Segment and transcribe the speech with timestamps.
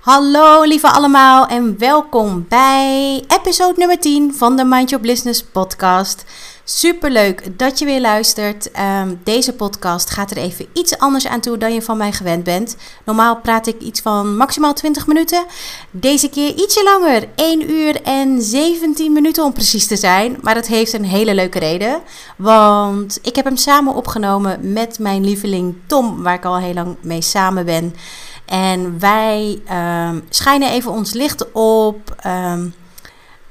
[0.00, 6.24] Hallo lieve allemaal en welkom bij episode nummer 10 van de Mind Your Business podcast.
[6.64, 8.70] Super leuk dat je weer luistert.
[8.70, 12.44] Ehm, deze podcast gaat er even iets anders aan toe dan je van mij gewend
[12.44, 12.76] bent.
[13.04, 15.44] Normaal praat ik iets van maximaal 20 minuten.
[15.90, 20.38] Deze keer ietsje langer, 1 uur en 17 minuten om precies te zijn.
[20.40, 22.00] Maar dat heeft een hele leuke reden.
[22.36, 26.96] Want ik heb hem samen opgenomen met mijn lieveling Tom, waar ik al heel lang
[27.00, 27.94] mee samen ben.
[28.50, 29.62] En wij
[30.08, 32.74] um, schijnen even ons licht op, um,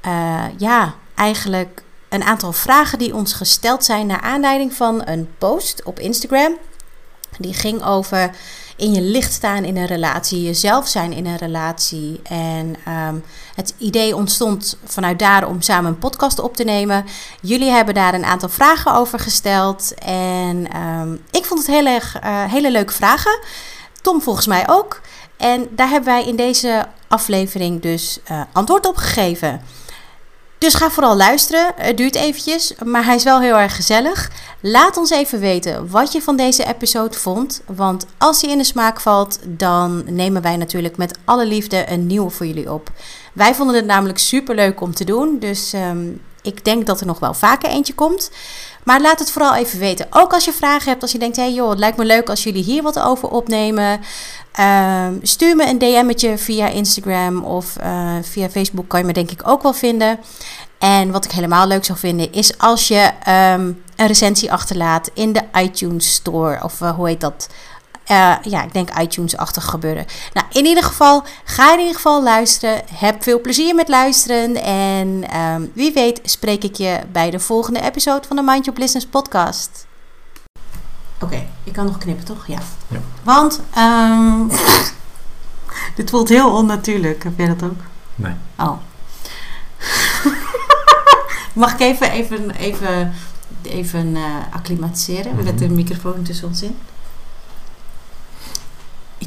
[0.06, 5.82] uh, ja, eigenlijk een aantal vragen die ons gesteld zijn naar aanleiding van een post
[5.84, 6.56] op Instagram.
[7.38, 8.30] Die ging over
[8.76, 12.20] in je licht staan in een relatie, jezelf zijn in een relatie.
[12.22, 13.24] En um,
[13.54, 17.04] het idee ontstond vanuit daar om samen een podcast op te nemen.
[17.42, 19.94] Jullie hebben daar een aantal vragen over gesteld.
[20.04, 20.68] En
[21.30, 23.38] ik vond het heel erg, uh, hele leuke vragen.
[24.02, 25.00] Tom volgens mij ook.
[25.36, 29.60] En daar hebben wij in deze aflevering dus uh, antwoord op gegeven.
[30.58, 31.72] Dus ga vooral luisteren.
[31.76, 34.30] Het duurt eventjes, maar hij is wel heel erg gezellig.
[34.60, 37.62] Laat ons even weten wat je van deze episode vond.
[37.66, 42.06] Want als die in de smaak valt, dan nemen wij natuurlijk met alle liefde een
[42.06, 42.90] nieuwe voor jullie op.
[43.32, 45.38] Wij vonden het namelijk super leuk om te doen.
[45.38, 48.30] Dus um, ik denk dat er nog wel vaker eentje komt.
[48.84, 50.06] Maar laat het vooral even weten.
[50.10, 52.28] Ook als je vragen hebt, als je denkt: hé hey joh, het lijkt me leuk
[52.28, 54.00] als jullie hier wat over opnemen.
[54.60, 59.30] Um, stuur me een DM'tje via Instagram of uh, via Facebook kan je me denk
[59.30, 60.18] ik ook wel vinden.
[60.78, 65.32] En wat ik helemaal leuk zou vinden is als je um, een recensie achterlaat in
[65.32, 66.64] de iTunes Store.
[66.64, 67.48] Of uh, hoe heet dat?
[68.10, 70.06] Uh, ja, ik denk iTunes-achtig gebeuren.
[70.32, 72.82] Nou, in ieder geval, ga in ieder geval luisteren.
[72.94, 74.62] Heb veel plezier met luisteren.
[74.62, 78.80] En um, wie weet spreek ik je bij de volgende episode van de Mind Your
[78.80, 79.86] Business podcast.
[81.14, 82.46] Oké, okay, ik kan nog knippen, toch?
[82.46, 82.58] Ja.
[82.88, 83.00] ja.
[83.22, 84.50] Want, um,
[85.96, 87.24] dit voelt heel onnatuurlijk.
[87.24, 87.80] Heb jij dat ook?
[88.14, 88.34] Nee.
[88.58, 88.76] Oh.
[91.52, 93.12] Mag ik even, even, even,
[93.62, 95.44] even uh, acclimatiseren mm-hmm.
[95.44, 96.78] met de microfoon tussen ons in?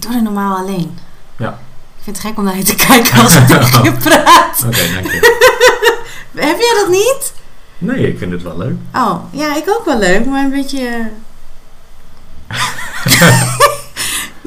[0.03, 0.97] Doe het normaal alleen.
[1.37, 1.49] Ja.
[1.97, 4.63] Ik vind het gek om naar je te kijken als ik tegen je praat.
[4.65, 5.41] Oké, okay, dank je.
[6.35, 7.33] Heb jij dat niet?
[7.77, 8.75] Nee, ik vind het wel leuk.
[8.93, 11.09] Oh, ja, ik ook wel leuk, maar een beetje...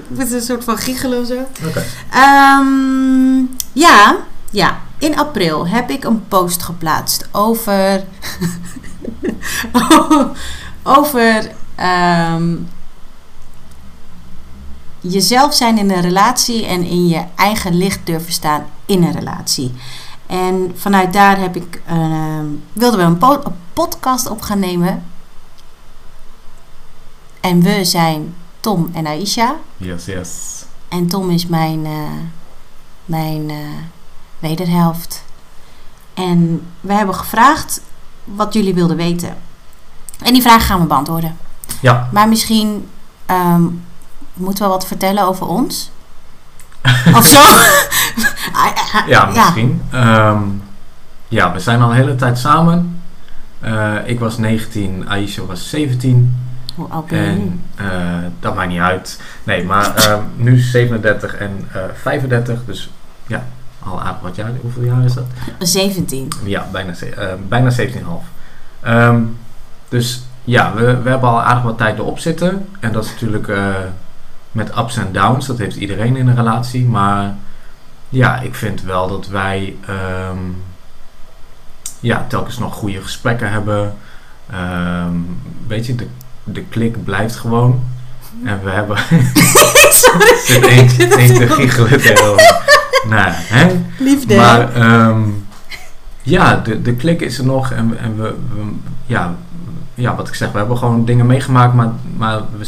[0.08, 1.34] Met een soort van giechelen of zo.
[1.66, 1.68] Oké.
[1.68, 1.84] Okay.
[2.58, 4.16] Um, ja,
[4.50, 4.80] ja.
[4.98, 8.04] In april heb ik een post geplaatst over...
[10.82, 11.50] over...
[11.80, 12.68] Um,
[15.08, 19.74] jezelf zijn in een relatie en in je eigen licht durven staan in een relatie.
[20.26, 22.38] En vanuit daar heb ik, uh,
[22.72, 25.04] wilden we een, po een, podcast op gaan nemen.
[27.40, 29.56] En we zijn Tom en Aisha.
[29.76, 30.64] Yes, yes.
[30.88, 32.08] En Tom is mijn, uh,
[33.04, 33.56] mijn uh,
[34.38, 35.24] wederhelft.
[36.14, 37.80] En we hebben gevraagd
[38.24, 39.36] wat jullie wilden weten.
[40.22, 41.36] En die vraag gaan we beantwoorden.
[41.80, 42.08] Ja.
[42.12, 42.88] Maar misschien
[43.30, 43.84] um,
[44.36, 45.90] moeten we wat vertellen over ons?
[47.16, 47.42] of zo?
[49.12, 49.82] ja, misschien.
[49.90, 50.28] Ja.
[50.28, 50.62] Um,
[51.28, 53.02] ja, we zijn al een hele tijd samen.
[53.64, 56.40] Uh, ik was 19, Aisha was 17.
[56.74, 59.20] Hoe oud ben je en, uh, dat maakt niet uit.
[59.44, 62.64] Nee, maar uh, nu 37 en 35.
[62.64, 62.90] Dus
[63.26, 63.46] ja,
[63.82, 64.50] al aardig wat jaar.
[64.60, 65.24] Hoeveel jaar is dat?
[65.58, 66.32] 17.
[66.44, 66.92] Ja, bijna,
[67.48, 67.86] bijna 17,5.
[68.86, 69.36] Um,
[69.88, 72.68] dus ja, we, we hebben al aardig wat tijd erop zitten.
[72.80, 73.48] En dat is natuurlijk
[74.56, 75.46] met ups en downs.
[75.46, 76.84] Dat heeft iedereen in een relatie.
[76.84, 77.34] Maar
[78.08, 79.76] ja, ik vind wel dat wij
[80.30, 80.62] um,
[82.00, 83.94] ja, telkens nog goede gesprekken hebben.
[84.54, 86.06] Um, weet je, de,
[86.44, 87.82] de klik blijft gewoon.
[88.44, 88.98] En we hebben...
[90.02, 90.88] Sorry.
[90.98, 92.62] zit één te giechelen tegenover.
[93.08, 93.84] nou, hè?
[93.98, 94.36] Liefde.
[94.36, 95.46] Maar um,
[96.22, 97.72] ja, de, de klik is er nog.
[97.72, 98.72] En, en we, we,
[99.06, 99.34] ja,
[99.94, 101.74] ja, wat ik zeg, we hebben gewoon dingen meegemaakt.
[101.74, 102.66] Maar, maar we,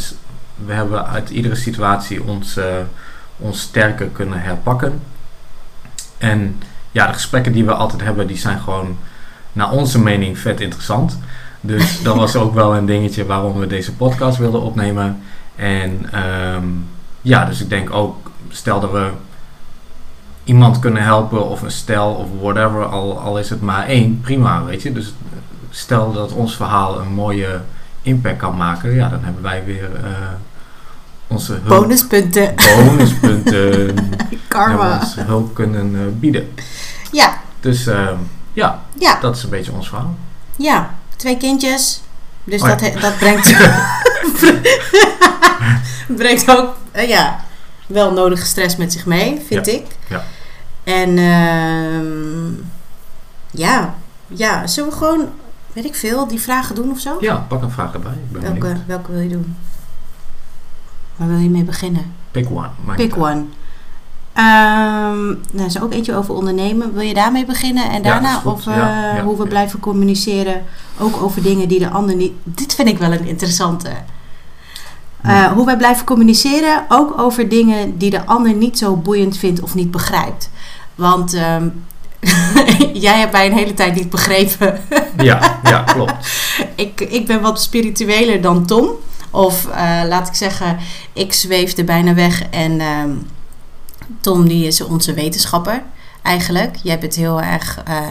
[0.65, 2.65] we hebben uit iedere situatie ons, uh,
[3.37, 5.01] ons sterker kunnen herpakken.
[6.17, 6.61] En
[6.91, 8.97] ja, de gesprekken die we altijd hebben, die zijn gewoon
[9.53, 11.19] naar onze mening vet interessant.
[11.61, 15.21] Dus dat was ook wel een dingetje waarom we deze podcast wilden opnemen.
[15.55, 16.19] En
[16.55, 16.87] um,
[17.21, 19.09] ja, dus ik denk ook, stel dat we
[20.43, 24.63] iemand kunnen helpen of een stel of whatever, al, al is het maar één, prima,
[24.63, 24.91] weet je.
[24.91, 25.13] Dus
[25.69, 27.61] stel dat ons verhaal een mooie
[28.01, 30.09] impact kan maken, ja, dan hebben wij weer uh,
[31.29, 32.55] onze hulp, bonuspunten.
[32.75, 33.95] bonuspunten
[34.47, 34.99] Karma.
[34.99, 36.49] Onze hulp kunnen uh, bieden.
[37.11, 37.37] Ja.
[37.59, 38.09] Dus uh,
[38.53, 40.15] ja, ja, dat is een beetje ons verhaal.
[40.55, 42.01] Ja, twee kindjes.
[42.43, 42.75] Dus Oh ja.
[42.99, 43.55] dat, brengt,
[46.21, 47.39] brengt ook, uh, ja,
[47.87, 49.71] wel nodige stress met zich mee, vind Ja.
[49.71, 49.85] ik.
[50.07, 50.23] Ja.
[50.83, 52.51] En ehm,
[53.51, 53.95] ja,
[54.27, 55.29] ja, zullen we gewoon,
[55.73, 57.17] weet ik veel, die vragen doen of zo?
[57.19, 58.11] Ja, pak een vraag erbij.
[58.11, 58.85] Ik ben welke, benieuwd.
[58.85, 59.55] welke wil je doen?
[61.19, 62.13] Waar wil je mee beginnen?
[62.31, 62.69] Pick one.
[62.95, 63.43] Pick one.
[64.33, 66.93] Ehm nou, er is ook eentje over ondernemen.
[66.93, 67.89] Wil je daarmee beginnen?
[67.89, 70.63] En daarna over Ja, ja, hoe we blijven communiceren.
[70.99, 72.31] Ook over dingen die de ander niet...
[72.43, 73.87] Dit vind ik wel een interessante.
[75.21, 75.53] Eh, Ja.
[75.53, 76.85] Hoe wij blijven communiceren.
[76.89, 80.49] Ook over dingen die de ander niet zo boeiend vindt of niet begrijpt.
[80.95, 81.67] Want ehm,
[82.93, 84.79] jij hebt mij een hele tijd niet begrepen.
[85.17, 86.13] Ja, ja, klopt.
[86.75, 88.89] ik, ik ben wat spiritueler dan Tom.
[89.31, 90.77] Of eh, laat ik zeggen,
[91.13, 92.43] ik zweefde bijna weg.
[92.49, 93.09] En ehm,
[94.19, 95.81] Tom die is onze wetenschapper
[96.21, 96.75] eigenlijk.
[96.83, 98.07] Jij bent heel erg eh,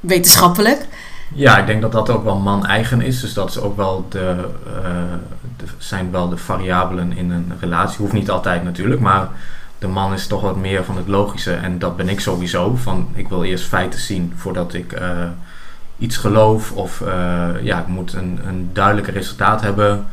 [0.00, 0.86] wetenschappelijk.
[1.34, 3.20] Ja, ik denk dat dat ook wel man-eigen is.
[3.20, 4.82] Dus dat is ook wel de, eh,
[5.56, 7.98] de, zijn wel de variabelen in een relatie.
[7.98, 9.28] Hoeft niet altijd natuurlijk, maar
[9.78, 11.52] de man is toch wat meer van het logische.
[11.52, 12.76] En dat ben ik sowieso.
[12.76, 15.00] Van, ik wil eerst feiten zien voordat ik
[15.98, 16.72] iets geloof.
[16.72, 17.02] Of
[17.62, 20.06] ja, ik moet een, een duidelijk resultaat hebben.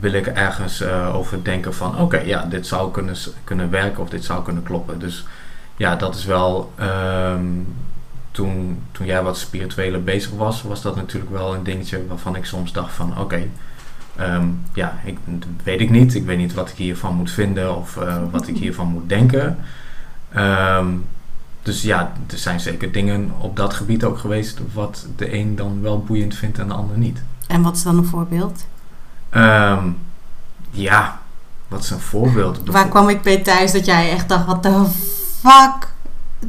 [0.00, 4.08] Wil ik ergens eh, over denken van oké, ja, dit zou kunnen, kunnen werken of
[4.08, 4.98] dit zou kunnen kloppen.
[4.98, 5.26] Dus
[5.76, 6.72] ja, dat is wel...
[6.76, 7.46] ehm,
[8.38, 12.44] toen, toen jij wat spiritueler bezig was, was dat natuurlijk wel een dingetje waarvan ik
[12.44, 13.42] soms dacht van oké,
[14.16, 15.18] ehm, ja, ik,
[15.62, 16.14] weet ik niet.
[16.14, 19.58] Ik weet niet wat ik hiervan moet vinden of eh, wat ik hiervan moet denken.
[20.32, 20.86] Ehm,
[21.62, 25.82] dus ja, er zijn zeker dingen op dat gebied ook geweest wat de een dan
[25.82, 27.22] wel boeiend vindt en de ander niet.
[27.46, 28.66] En wat is dan een voorbeeld?
[29.30, 29.90] Ehm,
[30.70, 31.18] ja,
[31.68, 32.60] wat is een voorbeeld?
[32.64, 34.84] Waar kwam ik bij thuis dat jij echt dacht, wat de
[35.40, 35.92] fuck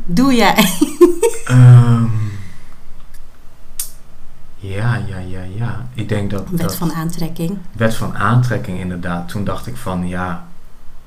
[0.05, 0.55] doe jij?
[1.45, 2.03] Ehm,
[4.55, 5.87] ja, ja, ja, ja.
[5.93, 6.49] Ik denk dat...
[6.49, 7.57] Wet dat van aantrekking.
[7.71, 9.27] wet van aantrekking inderdaad.
[9.29, 10.45] Toen dacht ik van ja,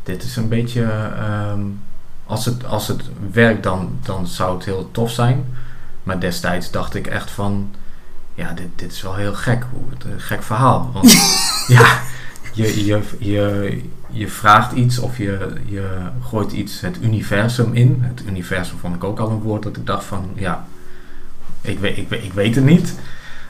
[0.03, 0.83] dit is een beetje.
[1.17, 1.61] ehm,
[2.27, 3.03] als, het, als het
[3.33, 5.55] werkt, dan, dan zou het heel tof zijn.
[6.03, 7.75] Maar destijds dacht ik echt van.
[8.43, 9.65] Ja, dit, dit is wel heel gek.
[9.73, 10.91] Hoe, het- een gek verhaal.
[10.93, 11.13] Want
[11.79, 11.99] ja,
[12.53, 13.81] je, je, je,
[14.11, 15.89] je vraagt iets of je, je
[16.23, 17.99] gooit iets het universum in.
[18.01, 20.65] Het universum vond ik ook al een woord dat ik dacht van ja,
[21.61, 22.95] ik weet, ik weet, ik weet het niet.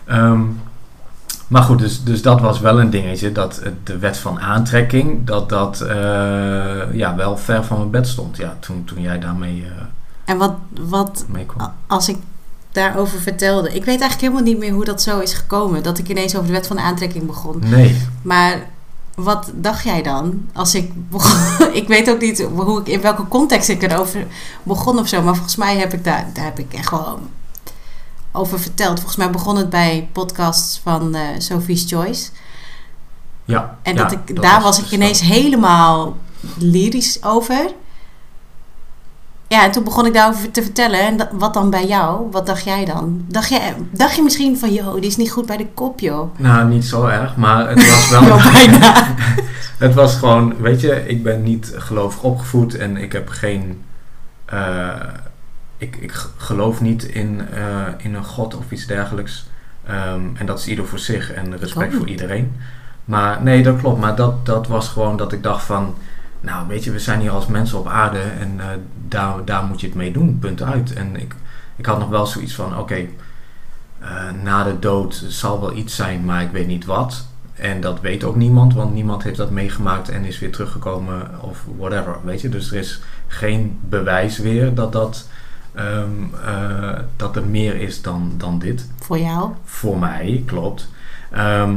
[0.05, 0.41] Ehm,
[1.49, 3.33] maar goed, dus, dus dat was wel een dingetje.
[3.33, 5.95] Dat de wet van aantrekking, dat dat eh,
[6.95, 8.37] ja, wel ver van mijn bed stond.
[8.37, 9.83] Ja, toen, toen jij daarmee eh,
[10.25, 11.73] En wat, wat mee kwam.
[11.87, 12.17] als ik
[12.73, 13.69] daarover vertelde.
[13.69, 15.83] Ik weet eigenlijk helemaal niet meer hoe dat zo is gekomen.
[15.83, 17.63] Dat ik ineens over de wet van de aantrekking begon.
[17.65, 17.97] Nee.
[18.23, 18.71] Maar
[19.15, 20.49] wat dacht jij dan?
[20.53, 24.27] Als ik begon, ik weet ook niet hoe ik, in welke context ik erover
[24.63, 25.23] begon of zo.
[25.23, 27.21] Maar volgens mij heb ik daar, daar heb ik echt wel
[28.33, 28.97] over verteld.
[28.97, 32.31] Volgens mij begon het bij podcasts van eh, Sophie's Choice.
[33.45, 33.79] Ja.
[33.83, 36.17] En ja, dat ik, daar was ik dus ineens helemaal
[36.59, 37.71] lyrisch over.
[39.53, 41.01] Ja, en toen begon ik daarover te vertellen.
[41.01, 42.31] En dat- wat dan bij jou?
[42.31, 43.25] Wat dacht jij dan?
[43.29, 43.61] Dacht je,
[43.91, 46.39] dacht je misschien van, joh, die is niet goed bij de kop, joh?
[46.39, 48.37] Nou, niet zo erg, maar het was wel...
[48.53, 49.07] Bijna.
[49.85, 53.83] het was gewoon, weet je, ik ben niet gelovig opgevoed en ik heb geen...
[54.45, 54.89] eh,
[55.79, 57.61] ik, ik geloof niet in, eh,
[58.05, 59.47] in een god of iets dergelijks.
[59.87, 62.53] Ehm, en dat is ieder voor zich en respect ook voor iedereen.
[63.05, 64.01] Maar nee, dat klopt.
[64.01, 65.95] Maar dat, dat was gewoon dat ik dacht van...
[66.43, 68.67] Nou, weet je, we zijn hier als mensen op aarde en eh,
[69.09, 70.93] daar, daar moet je het mee doen, punt uit.
[70.93, 71.35] En ik,
[71.77, 73.07] ik had nog wel zoiets van, oké,
[73.99, 77.27] eh, na de dood zal wel iets zijn, maar ik weet niet wat.
[77.55, 81.65] En dat weet ook niemand, want niemand heeft dat meegemaakt en is weer teruggekomen of
[81.79, 82.49] whatever, weet je.
[82.49, 85.29] Dus er is geen bewijs weer dat, dat,
[85.75, 86.11] ehm,
[86.45, 88.89] eh, dat er meer is dan, dan dit.
[88.99, 89.51] Voor jou?
[89.65, 90.89] Voor mij, klopt.
[91.31, 91.75] Ehm,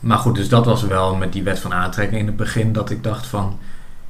[0.00, 2.90] maar goed, dus dat was wel met die wet van aantrekking in het begin dat
[2.90, 3.58] ik dacht van...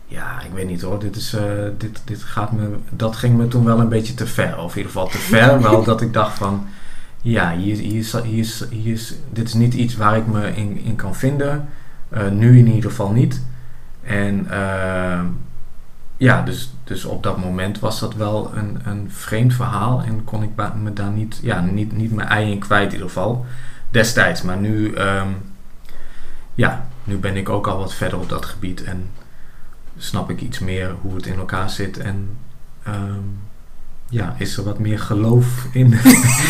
[0.07, 1.43] Ja, ik weet niet hoor, dit, is, eh,
[1.79, 4.59] dit, dit gaat me, dat ging me toen wel een beetje te ver.
[4.59, 6.67] Of in ieder geval te ver, wel dat ik dacht van...
[7.23, 10.55] Ja, hier, hier, is, hier, is, hier is, dit is niet iets waar ik me
[10.55, 11.69] in, in kan vinden.
[12.09, 13.43] Eh, nu in ieder geval niet.
[14.03, 15.25] En ehm,
[16.17, 20.03] ja, dus, dus op dat moment was dat wel een, een vreemd verhaal.
[20.03, 20.51] En kon ik
[20.83, 23.47] me daar niet, ja, niet, niet mijn ei in kwijt in ieder geval.
[23.91, 24.43] Destijds.
[24.43, 25.29] Maar nu, ehm,
[26.59, 28.83] ja, nu ben ik ook al wat verder op dat gebied.
[28.85, 29.11] En
[29.99, 31.99] snap ik iets meer hoe het in elkaar zit.
[31.99, 32.37] En
[32.83, 33.23] ehm,
[34.09, 35.93] ja, is er wat meer geloof in.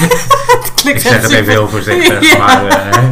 [0.92, 2.32] ik zeg het even heel voorzichtig.
[2.32, 2.38] Ja.
[2.38, 3.08] Maar eh,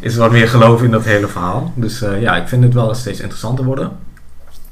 [0.00, 1.72] is er wat meer geloof in dat hele verhaal.
[1.74, 3.96] Dus eh, ja, ik vind het wel steeds interessanter worden.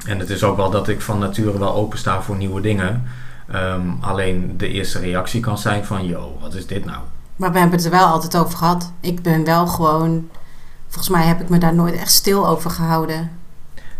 [0.06, 3.04] En het is ook wel dat ik van nature wel opensta voor nieuwe dingen.
[3.52, 6.98] Ehm, alleen de eerste reactie kan zijn van, yo, wat is dit nou?
[7.36, 8.92] Maar we hebben het er wel altijd over gehad.
[9.00, 10.28] Ik ben wel gewoon...
[10.88, 13.30] Volgens mij heb ik me daar nooit echt stil over gehouden.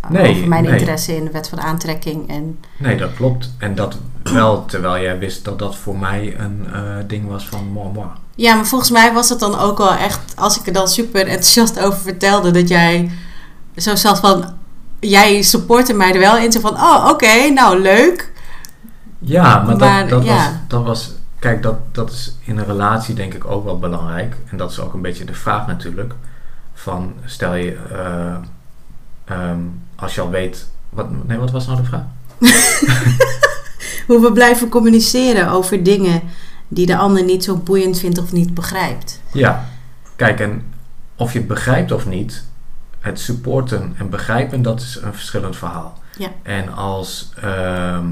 [0.09, 0.73] Nee, over mijn nee.
[0.73, 2.29] interesse in de wet van aantrekking.
[2.29, 3.51] En Nee, dat klopt.
[3.59, 7.69] En dat wel terwijl jij wist dat dat voor mij een eh, ding was van
[7.73, 8.07] moi moi.
[8.35, 11.21] ja, maar volgens mij was het dan ook wel echt, als ik er dan super
[11.27, 13.11] enthousiast over vertelde, dat jij
[13.77, 14.45] zo zat van,
[15.01, 16.53] jij supportte mij er wel in.
[16.53, 18.33] Zo van, oh oké, nou leuk.
[19.19, 20.35] Ja, maar, Maar, dat, dat, ja.
[20.35, 21.13] Was, dat was...
[21.39, 24.37] Kijk, dat, dat is in een relatie denk ik ook wel belangrijk.
[24.51, 26.15] En dat is ook een beetje de vraag natuurlijk.
[26.79, 27.77] Van, stel je...
[27.91, 28.37] eh,
[29.25, 29.59] ehm,
[29.97, 30.69] als je al weet...
[30.89, 32.05] Wat, nee, wat was nou de vraag?
[34.07, 36.23] Hoe we blijven communiceren over dingen
[36.69, 39.21] die de ander niet zo boeiend vindt of niet begrijpt.
[39.33, 39.65] Ja,
[40.17, 40.75] kijk, en
[41.17, 42.45] of je het begrijpt of niet,
[43.01, 45.99] het supporten en begrijpen, dat is een verschillend verhaal.
[46.19, 46.29] Ja.
[46.43, 48.07] En als, ehm,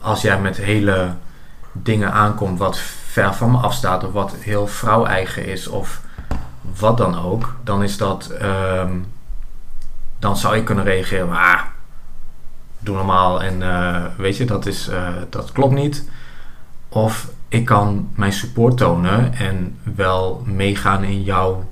[0.00, 1.14] als jij met hele
[1.72, 6.00] dingen aankomt wat ver van me afstaat, of wat heel vrouw-eigen is, of
[6.78, 8.92] wat dan ook, dan is dat, ehm,
[10.18, 11.60] dan zou je kunnen reageren, ah,
[12.78, 16.08] doe normaal en eh, weet je, dat, is, eh, dat klopt niet.
[16.88, 21.70] Of ik kan mijn support tonen en wel meegaan in jouw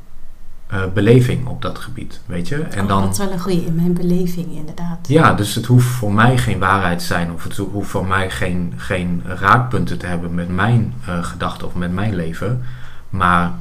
[0.67, 2.57] eh, beleving op dat gebied, weet je.
[2.63, 5.09] En Oh, dan, Dat is wel een goede in mijn beleving, inderdaad.
[5.09, 8.31] ja, dus het hoeft voor mij geen waarheid te zijn of het hoeft voor mij
[8.31, 12.63] geen, geen raakpunten te hebben met mijn gedachten of met mijn leven.
[13.09, 13.53] Maar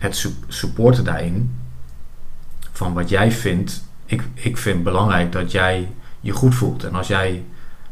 [0.00, 1.56] het su- supporten daarin
[2.72, 5.88] van wat jij vindt, ik, ik vind belangrijk dat jij
[6.20, 6.84] je goed voelt.
[6.84, 7.44] En als jij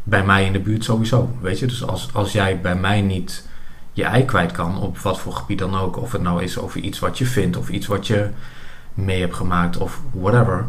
[0.03, 1.67] bij mij in de buurt sowieso, weet je.
[1.67, 3.47] Dus als, als jij bij mij niet
[3.93, 5.97] je ei kwijt kan, op wat voor gebied dan ook.
[5.97, 8.31] Of het nou is over iets wat je vindt of iets wat je
[8.95, 10.67] mee hebt gemaakt of whatever.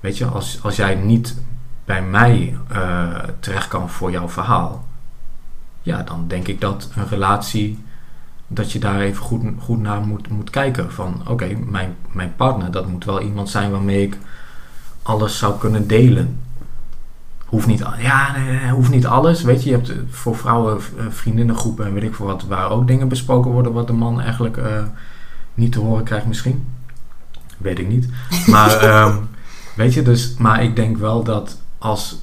[0.00, 1.36] Weet je, als, als jij niet
[1.84, 4.88] bij mij eh, terecht kan voor jouw verhaal,
[5.82, 7.84] ja, dan denk ik dat een relatie,
[8.52, 10.92] dat je daar even goed, goed naar moet, moet kijken.
[10.92, 14.18] Van oké, mijn, mijn partner, dat moet wel iemand zijn waarmee ik
[15.02, 16.38] alles zou kunnen delen.
[17.44, 19.42] Hoeft niet, ja, nee, hoeft niet alles.
[19.42, 22.70] Weet je, je hebt eh, voor vrouwen eh, vriendinnengroepen en weet ik veel wat, waar
[22.70, 24.82] ook dingen besproken worden wat de man eigenlijk eh,
[25.54, 26.66] niet te horen krijgt misschien.
[27.58, 28.08] Weet ik niet.
[28.46, 29.16] Maar ehm,
[29.74, 32.18] weet je, dus, maar ik denk wel dat als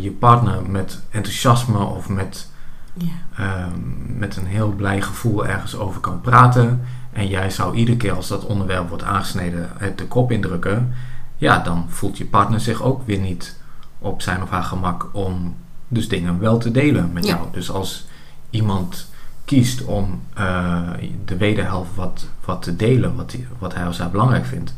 [0.00, 2.49] je partner met enthousiasme of met,
[2.92, 3.06] Ja.
[3.36, 6.80] ehm, met een heel blij gevoel ergens over kan praten.
[7.12, 10.94] En jij zou iedere keer als dat onderwerp wordt aangesneden het de kop indrukken.
[11.36, 13.56] Ja, dan voelt je partner zich ook weer niet
[13.98, 15.56] op zijn of haar gemak om
[15.88, 17.34] dus dingen wel te delen met Ja.
[17.34, 17.46] jou.
[17.52, 18.06] Dus als
[18.50, 19.08] iemand
[19.44, 20.78] kiest om eh,
[21.24, 24.74] de wederhelft wat, wat te delen, wat, die, wat hij of zij belangrijk vindt.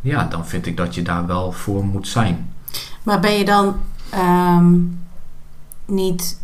[0.00, 2.52] Ja, dan vind ik dat je daar wel voor moet zijn.
[3.02, 3.76] Maar ben je dan
[4.10, 4.74] ehm,
[5.84, 6.40] niet,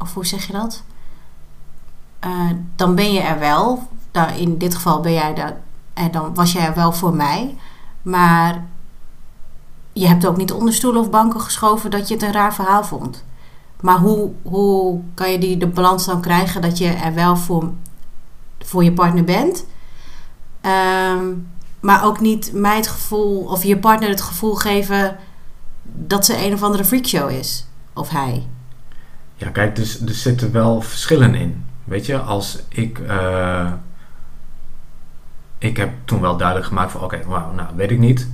[0.00, 0.82] of hoe zeg je dat?
[2.18, 3.88] Eh, dan ben je er wel.
[4.36, 5.60] In dit geval ben jij daar,
[5.94, 7.56] en dan was jij er wel voor mij.
[8.02, 8.64] Maar
[9.92, 12.84] je hebt ook niet onder stoelen of banken geschoven dat je het een raar verhaal
[12.84, 13.24] vond.
[13.80, 17.70] Maar hoe, hoe kan je die, de balans dan krijgen dat je er wel voor,
[18.58, 19.64] voor je partner bent?
[20.60, 21.26] Ehm,
[21.80, 25.16] maar ook niet mij het gevoel, of je partner het gevoel geven
[25.82, 27.66] dat ze een of andere freakshow is.
[27.94, 28.46] Of hij.
[29.40, 31.64] Ja, kijk, dus er zitten wel verschillen in.
[31.84, 32.98] Weet je, als ik.
[32.98, 33.72] eh,
[35.58, 38.28] ik heb toen wel duidelijk gemaakt van: oké, wauw, nou weet ik niet.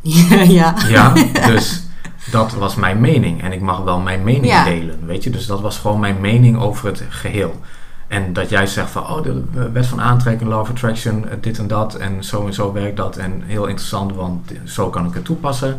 [0.00, 0.74] ja, ja.
[0.88, 1.12] Ja,
[1.46, 1.82] dus
[2.30, 3.42] dat was mijn mening.
[3.42, 4.64] En ik mag wel mijn mening Ja.
[4.64, 5.06] delen.
[5.06, 7.60] Weet je, dus dat was gewoon mijn mening over het geheel.
[8.08, 11.58] En dat jij zegt van, oh, de wet van aantrekking, law of attraction, eh, dit
[11.58, 11.94] en dat.
[11.94, 13.16] En zo en zo werkt dat.
[13.16, 15.78] En heel interessant, want zo kan ik het toepassen.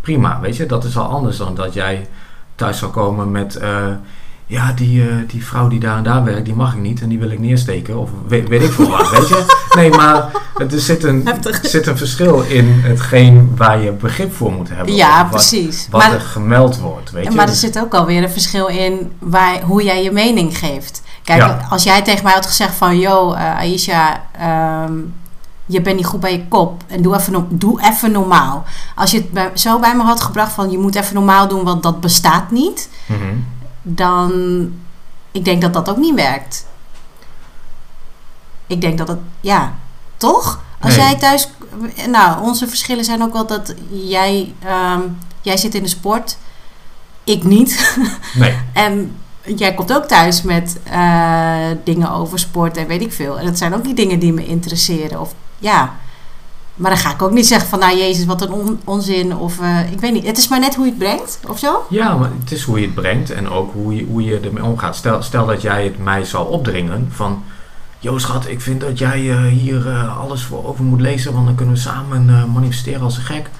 [0.00, 2.08] Prima, weet je, dat is al anders dan dat jij
[2.54, 3.56] thuis zou komen met...
[3.56, 3.86] eh,
[4.46, 7.08] ja, die, eh, die vrouw die daar en daar werkt, die mag ik niet en
[7.08, 7.98] die wil ik neersteken.
[7.98, 9.44] Of weet, weet ik veel wat, weet je.
[9.76, 11.60] Nee, maar er zit een, Heftig.
[11.66, 14.94] zit een verschil in hetgeen waar je begrip voor moet hebben.
[14.94, 15.86] Ja, wat, precies.
[15.90, 17.30] wat maar er gemeld wordt, weet je.
[17.30, 21.02] maar er Dus- zit ook alweer een verschil in waar, hoe jij je mening geeft.
[21.24, 21.66] Kijk, Ja.
[21.70, 22.98] als jij tegen mij had gezegd van...
[22.98, 24.92] Yo, eh, Aisha, ehm,
[25.66, 26.82] je bent niet goed bij je kop.
[26.86, 28.64] En doe even, doe even normaal.
[28.94, 30.70] Als je het zo bij me had gebracht van...
[30.70, 32.88] Je moet even normaal doen, want dat bestaat niet.
[33.06, 33.34] Mhm.
[33.82, 34.30] Dan...
[35.32, 36.66] Ik denk dat dat ook niet werkt.
[38.66, 39.18] Ik denk dat het...
[39.40, 39.74] Ja,
[40.16, 40.60] toch?
[40.80, 41.04] Als Nee.
[41.06, 41.48] jij thuis...
[42.08, 44.54] Nou, onze verschillen zijn ook wel dat jij...
[44.64, 45.00] ehm,
[45.40, 46.36] jij zit in de sport.
[47.24, 47.96] Ik niet.
[48.34, 53.38] Nee, En jij komt ook thuis met eh, dingen over sport en weet ik veel.
[53.38, 55.20] En dat zijn ook die dingen die me interesseren.
[55.20, 55.94] Of ja.
[56.74, 59.36] Maar dan ga ik ook niet zeggen van, nou Jezus, wat een on- onzin.
[59.36, 60.26] Of eh, ik weet niet.
[60.26, 61.86] Het is maar net hoe je het brengt, of zo.
[61.90, 64.64] ja, maar het is hoe je het brengt en ook hoe je, hoe je ermee
[64.64, 64.96] omgaat.
[64.96, 67.44] Stel, stel dat jij het mij zou opdringen van...
[67.98, 71.46] Yo schat, ik vind dat jij eh, hier eh, alles voor over moet lezen, want
[71.46, 73.50] dan kunnen we samen manifesteren als een gek.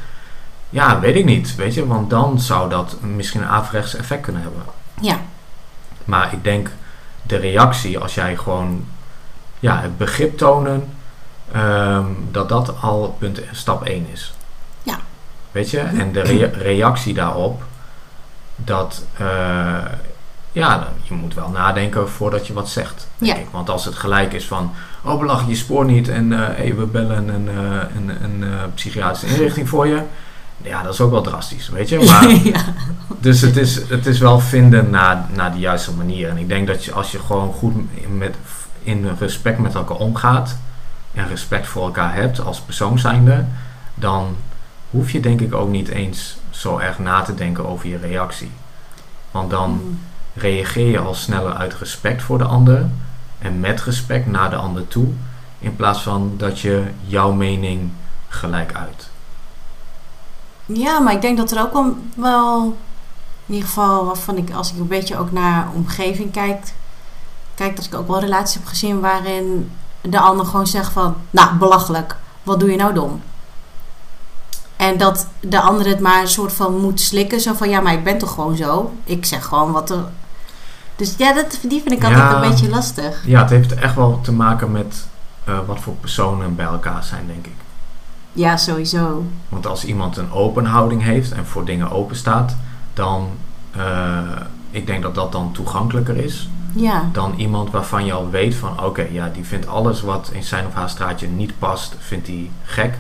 [0.71, 4.43] Ja, weet ik niet, weet je, want dan zou dat misschien een averechts effect kunnen
[4.43, 4.63] hebben.
[5.01, 5.21] Ja.
[6.05, 6.71] Maar ik denk
[7.23, 8.85] de reactie, als jij gewoon
[9.61, 10.89] ja, het begrip tonen,
[11.53, 14.35] ehm, dat dat al punt, stap 1 is.
[14.83, 14.99] Ja.
[15.53, 17.63] Weet je, en de rea- reactie daarop,
[18.57, 19.27] dat, eh,
[20.53, 23.07] ja, je moet wel nadenken voordat je wat zegt.
[23.19, 23.39] Denk Ja.
[23.43, 23.47] ik.
[23.51, 24.73] Want als het gelijk is van,
[25.05, 28.45] oh belach je spoor niet en hey, we bellen een, eh, een, een,
[28.75, 30.03] psychiatrische inrichting voor je.
[30.63, 31.99] Ja, dat is ook wel drastisch, weet je.
[31.99, 32.61] Maar, ja.
[33.21, 36.29] dus het is, het is wel vinden naar, naar de juiste manier.
[36.29, 37.75] En ik denk dat je, als je gewoon goed
[38.17, 38.35] met,
[38.83, 40.57] in respect met elkaar omgaat
[41.15, 43.45] en respect voor elkaar hebt als persoon zijnde,
[43.95, 44.37] dan
[44.91, 48.51] hoef je denk ik ook niet eens zo erg na te denken over je reactie.
[49.31, 49.99] Want dan Mm.
[50.35, 52.87] reageer je al sneller uit respect voor de ander
[53.39, 55.07] en met respect naar de ander toe,
[55.59, 57.91] in plaats van dat je jouw mening
[58.29, 59.11] gelijk uit.
[60.67, 62.77] Ja, maar ik denk dat er ook wel, wel
[63.47, 66.73] in ieder geval waarvan ik, als ik een beetje ook naar omgeving kijk,
[67.55, 69.71] kijk dat ik ook wel relaties heb gezien waarin
[70.03, 73.23] de ander gewoon zegt van, nou, belachelijk, wat doe je nou dom?
[74.77, 77.93] En dat de ander het maar een soort van moet slikken, zo van, ja, maar
[77.93, 78.93] ik ben toch gewoon zo?
[79.05, 80.05] Ik zeg gewoon wat er...
[80.97, 82.43] Dus ja, dat, die vind ik altijd Ja.
[82.43, 83.23] een beetje lastig.
[83.27, 85.07] Ja, het heeft echt wel te maken met
[85.45, 87.55] eh, wat voor personen bij elkaar zijn, denk ik.
[88.33, 89.25] Ja, sowieso.
[89.49, 92.57] Want als iemand een open houding heeft en voor dingen open staat,
[92.95, 93.29] dan,
[93.71, 94.19] eh,
[94.71, 98.85] ik denk dat dat dan toegankelijker is Ja, dan iemand waarvan je al weet van,
[98.85, 102.51] oké, ja, die vindt alles wat in zijn of haar straatje niet past, vindt hij
[102.65, 102.95] gek.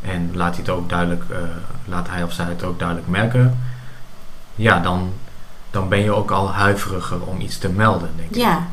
[0.00, 1.38] En laat hij het ook duidelijk, eh,
[1.84, 3.58] laat hij of zij het ook duidelijk merken.
[4.54, 5.12] Ja, dan,
[5.70, 8.36] dan ben je ook al huiveriger om iets te melden, denk ik.
[8.36, 8.66] Ja,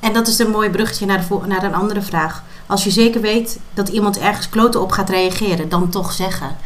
[0.00, 2.42] en dat is een mooi bruggetje naar, de, naar een andere vraag.
[2.66, 6.56] Als je zeker weet dat iemand ergens kloten op gaat reageren, dan toch zeggen.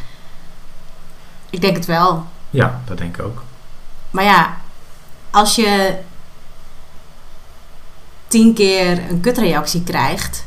[1.49, 2.25] Ik denk het wel.
[2.49, 3.43] Ja, dat denk ik ook.
[4.11, 4.57] Maar ja,
[5.31, 5.97] als je
[8.27, 10.45] tien keer een kutreactie krijgt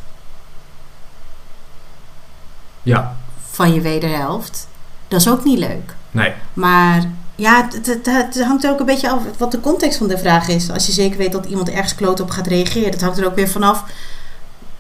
[2.83, 3.17] Ja,
[3.51, 4.69] van je wederhelft,
[5.09, 5.95] dat is ook niet leuk.
[6.11, 9.99] nee, Maar ja, het, het, het hangt er ook een beetje af wat de context
[9.99, 10.71] van de vraag is.
[10.71, 13.35] Als je zeker weet dat iemand ergens kloot op gaat reageren, dat hangt er ook
[13.35, 13.85] weer vanaf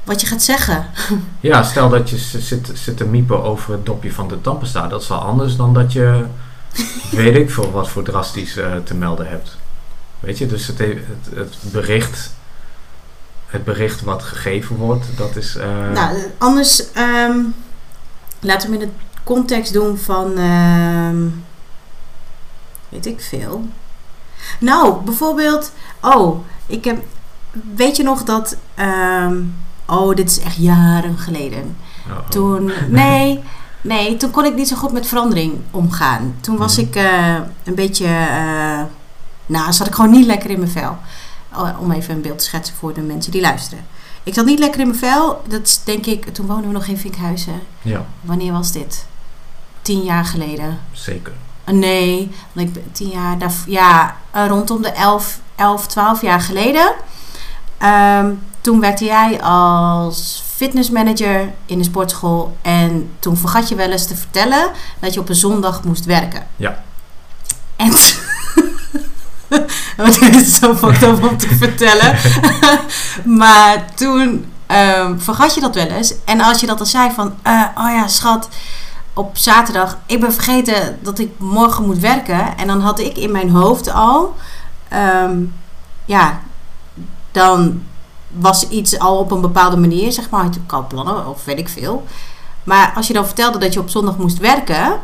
[0.04, 0.86] wat je gaat zeggen.
[1.40, 4.86] Ja, stel dat je zit, zit te miepen over het dopje van de tandpasta.
[4.88, 6.24] Dat is wel anders dan dat je,
[7.10, 9.56] weet ik veel, wat voor drastisch eh, te melden hebt.
[10.20, 12.34] Weet je, dus het, he- het, het bericht,
[13.48, 15.56] het bericht wat gegeven wordt, dat is...
[15.56, 17.38] eh, Nou, anders ehm,
[18.40, 21.16] laten we hem in de context doen van, ehm,
[22.88, 23.64] weet ik veel.
[24.60, 27.04] Nou, bijvoorbeeld, oh, ik heb,
[27.74, 29.36] weet je nog dat, ehm,
[29.86, 31.76] oh, dit is echt jaren geleden.
[32.10, 33.42] oh, Toen, nee,
[33.80, 36.34] nee, toen kon ik niet zo goed met verandering omgaan.
[36.40, 36.86] Toen was Mhm.
[36.86, 37.34] ik eh,
[37.64, 38.80] een beetje, eh,
[39.46, 40.96] nou, zat ik gewoon niet lekker in mijn vel.
[41.54, 43.86] Oh, om even een beeld te schetsen voor de mensen die luisteren.
[44.22, 45.42] Ik zat niet lekker in mijn vel.
[45.48, 47.60] Dat is denk ik, toen woonden we nog in Vinkhuizen.
[47.82, 49.06] Ja, Wanneer was dit?
[49.82, 50.78] Tien jaar geleden.
[50.92, 51.32] zeker.
[51.68, 56.22] Uh, Nee, want ik ben tien jaar, daar, ja, uh, rondom de 11, 11, 12
[56.22, 56.92] jaar geleden.
[57.82, 62.56] Um, toen werkte jij als fitnessmanager in de sportschool.
[62.62, 66.46] En toen vergat je wel eens te vertellen dat je op een zondag moest werken.
[66.56, 66.82] Ja.
[67.76, 67.92] En
[69.96, 72.16] het is zo fucked up om te vertellen.
[73.42, 76.14] maar toen um, vergat je dat wel eens.
[76.24, 78.48] En als je dat dan zei van, uh, oh ja schat,
[79.12, 82.56] op zaterdag, ik ben vergeten dat ik morgen moet werken.
[82.56, 84.34] En dan had ik in mijn hoofd al,
[85.24, 85.54] um,
[86.04, 86.40] ja,
[87.32, 87.82] dan
[88.28, 91.68] was iets al op een bepaalde manier, zeg maar, had ik plannen of weet ik
[91.68, 92.06] veel.
[92.64, 95.00] Maar als je dan vertelde dat je op zondag moest werken,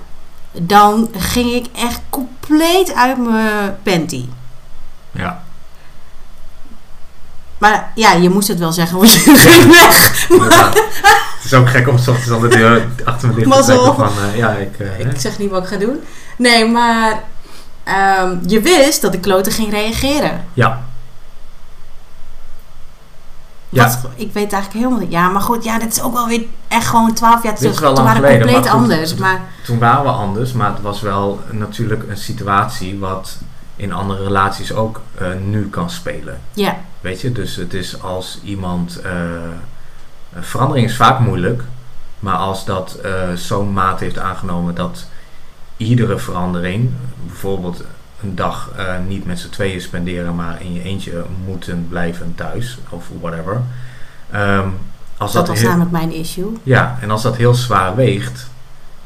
[0.62, 4.28] dan ging ik echt compleet uit mijn panty.
[5.10, 5.42] Ja.
[7.58, 10.28] Maar ja, je moest het wel zeggen, want je ging weg.
[10.28, 10.68] Maar,
[11.36, 14.12] het is ook gek om soms al de deur achter me dicht te trekken van,
[14.30, 14.78] uh, ja, ik...
[14.78, 16.00] Uh, ik zeg niet wat ik ga doen.
[16.36, 17.22] Nee, maar
[18.20, 20.44] um, je wist dat de kloten ging reageren.
[20.52, 20.84] Ja.
[23.74, 23.98] Ja.
[24.14, 25.12] Ik weet eigenlijk helemaal niet.
[25.12, 27.74] Ja, maar goed, ja, dit is ook wel weer echt gewoon 12 jaar terug.
[27.74, 29.14] Toen waren geleden, compleet maar anders.
[29.14, 29.40] Maar...
[29.64, 33.38] Toen waren we anders, maar het was wel natuurlijk een situatie wat
[33.76, 36.40] in andere relaties ook uh, nu kan spelen.
[36.52, 36.76] Ja.
[37.00, 39.00] Weet je, dus het is als iemand.
[39.04, 39.12] Uh,
[40.40, 41.62] verandering is vaak moeilijk,
[42.18, 45.06] maar als dat uh, zo'n maat heeft aangenomen dat
[45.76, 46.90] iedere verandering,
[47.26, 47.84] bijvoorbeeld
[48.24, 52.78] een dag uh, niet met z'n tweeën spenderen, maar in je eentje moeten blijven thuis
[52.88, 53.62] of whatever.
[54.34, 54.74] Um,
[55.16, 56.52] als dat, dat was namelijk mijn issue.
[56.62, 58.50] Ja, en als dat heel zwaar weegt,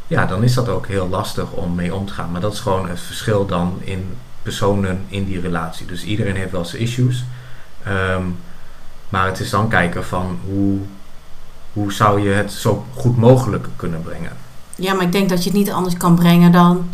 [0.07, 2.31] ja, dan is dat ook heel lastig om mee om te gaan.
[2.31, 5.87] Maar dat is gewoon het verschil dan in personen in die relatie.
[5.87, 7.25] Dus iedereen heeft wel zijn issues.
[7.85, 8.23] Ehm,
[9.09, 10.79] maar het is dan kijken van hoe,
[11.73, 14.33] hoe zou je het zo goed mogelijk kunnen brengen.
[14.75, 16.89] Ja, maar ik denk dat je het niet anders kan brengen dan.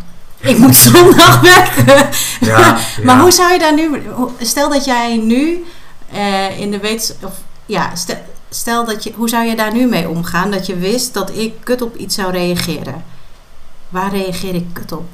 [0.45, 1.85] Ik moet zondag werken.
[2.39, 3.21] Ja, maar ja.
[3.21, 4.01] hoe zou je daar nu.
[4.39, 5.65] Stel dat jij nu
[6.11, 7.23] eh, in de wetenschap.
[7.23, 8.17] Of, ja, stel,
[8.49, 9.13] stel dat je.
[9.15, 10.51] Hoe zou je daar nu mee omgaan?
[10.51, 13.03] Dat je wist dat ik kut op iets zou reageren.
[13.89, 15.13] Waar reageer ik kut op?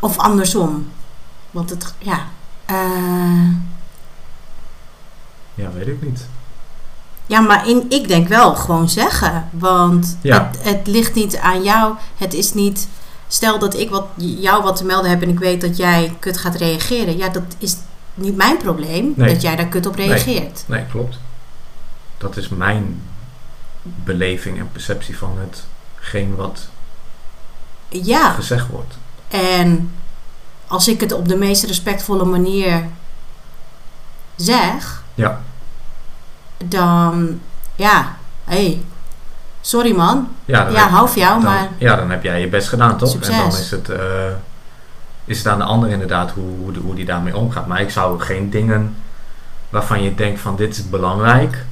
[0.00, 0.88] Of andersom.
[1.50, 1.94] Want het.
[1.98, 2.26] Ja.
[2.66, 3.48] eh,
[5.54, 6.26] Ja, weet ik niet.
[7.26, 9.48] Ja, maar in, ik denk wel gewoon zeggen.
[9.52, 10.50] Want Ja.
[10.52, 11.94] het, het ligt niet aan jou.
[12.16, 12.88] Het is niet.
[13.28, 16.38] Stel dat ik wat, jou wat te melden heb en ik weet dat jij kut
[16.38, 17.16] gaat reageren.
[17.16, 17.76] Ja, dat is
[18.14, 19.32] niet mijn probleem Nee.
[19.32, 20.64] dat jij daar kut op reageert.
[20.66, 21.18] Nee, klopt.
[22.18, 23.02] Dat is mijn
[23.82, 26.68] beleving en perceptie van hetgeen wat
[27.88, 28.94] Ja, gezegd wordt.
[29.28, 29.90] en
[30.66, 32.84] als ik het op de meest respectvolle manier
[34.36, 35.42] zeg, Ja,
[36.68, 37.40] dan
[37.76, 38.82] ja, hé, hey,
[39.60, 40.28] sorry man.
[40.44, 42.96] ja, Ja, heb- hou van jou, dan, maar Ja, dan heb jij je best gedaan,
[42.96, 43.08] toch?
[43.08, 43.36] En Succes.
[43.38, 44.00] dan is het, eh,
[45.24, 47.66] is het aan de ander inderdaad hoe, hoe, die- hoe die daarmee omgaat.
[47.66, 48.96] Maar ik zou geen dingen
[49.70, 51.64] waarvan je denkt van dit is belangrijk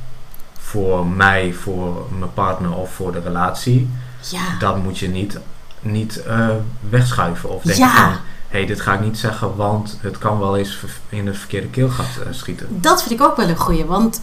[0.59, 3.91] voor mij, voor mijn partner of voor de relatie.
[4.31, 5.39] ja, Dat moet je niet,
[5.81, 6.49] niet eh,
[6.89, 7.91] wegschuiven of denken Ja.
[7.95, 8.13] van...
[8.49, 10.79] Hé, hey, dit ga ik niet zeggen, want het kan wel eens
[11.09, 12.67] in het verkeerde keelgat eh, schieten.
[12.81, 13.85] Dat vind ik ook wel een goeie.
[13.85, 14.23] Want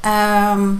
[0.00, 0.70] ehm,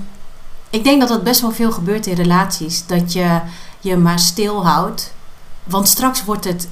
[0.71, 2.87] ik denk dat dat best wel veel gebeurt in relaties.
[2.87, 3.41] Dat je
[3.81, 5.13] je maar stilhoudt.
[5.65, 6.69] Want straks wordt het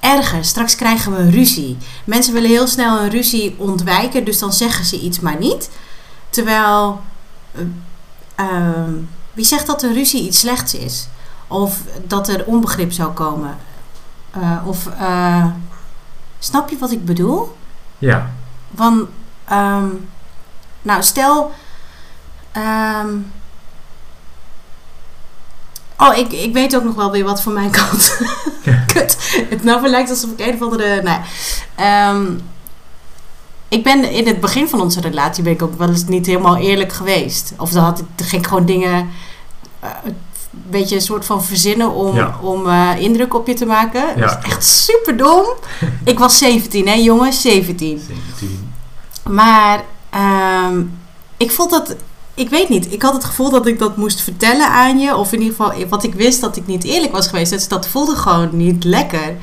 [0.00, 0.44] erger.
[0.44, 1.76] Straks krijgen we een ruzie.
[2.04, 4.24] Mensen willen heel snel een ruzie ontwijken.
[4.24, 5.70] Dus dan zeggen ze iets maar niet.
[6.30, 7.00] Terwijl...
[7.52, 7.62] eh,
[8.34, 8.92] ehm,
[9.32, 11.08] wie zegt dat een ruzie iets slechts is?
[11.48, 13.56] Of dat er onbegrip zou komen?
[14.30, 14.86] Eh, of...
[14.86, 15.46] eh,
[16.38, 17.56] snap je wat ik bedoel?
[17.98, 18.30] Ja,
[18.74, 19.08] Van,
[19.44, 19.86] ehm,
[20.82, 21.52] nou stel,
[22.52, 23.08] ehm,
[25.98, 28.18] oh ik, ik weet ook nog wel weer wat van mijn kant.
[28.86, 29.16] Kut,
[29.50, 31.18] het nou lijkt alsof ik een of andere, nee.
[31.74, 32.26] Ehm,
[33.68, 36.56] ik ben in het begin van onze relatie ben ik ook wel eens niet helemaal
[36.56, 37.52] eerlijk geweest.
[37.58, 39.10] Of dan had ik, dan ging ik gewoon dingen,
[39.80, 40.16] eh, een
[40.50, 42.38] beetje een soort van verzinnen om, Ja.
[42.40, 44.00] om eh, indruk op je te maken.
[44.00, 45.46] Ja, dat is echt super dom.
[46.04, 48.02] ik was 17 hè jongens, 17.
[48.06, 48.72] 17.
[49.30, 50.82] Maar ehm,
[51.36, 51.94] ik vond dat.
[52.34, 52.92] Ik weet niet.
[52.92, 55.16] Ik had het gevoel dat ik dat moest vertellen aan je.
[55.16, 57.50] Of in ieder geval wat ik wist dat ik niet eerlijk was geweest.
[57.50, 59.36] Dus dat voelde gewoon niet lekker.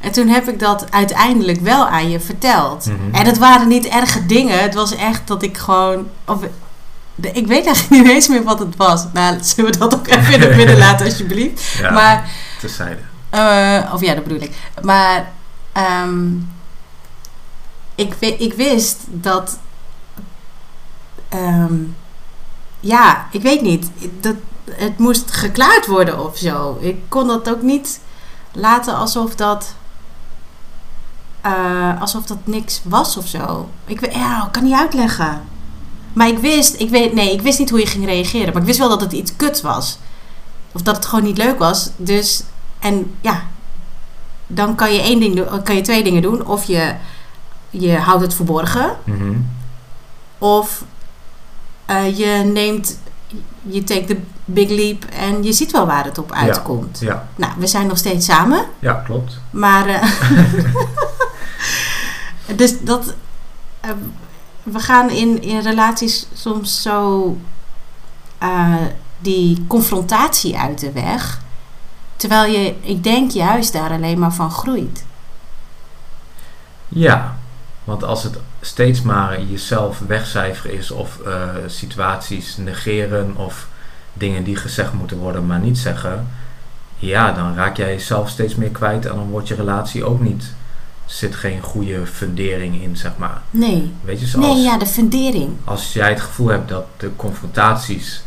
[0.00, 2.86] En toen heb ik dat uiteindelijk wel aan je verteld.
[2.86, 3.14] Mhm.
[3.14, 4.62] En het waren niet erge dingen.
[4.62, 6.06] Het was echt dat ik gewoon.
[6.26, 6.38] Of,
[7.20, 9.04] ik weet eigenlijk niet eens meer wat het was.
[9.12, 11.62] Nou, zullen we dat ook even in het midden laten, alsjeblieft.
[11.78, 13.00] Ja, Maar terzijde.
[13.30, 14.52] eh, of ja, dat bedoel ik.
[14.82, 15.30] Maar
[15.72, 16.26] ehm,
[17.94, 19.58] ik, ik wist dat.
[21.28, 21.74] ehm,
[22.82, 23.90] ja, ik weet niet.
[24.20, 24.34] Dat,
[24.70, 26.76] het moest geklaard worden of zo.
[26.80, 28.00] Ik kon dat ook niet
[28.52, 29.74] laten alsof dat.
[31.40, 33.68] eh, alsof dat niks was of zo.
[33.84, 35.42] Ik, ja, ik kan niet uitleggen.
[36.12, 38.52] Maar ik wist, ik weet, nee, ik wist niet hoe je ging reageren.
[38.52, 39.98] Maar ik wist wel dat het iets kuts was.
[40.72, 41.90] Of dat het gewoon niet leuk was.
[41.96, 42.42] Dus,
[42.78, 43.42] en ja,
[44.46, 46.46] dan kan je één ding doen, kan je twee dingen doen.
[46.46, 46.94] Of je,
[47.70, 48.96] je houdt het verborgen.
[49.04, 49.32] Mhm.
[50.38, 50.84] Of
[51.86, 52.98] eh, je neemt,
[53.62, 56.98] je take the big leap en je ziet wel waar het op uitkomt.
[57.00, 58.64] Ja, Nou, we zijn nog steeds samen.
[58.78, 59.40] ja, klopt.
[59.50, 59.86] Maar.
[59.88, 60.02] eh,
[62.56, 63.14] dus dat.
[63.80, 63.90] eh,
[64.62, 67.36] we gaan in, in relaties soms zo.
[69.18, 71.40] die confrontatie uit de weg.
[72.16, 75.04] Terwijl je, ik denk, juist daar alleen maar van groeit.
[76.88, 77.36] Ja,
[77.84, 83.68] want als het steeds maar jezelf wegcijferen is of eh, situaties negeren of
[84.12, 86.28] dingen die gezegd moeten worden maar niet zeggen,
[86.96, 90.52] ja, dan raak jij jezelf steeds meer kwijt en dan wordt je relatie ook niet,
[91.04, 93.40] zit geen goede fundering in, zeg maar.
[93.50, 93.92] Nee.
[94.04, 95.56] Weet je, zoals Nee, ja, de fundering.
[95.64, 98.22] als jij het gevoel hebt dat de confrontaties,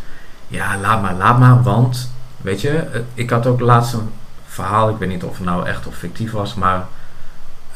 [0.48, 4.10] ja, laat maar, laat maar, want, weet je, eh, ik had ook laatst een
[4.46, 6.86] verhaal, ik weet niet of het nou echt of fictief was, maar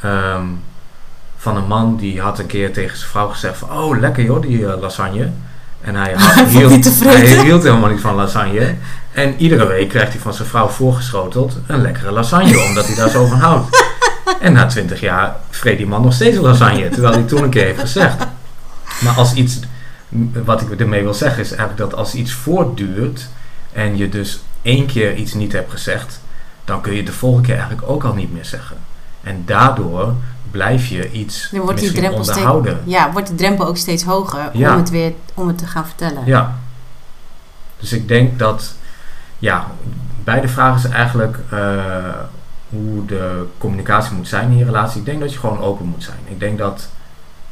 [0.02, 0.46] ehm,
[1.40, 4.42] van een man die had een keer tegen zijn vrouw gezegd van, oh, lekker joh,
[4.42, 5.30] die eh, lasagne.
[5.82, 7.10] En hij, had, vreten.
[7.10, 8.76] hij hield helemaal niet van lasagne.
[9.12, 13.10] En iedere week krijgt hij van zijn vrouw voorgeschoteld een lekkere lasagne, omdat hij daar
[13.10, 13.86] zo van houdt.
[14.40, 17.50] En na twintig jaar vreet die man nog steeds een lasagne, terwijl hij toen een
[17.50, 18.28] keer heeft gezegd.
[19.02, 19.60] Maar als iets,
[20.46, 23.30] wat ik ermee wil zeggen, is eigenlijk dat als iets voortduurt
[23.74, 26.22] en je dus één keer iets niet hebt gezegd,
[26.66, 28.78] dan kun je de volgende keer eigenlijk ook al niet meer zeggen.
[29.24, 30.14] En daardoor
[30.52, 32.80] blijf je iets Dan wordt die misschien drempel steeds, onderhouden.
[32.86, 34.72] ja, wordt de drempel ook steeds hoger Ja.
[34.72, 36.26] om het weer om het te gaan vertellen.
[36.26, 36.56] Ja.
[37.80, 38.74] Dus ik denk dat,
[39.40, 39.68] ja,
[40.24, 41.60] bij de vraag is eigenlijk eh,
[42.70, 45.00] hoe de communicatie moet zijn in je relatie.
[45.00, 46.18] Ik denk dat je gewoon open moet zijn.
[46.26, 46.90] Ik denk dat,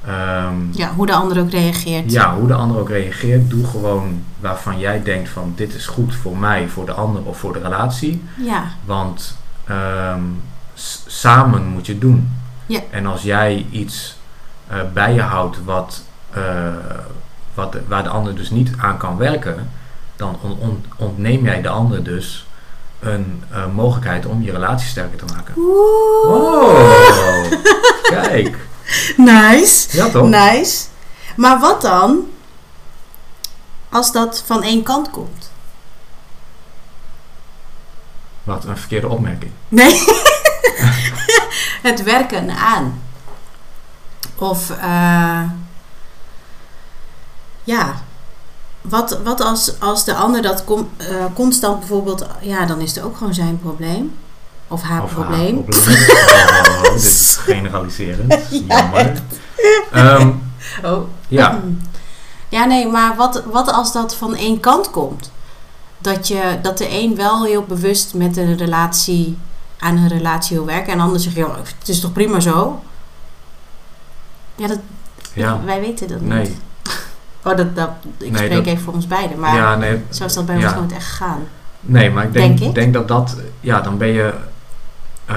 [0.05, 2.11] ehm, Ja, hoe de ander ook reageert.
[2.11, 6.15] ja, hoe de ander ook reageert, doe gewoon waarvan jij denkt van dit is goed
[6.15, 8.23] voor mij, voor de ander of voor de relatie.
[8.37, 10.21] Ja, Want ehm,
[11.07, 12.31] samen moet je het doen.
[12.67, 12.79] Ja.
[12.89, 14.17] En als jij iets
[14.67, 16.43] eh, bij je houdt wat, eh,
[17.53, 19.71] wat, waar de ander dus niet aan kan werken,
[20.15, 22.45] dan on- on- ontneem jij de ander dus
[22.99, 25.53] een eh, mogelijkheid om je relatie sterker te maken.
[26.27, 27.51] Oh,
[28.21, 28.57] kijk.
[29.17, 29.97] Nice.
[29.97, 30.27] Ja toch?
[30.27, 30.85] Nice.
[31.35, 32.27] Maar wat dan
[33.89, 35.51] als dat van één kant komt?
[38.43, 39.51] Wat een verkeerde opmerking.
[39.67, 39.93] Nee.
[41.87, 43.01] het werken aan.
[44.35, 45.41] Of eh,
[47.63, 47.93] ja.
[48.81, 53.03] Wat, wat als, als de ander dat com- eh, constant bijvoorbeeld, ja, dan is het
[53.03, 54.15] ook gewoon zijn probleem.
[54.67, 55.63] Of haar Of haar probleem.
[55.65, 55.97] probleem.
[56.09, 58.33] Oh, oh, dit is generaliserend.
[58.49, 59.13] Ja, Jammer.
[59.91, 60.31] Ehm,
[60.83, 61.07] Oh.
[61.27, 61.59] ja,
[62.49, 65.31] Ja, nee, maar wat, wat als dat van één kant komt?
[65.97, 69.37] Dat, je, dat de een wel heel bewust met een relatie
[69.79, 72.83] aan een relatie wil werken en de ander zegt, joh, het is toch prima zo?
[74.55, 74.79] Ja, dat,
[75.33, 75.63] ja.
[75.65, 76.39] wij weten dat Nee.
[76.47, 76.57] niet.
[77.43, 80.25] Oh, dat, dat, ik Nee, spreek dat- even voor ons beiden, maar ja, nee, zo
[80.25, 80.65] is dat bij ja.
[80.67, 81.47] ons nooit echt gegaan.
[81.79, 82.75] Nee, maar ik denk, Denk ik.
[82.75, 84.33] denk dat dat, ja, dan ben je,
[85.25, 85.35] eh,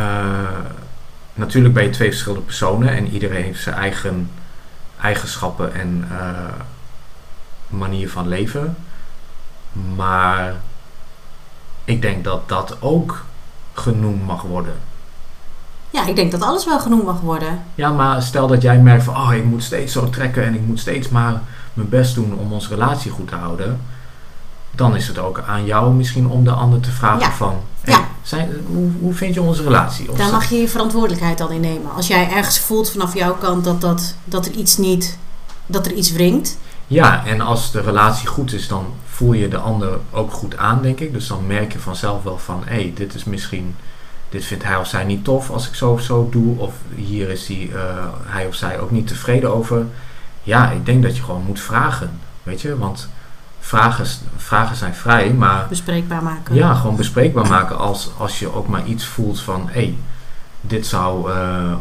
[1.35, 4.31] natuurlijk ben je twee verschillende personen en iedereen heeft zijn eigen
[5.01, 6.29] eigenschappen en eh,
[7.69, 8.77] manier van leven.
[9.97, 10.55] Maar
[11.85, 13.25] ik denk dat dat ook
[13.73, 14.73] genoemd mag worden.
[15.91, 17.63] Ja, ik denk dat alles wel genoemd mag worden.
[17.75, 20.67] Ja, maar stel dat jij merkt van, oh, ik moet steeds zo trekken en ik
[20.67, 21.41] moet steeds maar
[21.75, 23.81] mijn best doen om onze relatie goed te houden.
[24.71, 27.33] Dan is het ook aan jou misschien om de ander te vragen Ja.
[27.33, 28.09] van, hey, Ja.
[28.23, 30.11] zijn, hoe, hoe vind je onze relatie?
[30.11, 31.93] Of Daar mag je je verantwoordelijkheid dan in nemen.
[31.97, 35.19] Als jij ergens voelt vanaf jouw kant dat, dat, dat er iets niet,
[35.67, 36.59] dat er iets wringt.
[36.91, 40.83] Ja, en als de relatie goed is, dan voel je de ander ook goed aan,
[40.83, 41.13] denk ik.
[41.13, 43.77] Dus dan merk je vanzelf wel van, hé, hey, dit is misschien,
[44.29, 46.59] dit vindt hij of zij niet tof als ik zo of zo doe.
[46.59, 49.87] Of hier is hij, eh, hij of zij ook niet tevreden over.
[50.43, 52.11] Ja, ik denk dat je gewoon moet vragen,
[52.43, 52.79] weet je.
[52.79, 53.09] Want
[53.61, 56.55] vragen, vragen zijn vrij, maar bespreekbaar maken.
[56.55, 59.97] ja, gewoon bespreekbaar maken als, als je ook maar iets voelt van, hé, hey,
[60.61, 61.73] dit zou eh,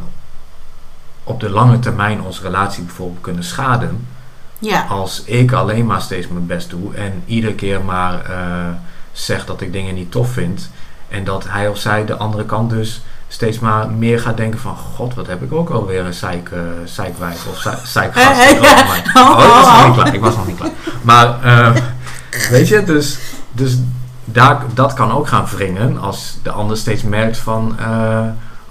[1.24, 4.18] op de lange termijn onze relatie bijvoorbeeld kunnen schaden
[4.60, 8.68] Ja, als ik alleen maar steeds mijn best doe en iedere keer maar eh
[9.12, 10.70] zeg dat ik dingen niet tof vind
[11.08, 14.76] en dat hij of zij de andere kant dus steeds maar meer gaat denken van
[14.78, 16.52] god, wat heb ik ook alweer een zeik,
[16.86, 18.26] zeikwijf of zei- zeikgast.
[18.26, 20.72] Hey, hey, Oh, oh, ik was nog niet klaar, ik was nog niet klaar.
[21.02, 21.76] Maar eh,
[22.50, 23.18] weet je, dus,
[23.52, 23.78] dus
[24.26, 27.76] daar, dat kan ook gaan wringen als de ander steeds merkt van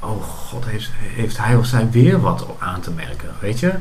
[0.01, 3.73] oh god, heeft, heeft hij of zij weer wat aan te merken, weet je.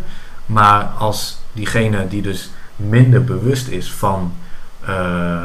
[0.45, 4.33] Maar als diegene die dus minder bewust is van
[4.85, 5.41] eh,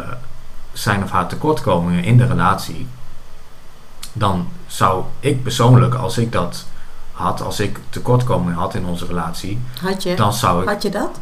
[0.73, 2.87] zijn of haar tekortkomingen in de relatie,
[4.13, 6.65] dan zou ik persoonlijk, als ik dat
[7.13, 10.91] had, als ik tekortkomingen had in onze relatie, had je, dan zou ik, had je
[10.91, 11.19] dat?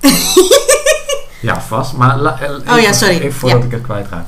[1.40, 3.14] ja vast, maar la- eh, even, Oh ja, sorry.
[3.14, 3.64] even voordat Ja.
[3.66, 4.26] ik het kwijtraak,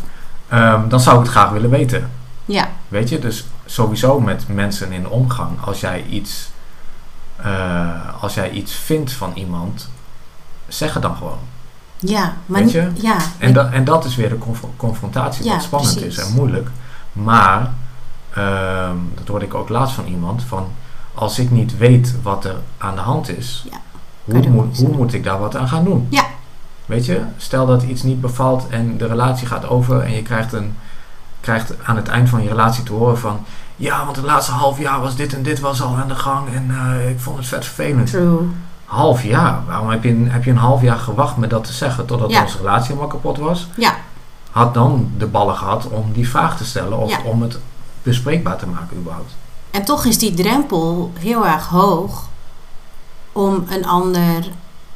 [0.48, 2.11] Ehm, dan zou ik het graag willen weten.
[2.44, 6.51] Ja, Weet je, dus sowieso met mensen in de omgang, als jij iets,
[7.37, 9.88] eh, als jij iets vindt van iemand,
[10.68, 11.38] zeg het dan gewoon.
[11.99, 12.90] ja, maar Weet niet, je?
[13.03, 16.18] ja, En, dat en dat is weer de conf- confrontatie, Ja, wat spannend precies.
[16.18, 16.68] is en moeilijk.
[17.12, 17.73] Maar,
[18.35, 20.66] ehm, dat hoorde ik ook laatst van iemand, van
[21.14, 23.79] als ik niet weet wat er aan de hand is, Ja,
[24.25, 26.07] hoe, moet, hoe moet ik daar wat aan gaan doen?
[26.11, 26.25] Ja.
[26.87, 30.53] Weet je, stel dat iets niet bevalt en de relatie gaat over en je krijgt,
[30.53, 30.77] een,
[31.40, 33.45] krijgt aan het eind van je relatie te horen van,
[33.76, 36.48] ja, want het laatste half jaar was dit en dit was al aan de gang
[36.54, 38.06] en eh, ik vond het vet vervelend.
[38.11, 38.38] true.
[38.85, 39.62] Half jaar?
[39.66, 42.30] Waarom heb je, een, heb je een half jaar gewacht met dat te zeggen totdat
[42.30, 42.42] Ja.
[42.42, 43.66] onze relatie helemaal kapot was?
[43.76, 43.94] Ja,
[44.50, 47.18] Had dan de ballen gehad om die vraag te stellen of Ja.
[47.24, 47.58] om het
[48.02, 49.35] bespreekbaar te maken überhaupt.
[49.70, 52.28] en toch is die drempel heel erg hoog
[53.32, 54.48] om een ander,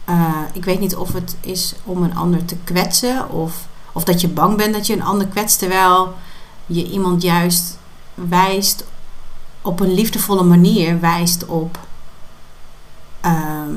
[0.04, 0.14] eh,
[0.52, 4.28] ik weet niet of het is om een ander te kwetsen of, of dat je
[4.28, 6.14] bang bent dat je een ander kwetst terwijl
[6.66, 7.78] je iemand juist
[8.16, 8.84] wijst
[9.62, 11.78] op een liefdevolle manier wijst op,
[13.20, 13.70] ehm,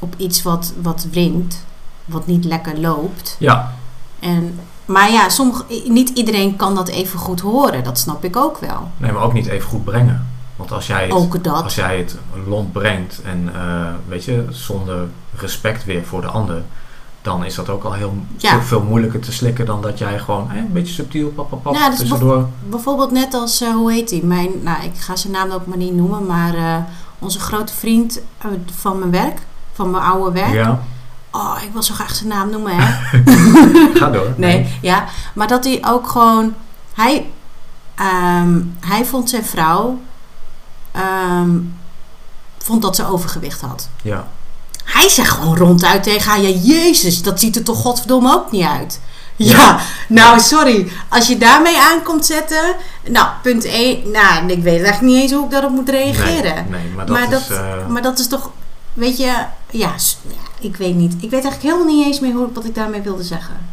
[0.00, 1.64] op iets wat, wat wringt,
[2.04, 3.36] wat niet lekker loopt.
[3.38, 3.74] Ja,
[4.20, 7.84] En, maar ja, sommige, niet iedereen kan dat even goed horen.
[7.84, 8.90] Dat snap ik ook wel.
[8.96, 10.28] Nee, maar ook niet even goed brengen.
[10.56, 15.84] Want als jij het, als jij het lomp brengt en eh, weet je, zonder respect
[15.84, 16.62] weer voor de ander,
[17.22, 18.62] dan is dat ook al heel Ja.
[18.62, 21.74] veel, moeilijker te slikken dan dat jij gewoon eh, een beetje subtiel, pap, pap, pap,
[21.74, 22.48] Ja, is tussendoor.
[22.68, 24.24] Bijvoorbeeld net als, eh, hoe heet die?
[24.24, 26.76] Mijn, nou, ik ga zijn naam ook maar niet noemen, maar eh,
[27.18, 28.46] onze grote vriend eh,
[28.80, 29.38] van mijn werk,
[29.72, 30.52] van mijn oude werk.
[30.54, 30.80] Ja,
[31.32, 32.82] Oh, ik wil zo graag zijn naam noemen, hè?
[34.00, 34.26] ga door.
[34.36, 35.04] Nee, ja.
[35.34, 36.54] Maar dat hij ook gewoon...
[36.94, 37.30] Hij,
[37.94, 39.98] ehm, hij vond zijn vrouw...
[40.92, 41.50] ehm,
[42.58, 43.88] vond dat ze overgewicht had.
[44.02, 44.26] Ja.
[44.84, 46.40] Hij zegt gewoon ronduit tegen haar...
[46.40, 49.00] Ja, jezus, dat ziet er toch godverdomme ook niet uit.
[49.36, 49.80] Ja, Ja.
[50.08, 50.92] nou sorry.
[51.08, 52.74] Als je daarmee aankomt zetten...
[53.08, 54.10] Nou, punt 1...
[54.10, 56.54] Nou, ik weet eigenlijk niet eens hoe ik daarop moet reageren.
[56.70, 57.48] Nee, nee, maar dat maar, is...
[57.48, 58.50] eh, maar dat is toch...
[58.92, 59.32] Weet je...
[59.70, 59.94] Ja,
[60.60, 61.12] ik weet niet.
[61.12, 63.66] Ik weet eigenlijk helemaal niet eens meer hoe, wat ik daarmee wilde zeggen.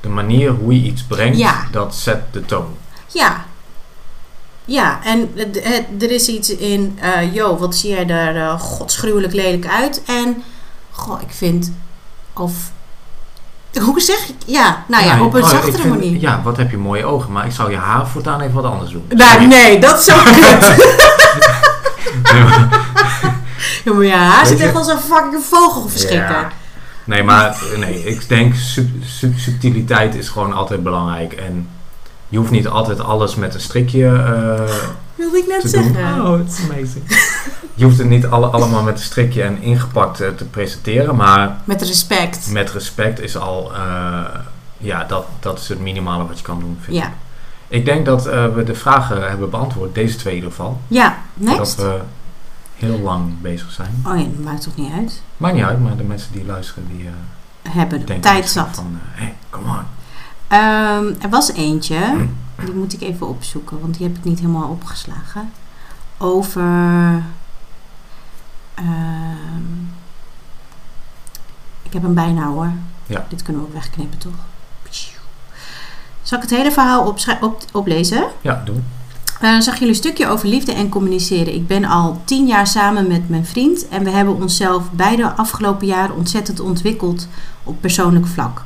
[0.00, 1.66] de manier hoe je iets brengt, Ja.
[1.70, 2.66] dat zet de toon.
[3.08, 3.44] Ja.
[4.64, 6.98] Ja, en het, het- er is iets in,
[7.32, 10.02] yo, wat zie jij er eh, godsgruwelijk lelijk uit.
[10.06, 10.42] En,
[10.90, 11.72] goh, ik vind,
[12.32, 12.52] of,
[13.80, 16.20] hoe zeg ik, ja, nou ja, op een oh, zachtere vind- manier.
[16.20, 18.90] Ja, wat heb je mooie ogen, maar ik zou je haar voortaan even wat anders
[18.90, 19.04] doen.
[19.08, 20.76] Nou, nee, dat is zo kut.
[22.32, 22.42] Nee,
[23.84, 26.30] ja, maar ja, Weet zit echt als een fucking vogelverschrikker.
[26.30, 26.50] Ja.
[27.04, 31.32] Nee, maar nee, ik denk sub- sub- subtiliteit is gewoon altijd belangrijk.
[31.32, 31.68] En
[32.32, 34.74] je hoeft niet altijd alles met een strikje eh,
[35.14, 35.92] Wilde ik net te zeggen.
[36.16, 36.26] doen.
[36.26, 37.04] Oh, it's amazing.
[37.74, 41.16] Je hoeft het niet alle, allemaal met een strikje en ingepakt eh, te presenteren.
[41.16, 42.50] Maar Met respect.
[42.50, 43.72] met respect is al...
[43.74, 44.20] eh,
[44.78, 47.02] ja, dat, dat is het minimale wat je kan doen, vind ik.
[47.02, 47.12] Ja.
[47.68, 49.94] Ik denk dat eh, we de vragen hebben beantwoord.
[49.94, 50.80] Deze twee in ieder geval.
[50.88, 51.76] Ja, Dat next.
[51.76, 52.00] we
[52.76, 54.02] heel lang bezig zijn.
[54.06, 55.22] Oh ja, dat maakt toch niet uit.
[55.36, 58.68] Maakt niet uit, maar de mensen die luisteren, die eh, Hebben de tijd zat.
[58.72, 58.98] van...
[59.10, 59.78] Hé, hey, come on.
[60.52, 62.64] Ehm, er was eentje, Hm.
[62.64, 65.50] die moet ik even opzoeken, want die heb ik niet helemaal opgeslagen.
[66.18, 66.62] Over.
[68.74, 69.80] ehm,
[71.82, 72.72] ik heb hem bijna hoor.
[73.06, 73.26] Ja.
[73.28, 74.32] Dit kunnen we ook wegknippen, toch?
[76.22, 77.06] Zal ik het hele verhaal
[77.40, 78.24] op, oplezen?
[78.40, 78.84] Ja, doen.
[79.40, 81.54] Eh, zag jullie een stukje over liefde en communiceren.
[81.54, 85.86] Ik ben al tien jaar samen met mijn vriend en we hebben onszelf beide afgelopen
[85.86, 87.28] jaar ontzettend ontwikkeld
[87.64, 88.64] op persoonlijk vlak.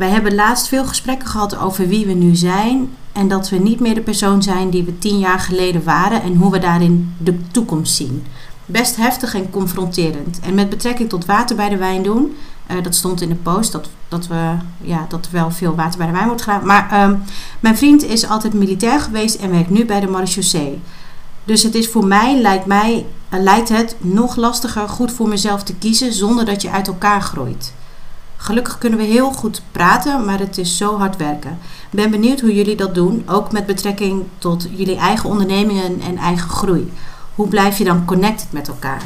[0.00, 3.80] Wij hebben laatst veel gesprekken gehad over wie we nu zijn en dat we niet
[3.80, 7.50] meer de persoon zijn die we tien jaar geleden waren en hoe we daarin de
[7.50, 8.26] toekomst zien.
[8.66, 10.40] Best heftig en confronterend.
[10.40, 12.36] En met betrekking tot water bij de wijn doen,
[12.66, 15.98] eh, dat stond in de post dat, dat, we, ja, dat er wel veel water
[15.98, 16.66] bij de wijn wordt gedaan.
[16.66, 17.16] Maar ehm,
[17.60, 20.80] mijn vriend is altijd militair geweest en werkt nu bij de marechaussee.
[21.44, 25.62] Dus het is voor mij, lijkt, mij, eh, lijkt het nog lastiger goed voor mezelf
[25.62, 27.72] te kiezen zonder dat je uit elkaar groeit.
[28.42, 31.58] Gelukkig kunnen we heel goed praten, maar het is zo hard werken.
[31.90, 36.16] Ik ben benieuwd hoe jullie dat doen, ook met betrekking tot jullie eigen ondernemingen en
[36.16, 36.92] eigen groei.
[37.34, 39.02] Hoe blijf je dan connected met elkaar?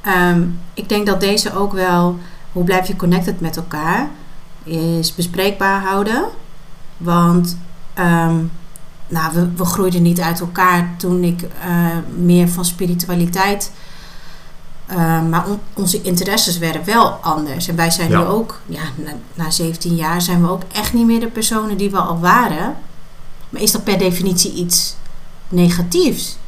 [0.00, 0.42] Ehm,
[0.74, 2.18] ik denk dat deze ook wel,
[2.52, 4.08] hoe blijf je connected met elkaar,
[4.64, 6.24] is bespreekbaar houden.
[6.96, 7.58] Want
[7.94, 8.36] ehm,
[9.08, 11.86] nou, we, we groeiden niet uit elkaar toen ik eh,
[12.16, 13.72] meer van spiritualiteit.
[14.94, 17.68] Eh, maar on- onze interesses werden wel anders.
[17.68, 18.18] En wij zijn Ja.
[18.18, 21.76] nu ook, ja, na, na 17 jaar zijn we ook echt niet meer de personen
[21.76, 22.76] die we al waren.
[23.48, 24.96] Maar is dat per definitie iets
[25.48, 26.38] negatiefs?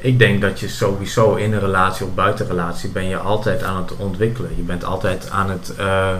[0.00, 3.76] Ik denk dat je sowieso in een relatie of buiten relatie ben je altijd aan
[3.76, 4.50] het ontwikkelen.
[4.56, 6.10] Je bent altijd aan het eh,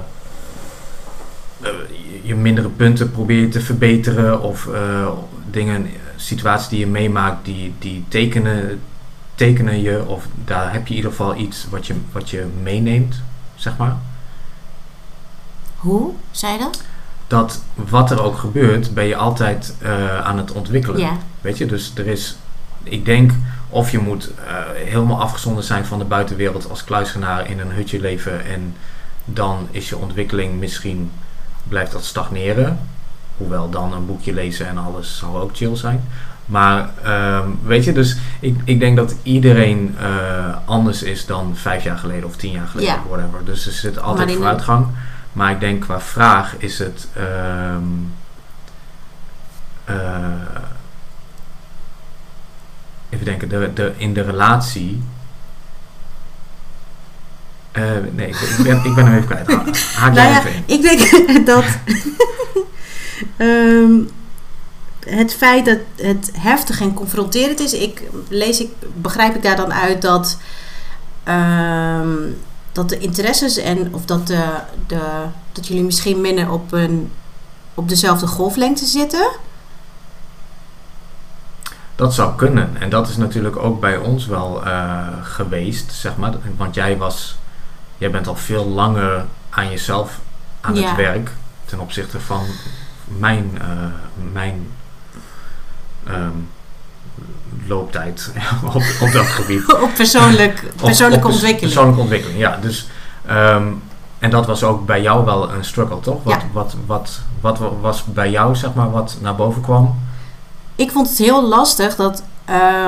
[1.60, 1.68] eh,
[2.22, 4.68] je- mindere punten probeer je te verbeteren of
[5.50, 8.80] dingen, situaties die je meemaakt, die, die tekenen,
[9.38, 13.20] tekenen je of daar heb je in ieder geval iets wat je, wat je meeneemt,
[13.54, 13.96] zeg maar.
[15.76, 16.12] Hoe?
[16.30, 16.82] Zei je dat?
[17.26, 21.00] Dat wat er ook gebeurt, ben je altijd eh, aan het ontwikkelen.
[21.00, 21.16] Ja.
[21.40, 22.36] Weet je, dus er is,
[22.82, 23.32] ik denk,
[23.68, 28.00] of je moet eh, helemaal afgezonderd zijn van de buitenwereld als kluisenaar in een hutje
[28.00, 28.74] leven en
[29.24, 31.10] dan is je ontwikkeling misschien,
[31.68, 32.78] blijft dat stagneren.
[33.36, 36.04] Hoewel dan een boekje lezen en alles zou ook chill zijn.
[36.48, 41.84] Maar ehm, weet je, dus ik, ik denk dat iedereen eh, anders is dan vijf
[41.84, 43.02] jaar geleden of tien jaar geleden, Ja.
[43.08, 43.44] whatever.
[43.44, 44.86] Dus er zit altijd vooruitgang.
[45.32, 47.08] Maar ik denk qua vraag is het.
[47.16, 47.82] ehm,
[49.84, 49.96] eh,
[53.10, 55.02] even denken, de, de, in de relatie.
[57.72, 57.82] eh,
[58.12, 59.46] nee, ik, ik ben, ik ben hem even kwijt.
[59.46, 60.62] Ha- Haak jij Nou ja, even in.
[60.66, 61.64] Ik denk dat
[63.36, 63.92] ehm,
[65.10, 69.72] het feit dat het heftig en confronterend is, ik lees ik, begrijp ik daar dan
[69.72, 70.38] uit dat,
[71.24, 72.16] ehm,
[72.72, 74.44] dat de interesses en of dat, de,
[74.86, 75.00] de,
[75.52, 77.12] dat jullie misschien minder op, een,
[77.74, 79.28] op dezelfde golflengte zitten?
[81.94, 82.76] Dat zou kunnen.
[82.80, 86.32] En dat is natuurlijk ook bij ons wel uh, geweest, zeg maar.
[86.56, 87.38] Want jij was,
[87.98, 90.20] jij bent al veel langer aan jezelf
[90.60, 91.30] aan het werk
[91.64, 92.44] ten opzichte van
[93.04, 94.66] mijn, uh, mijn
[96.10, 96.48] um,
[97.66, 98.32] looptijd
[98.74, 99.72] op, op dat gebied.
[99.82, 101.72] op persoonlijk, persoonlijke op, op ontwikkeling.
[101.72, 102.58] Persoonlijke ontwikkeling, ja.
[102.60, 102.88] Dus,
[103.30, 103.82] um,
[104.18, 106.22] en dat was ook bij jou wel een struggle, toch?
[106.22, 106.46] Wat, ja.
[106.52, 109.98] wat, wat, wat, wat was bij jou, zeg maar, wat naar boven kwam?
[110.76, 112.22] Ik vond het heel lastig dat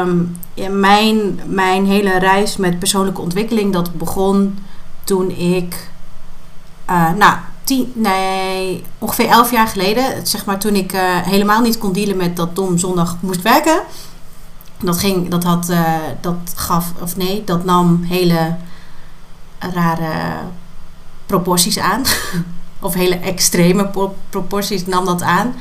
[0.03, 0.37] um,
[0.71, 4.59] mijn, mijn hele reis met persoonlijke ontwikkeling, dat begon
[5.05, 5.90] toen ik,
[6.91, 7.35] uh, nou,
[7.95, 12.37] nee, ongeveer elf jaar geleden, zeg maar toen ik uh, helemaal niet kon dealen met
[12.37, 13.81] dat Tom zondag moest werken.
[14.83, 18.57] Dat, ging, dat, had, uh, dat gaf, of nee, dat nam hele
[19.59, 20.37] rare
[21.27, 22.03] proporties aan.
[22.81, 23.91] of hele extreme
[24.31, 25.55] proporties nam dat aan.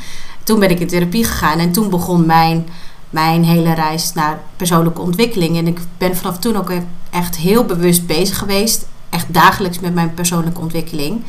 [0.43, 2.67] Toen ben ik in therapie gegaan en toen begon mijn,
[3.09, 5.57] mijn hele reis naar persoonlijke ontwikkeling.
[5.57, 6.71] En ik ben vanaf toen ook
[7.09, 8.85] echt heel bewust bezig geweest.
[9.09, 11.23] Echt dagelijks met mijn persoonlijke ontwikkeling.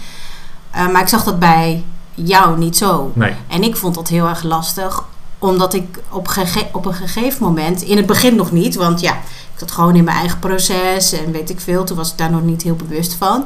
[0.76, 3.12] Uh, maar ik zag dat bij jou niet zo.
[3.14, 3.34] Nee.
[3.48, 5.04] En ik vond dat heel erg lastig
[5.40, 9.12] omdat ik op, gege op een gegeven moment, in het begin nog niet, want ja,
[9.12, 12.30] ik zat gewoon in mijn eigen proces en weet ik veel, toen was ik daar
[12.30, 13.44] nog niet heel bewust van.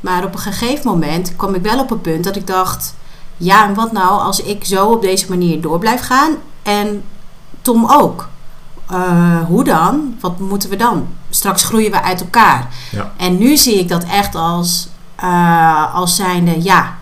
[0.00, 2.94] Maar op een gegeven moment kwam ik wel op een punt dat ik dacht:
[3.36, 7.02] ja, en wat nou als ik zo op deze manier door blijf gaan en
[7.62, 8.28] Tom ook?
[8.92, 10.16] Uh, hoe dan?
[10.20, 11.06] Wat moeten we dan?
[11.34, 12.68] Straks groeien we uit elkaar.
[12.90, 13.12] Ja.
[13.16, 14.88] En nu zie ik dat echt als,
[15.24, 16.96] uh, als zijnde, ja,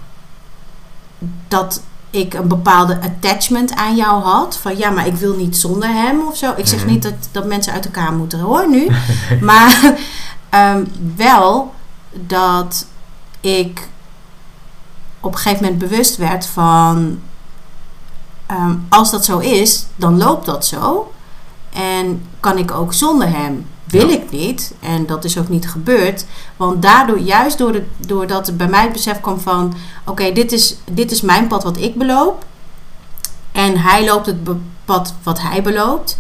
[1.49, 4.57] dat ik een bepaalde attachment aan jou had.
[4.57, 6.53] Van ja, maar ik wil niet zonder hem of zo.
[6.57, 6.89] Ik zeg Mhm.
[6.91, 8.89] niet dat, dat mensen uit elkaar moeten hoor nu.
[9.41, 9.95] maar
[10.55, 11.75] um, wel
[12.11, 12.87] dat
[13.41, 13.89] ik
[15.21, 17.21] op een gegeven moment bewust werd van...
[18.51, 21.13] Um, als dat zo is, dan loopt dat zo.
[21.73, 23.67] En kan ik ook zonder hem.
[23.91, 24.15] Wil Ja.
[24.15, 24.73] ik niet.
[24.81, 26.25] En dat is ook niet gebeurd.
[26.57, 29.75] Want daardoor, juist door de, doordat er bij mij het besef kwam van...
[30.07, 32.45] Oké, dit, is, dit is mijn pad wat ik beloop.
[33.53, 34.37] En hij loopt het
[34.85, 36.19] pad wat hij beloopt.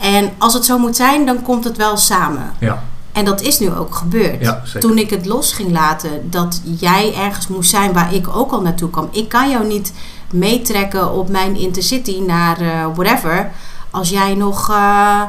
[0.00, 2.52] En als het zo moet zijn, dan komt het wel samen.
[2.60, 4.40] Ja, En dat is nu ook gebeurd.
[4.40, 4.62] ja.
[4.80, 8.60] Toen ik het los ging laten, dat jij ergens moest zijn waar ik ook al
[8.60, 9.08] naartoe kwam.
[9.10, 9.92] Ik kan jou niet
[10.30, 13.50] meetrekken op mijn intercity naar eh, whatever.
[13.90, 15.22] Als jij nog eh,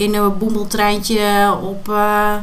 [0.00, 2.34] in een boemeltreintje op eh,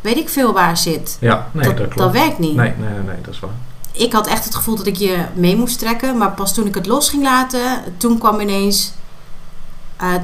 [0.00, 1.16] weet ik veel waar zit.
[1.20, 2.12] Ja, nee, dat, dat, klopt.
[2.12, 2.54] werkt niet.
[2.54, 3.50] Nee, nee, nee, nee, dat is waar.
[3.92, 6.18] Ik had echt het gevoel dat ik je mee moest trekken.
[6.18, 8.92] Maar pas toen ik het los ging laten, toen kwam ineens...
[9.96, 10.14] eh,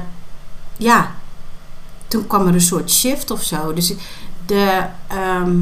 [0.77, 1.11] ja,
[2.07, 3.73] toen kwam er een soort shift of zo.
[3.73, 3.93] Dus
[4.45, 4.81] de...
[5.07, 5.57] ehm,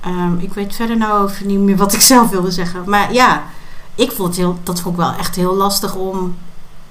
[0.00, 2.82] ehm, ik weet verder nou over niet meer wat ik zelf wilde zeggen.
[2.86, 3.42] Maar ja,
[3.94, 6.36] ik vond het heel, dat vond ik wel echt heel lastig om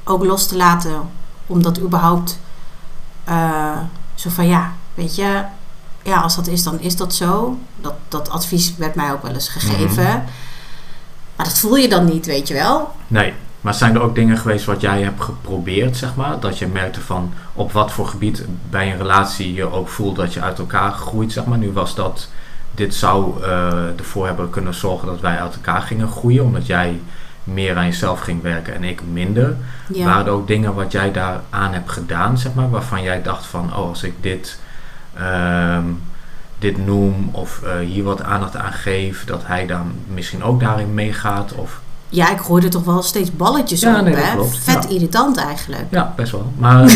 [0.04, 1.10] ook los te laten.
[1.48, 2.40] Om dat überhaupt...
[3.24, 3.78] eh,
[4.16, 5.44] zo van ja, weet je...
[6.04, 7.58] Ja, als dat is, dan is dat zo.
[7.82, 10.04] Dat, dat advies werd mij ook wel eens gegeven.
[10.04, 10.20] Mhm.
[11.36, 12.92] Maar dat voel je dan niet, weet je wel.
[13.08, 16.40] Nee, maar zijn er ook dingen geweest wat jij hebt geprobeerd, zeg maar?
[16.40, 20.34] Dat je merkte van op wat voor gebied bij een relatie je ook voelt dat
[20.34, 21.58] je uit elkaar groeit, zeg maar?
[21.58, 22.30] Nu was dat,
[22.72, 27.02] dit zou eh, ervoor hebben kunnen zorgen dat wij uit elkaar gingen groeien, omdat jij
[27.54, 29.56] meer aan jezelf ging werken en ik minder.
[29.94, 30.06] Ja.
[30.06, 33.76] Waren er ook dingen wat jij daaraan hebt gedaan, zeg maar, waarvan jij dacht van,
[33.76, 34.60] oh, als ik dit,
[35.14, 35.84] ehm,
[36.60, 40.94] dit noem of eh, hier wat aandacht aan geef, dat hij dan misschien ook daarin
[40.94, 41.54] meegaat?
[41.54, 41.80] Of
[42.10, 44.44] ja, ik gooide toch wel steeds balletjes Ja, op, nee, hè.
[44.44, 44.90] Vet Ja.
[44.90, 45.86] irritant eigenlijk.
[45.90, 46.54] Ja, best wel.
[46.58, 46.84] Maar,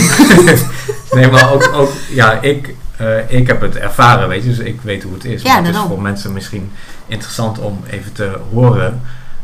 [1.11, 4.81] nee, maar ook, ook ja, ik, eh, ik heb het ervaren, weet je, dus ik
[4.81, 5.41] weet hoe het is.
[5.41, 6.71] Ja, maar het is voor mensen misschien
[7.07, 9.01] interessant om even te horen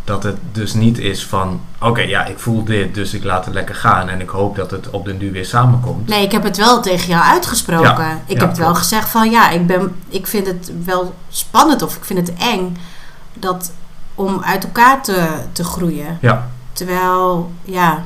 [0.07, 3.53] dat het dus niet is van, oké, ja, ik voel dit, dus ik laat het
[3.53, 6.07] lekker gaan en ik hoop dat het op den duur weer samenkomt.
[6.07, 8.03] Nee, ik heb het wel tegen jou uitgesproken.
[8.03, 11.15] Ja, ik ja, heb het wel gezegd van ja, ik, ben, ik vind het wel
[11.29, 12.77] spannend of ik vind het eng
[13.33, 13.71] dat,
[14.15, 16.17] om uit elkaar te, te groeien.
[16.21, 18.03] Ja, Terwijl, ja,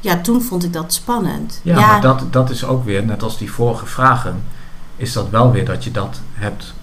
[0.00, 1.60] ja, toen vond ik dat spannend.
[1.62, 4.44] ja, maar dat, dat is ook weer, net als die vorige vragen,
[4.96, 6.74] is dat wel weer dat je dat hebt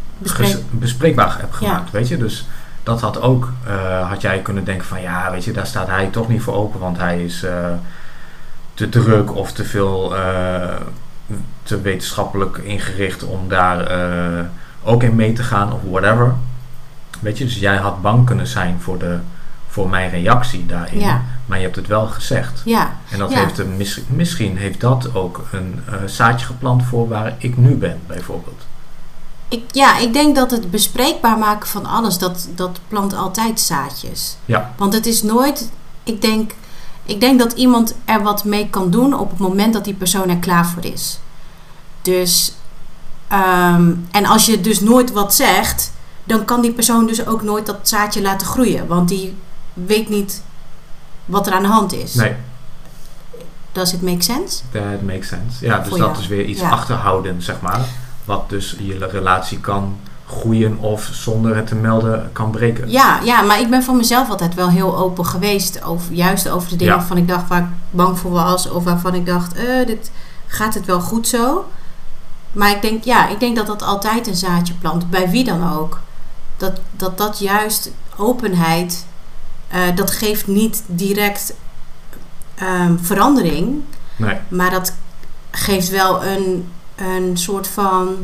[0.72, 1.58] bespreekbaar hebt Ja.
[1.58, 2.18] gemaakt, weet je.
[2.18, 2.48] Dus
[2.84, 6.08] dat had ook, eh, had jij kunnen denken van ja, weet je, daar staat hij
[6.08, 7.66] toch niet voor open, want hij is eh,
[8.74, 10.76] te druk of te veel, eh,
[11.64, 13.92] te wetenschappelijk ingericht om daar
[14.84, 16.34] ook in mee te gaan of whatever.
[17.20, 19.18] Weet je, dus jij had bang kunnen zijn voor de,
[19.68, 21.00] voor mijn reactie daarin.
[21.00, 21.22] Ja.
[21.46, 22.62] Maar je hebt het wel gezegd.
[22.66, 23.38] Ja, En dat Ja.
[23.40, 28.66] heeft een, misschien heeft dat ook een zaadje geplant voor waar ik nu ben, bijvoorbeeld.
[29.52, 34.36] Ik, ja, ik denk dat het bespreekbaar maken van alles, dat, dat plant altijd zaadjes.
[34.46, 34.74] Ja.
[34.78, 35.70] Want het is nooit,
[36.04, 36.52] ik denk,
[37.06, 40.30] ik denk dat iemand er wat mee kan doen op het moment dat die persoon
[40.30, 41.20] er klaar voor is.
[42.02, 42.54] Dus,
[43.28, 45.92] ehm, en als je dus nooit wat zegt,
[46.24, 48.88] dan kan die persoon dus ook nooit dat zaadje laten groeien.
[48.88, 49.36] Want die
[49.74, 50.44] weet niet
[51.26, 52.14] wat er aan de hand is.
[52.14, 52.36] Nee,
[53.72, 54.62] Does it make sense?
[54.72, 55.66] that makes sense.
[55.66, 56.70] Ja, dus dat is weer iets Ja.
[56.70, 57.82] achterhouden, zeg maar.
[58.26, 59.98] Wat dus je relatie kan
[60.28, 62.90] groeien of zonder het te melden kan breken.
[62.90, 65.84] Ja, ja, maar ik ben voor mezelf altijd wel heel open geweest.
[65.84, 67.00] Over, juist over de dingen Ja.
[67.00, 68.70] waarvan ik dacht waar ik bang voor was.
[68.70, 70.12] Of waarvan ik dacht, eh, dit,
[70.48, 71.66] gaat het wel goed zo?
[72.52, 75.10] Maar ik denk, ja, ik denk dat dat altijd een zaadje plant.
[75.10, 76.00] Bij wie dan ook.
[76.58, 79.06] Dat dat, dat juist openheid,
[79.68, 81.54] eh, dat geeft niet direct
[82.56, 83.82] ehm, verandering.
[84.16, 84.94] Nee, Maar dat
[85.52, 86.72] geeft wel een,
[87.02, 88.16] een soort van,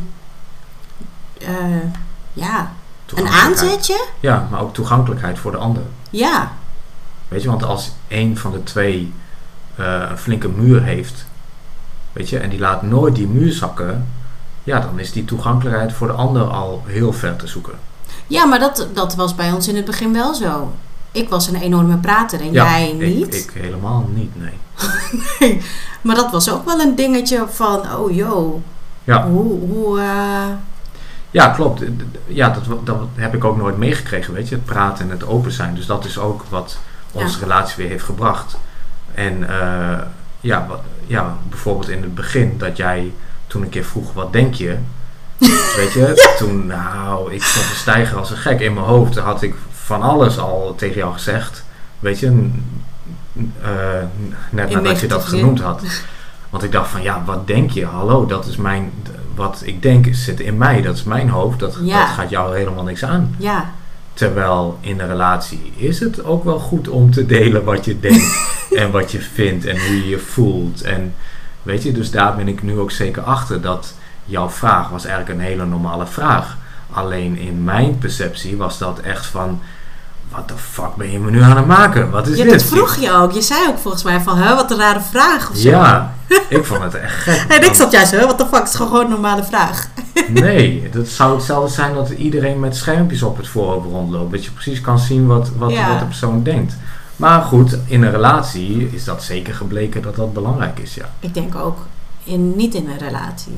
[1.39, 1.47] eh,
[2.33, 2.71] ja,
[3.15, 4.05] een aanzetje.
[4.19, 5.83] Ja, maar ook toegankelijkheid voor de ander.
[6.09, 6.51] Ja,
[7.27, 9.13] Weet je, want als een van de twee
[9.75, 11.25] eh, een flinke muur heeft,
[12.13, 14.07] weet je, en die laat nooit die muur zakken,
[14.63, 17.79] ja, dan is die toegankelijkheid voor de ander al heel ver te zoeken.
[18.27, 20.71] Ja, maar dat, dat was bij ons in het begin wel zo.
[21.17, 23.35] Ik was een enorme prater en Ja, jij ik- niet.
[23.35, 25.61] Ik, helemaal niet, nee.
[26.01, 28.61] Maar dat was ook wel een dingetje van, oh joh,
[29.03, 29.27] Ja.
[29.27, 30.45] hoe, hoe eh,
[31.31, 31.83] Ja, klopt.
[32.27, 34.55] Ja, dat, dat heb ik ook nooit meegekregen, weet je.
[34.55, 35.75] Het praten en het open zijn.
[35.75, 36.77] Dus dat is ook wat
[37.11, 37.43] onze Ja.
[37.43, 38.57] relatie weer heeft gebracht.
[39.13, 39.97] En eh,
[40.39, 43.13] ja, wat, ja, bijvoorbeeld in het begin dat jij
[43.47, 44.77] toen een keer vroeg, wat denk je?
[45.77, 49.17] Weet je, toen, nou, ik stond te stijgen als een gek in mijn hoofd.
[49.17, 49.55] Had ik
[49.87, 51.63] van alles al tegen jou gezegd.
[51.99, 52.49] Weet je,
[53.61, 53.71] eh,
[54.49, 55.81] net nadat je dat genoemd had.
[56.49, 57.85] Want ik dacht van, ja, wat denk je?
[57.85, 58.91] Hallo, dat is mijn,
[59.35, 60.81] wat ik denk zit in mij.
[60.81, 61.59] Dat is mijn hoofd.
[61.59, 61.99] Dat, Ja.
[61.99, 63.35] dat gaat jou helemaal niks aan.
[63.37, 63.71] ja,
[64.13, 68.37] Terwijl in een relatie is het ook wel goed om te delen wat je denkt
[68.81, 70.81] en wat je vindt en hoe je je voelt.
[70.81, 71.13] En
[71.63, 73.93] weet je, dus daar ben ik nu ook zeker achter dat
[74.25, 76.57] jouw vraag was eigenlijk een hele normale vraag.
[76.91, 79.61] Alleen in mijn perceptie was dat echt van,
[80.37, 82.11] wat de fuck ben je me nu aan het maken?
[82.11, 82.53] Wat is ja dit?
[82.53, 83.31] dat vroeg je ook.
[83.31, 85.69] Je zei ook volgens mij van, hè, wat een rare vraag of zo.
[85.69, 86.13] Ja,
[86.49, 87.45] ik vond het echt gek.
[87.51, 89.87] En ik zat juist, hè, wat de fuck, het is gewoon een normale vraag.
[90.27, 94.31] Nee, dat zou hetzelfde zijn dat iedereen met schermpjes op het voorhoofd rondloopt.
[94.31, 95.89] Dat je precies kan zien wat, wat, Ja.
[95.89, 96.77] wat de persoon denkt.
[97.15, 101.09] Maar goed, in een relatie is dat zeker gebleken dat dat belangrijk is, ja.
[101.19, 101.77] Ik denk ook,
[102.23, 103.57] in, niet in een relatie.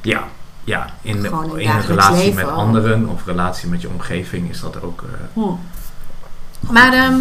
[0.00, 0.24] Ja,
[0.64, 0.90] ja.
[1.02, 4.60] In, de- in in een relatie leven met anderen of relatie met je omgeving is
[4.60, 5.02] dat ook...
[5.02, 5.42] eh,
[6.60, 7.18] Maar ehm,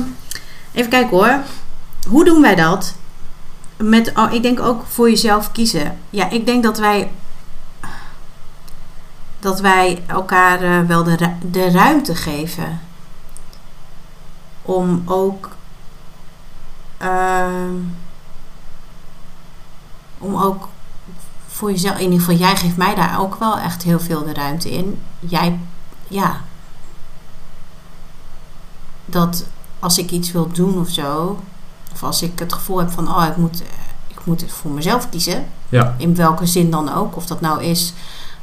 [0.72, 1.40] even kijken hoor.
[2.08, 2.96] Hoe doen wij dat?
[3.78, 5.98] Met, oh, ik denk ook voor jezelf kiezen.
[6.10, 7.12] Ja, ik denk dat wij
[9.40, 12.80] dat wij elkaar eh, wel de, ru- de ruimte geven
[14.62, 15.50] om ook
[16.98, 17.74] ehm,
[20.18, 20.68] om ook
[21.60, 24.34] voor jezelf, in ieder geval jij geeft mij daar ook wel echt heel veel de
[24.34, 25.00] ruimte in.
[25.20, 25.60] Jij,
[26.08, 26.42] ja,
[29.06, 29.46] dat
[29.80, 31.40] als ik iets wil doen of zo,
[31.94, 33.62] of als ik het gevoel heb van, oh, ik moet,
[34.08, 37.16] ik moet het voor mezelf kiezen, ja, in welke zin dan ook.
[37.16, 37.94] Of dat nou is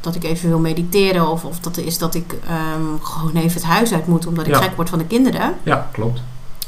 [0.01, 3.64] dat ik even wil mediteren, of, of dat is dat ik ehm, gewoon even het
[3.71, 4.61] huis uit moet omdat ik Ja.
[4.61, 5.55] gek word van de kinderen.
[5.62, 6.21] ja, klopt.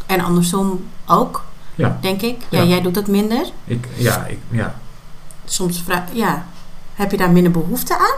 [0.06, 1.44] En andersom ook,
[1.74, 1.98] Ja.
[2.00, 2.42] denk ik.
[2.48, 2.64] Ja, Ja.
[2.68, 3.46] jij doet het minder.
[3.64, 4.74] Ik, ja, ik, ja.
[5.48, 6.44] Soms vra- ja,
[6.94, 8.16] heb je daar minder behoefte aan?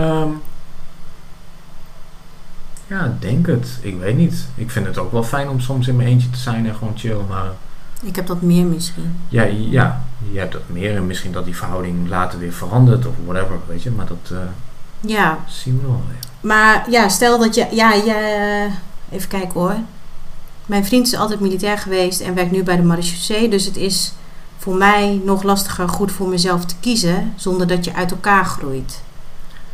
[0.00, 0.28] Ehm,
[2.86, 3.78] ja, denk het.
[3.80, 4.46] Ik weet niet.
[4.54, 6.92] Ik vind het ook wel fijn om soms in mijn eentje te zijn en gewoon
[6.98, 7.50] chill, maar...
[8.02, 9.16] Ik heb dat meer misschien.
[9.28, 10.02] Ja, ja,
[10.32, 13.82] je hebt dat meer en misschien dat die verhouding later weer verandert of whatever, weet
[13.82, 13.90] je.
[13.90, 14.38] Maar dat eh,
[15.00, 16.18] Ja, zien we wel weer.
[16.52, 18.68] maar ja, stel dat je, ja, je,
[19.10, 19.76] even kijken hoor.
[20.66, 23.48] Mijn vriend is altijd militair geweest en werkt nu bij de marechaussee.
[23.48, 24.12] Dus het is
[24.58, 29.02] voor mij nog lastiger goed voor mezelf te kiezen zonder dat je uit elkaar groeit.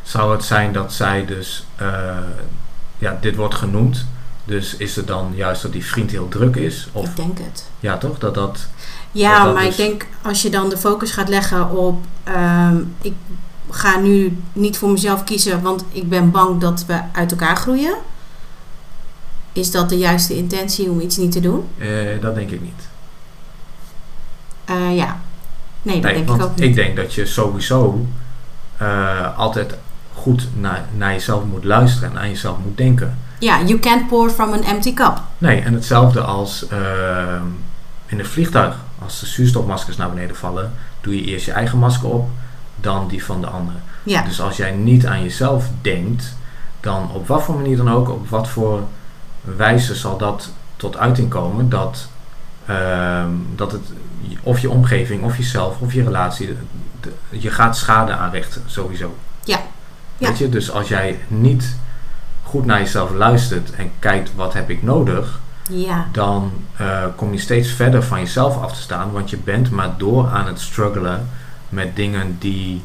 [0.02, 2.16] Zou het zijn dat zij dus, eh,
[2.98, 4.06] ja, dit wordt genoemd.
[4.44, 6.88] Dus is het dan juist dat die vriend heel druk is?
[6.92, 7.66] Of Ik denk het.
[7.80, 8.18] ja, toch?
[8.18, 8.66] Dat dat.
[9.12, 12.04] Ja, Dat dat maar dus- ik denk als je dan de focus gaat leggen op...
[12.24, 13.12] ehm, ik
[13.70, 17.94] ga nu niet voor mezelf kiezen, want ik ben bang dat we uit elkaar groeien.
[19.52, 21.68] Is dat de juiste intentie om iets niet te doen?
[21.78, 21.88] eh,
[22.20, 22.88] dat denk ik niet.
[24.64, 25.16] Eh, ja.
[25.82, 26.74] Nee, dat Nee, denk ik ook ik niet.
[26.74, 28.06] denk dat je sowieso
[28.76, 29.74] eh, altijd
[30.14, 33.18] goed naar, naar jezelf moet luisteren en aan jezelf moet denken.
[33.38, 35.20] Ja, you can't pour from an empty cup.
[35.38, 37.42] Nee, en hetzelfde als ehm,
[38.06, 38.76] in een vliegtuig.
[39.02, 42.28] Als de zuurstofmaskers naar beneden vallen, doe je eerst je eigen masker op,
[42.76, 43.74] dan die van de ander.
[44.24, 46.36] Dus als jij niet aan jezelf denkt,
[46.80, 48.80] dan op wat voor manier dan ook, op wat voor
[49.40, 52.08] wijze zal dat tot uiting komen dat,
[52.66, 53.82] ehm, dat het
[54.42, 56.56] of je omgeving, of jezelf, of je relatie, de-
[57.00, 59.14] de- je gaat schade aanrichten, sowieso.
[59.44, 59.58] Ja.
[60.18, 60.28] Ja.
[60.28, 61.76] Weet je, dus als jij niet
[62.42, 67.38] goed naar jezelf luistert en kijkt wat heb ik nodig, ja, dan eh, kom je
[67.38, 71.28] steeds verder van jezelf af te staan, want je bent maar door aan het struggelen
[71.68, 72.82] met dingen die,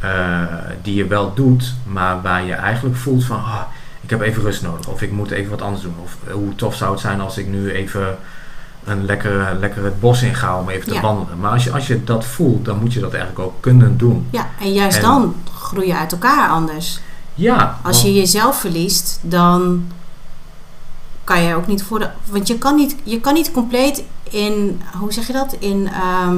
[0.00, 0.42] eh,
[0.82, 3.60] die je wel doet, maar waar je eigenlijk voelt van, ah,
[4.00, 6.54] ik heb even rust nodig, of ik moet even wat anders doen, of eh, hoe
[6.54, 8.18] tof zou het zijn als ik nu even
[8.84, 11.00] een lekker, lekker het bos in ga om even te Ja.
[11.00, 11.38] wandelen.
[11.40, 14.26] Maar als je, als je dat voelt, dan moet je dat eigenlijk ook kunnen doen.
[14.30, 14.48] ja.
[14.60, 17.00] En juist En- dan groei je uit elkaar anders.
[17.34, 19.84] Ja, Als want- je jezelf verliest, dan
[21.24, 22.08] kan je ook niet voor de.
[22.30, 24.80] Want je kan niet, je kan niet compleet in.
[24.98, 25.56] Hoe zeg je dat?
[25.58, 26.36] In, ehm,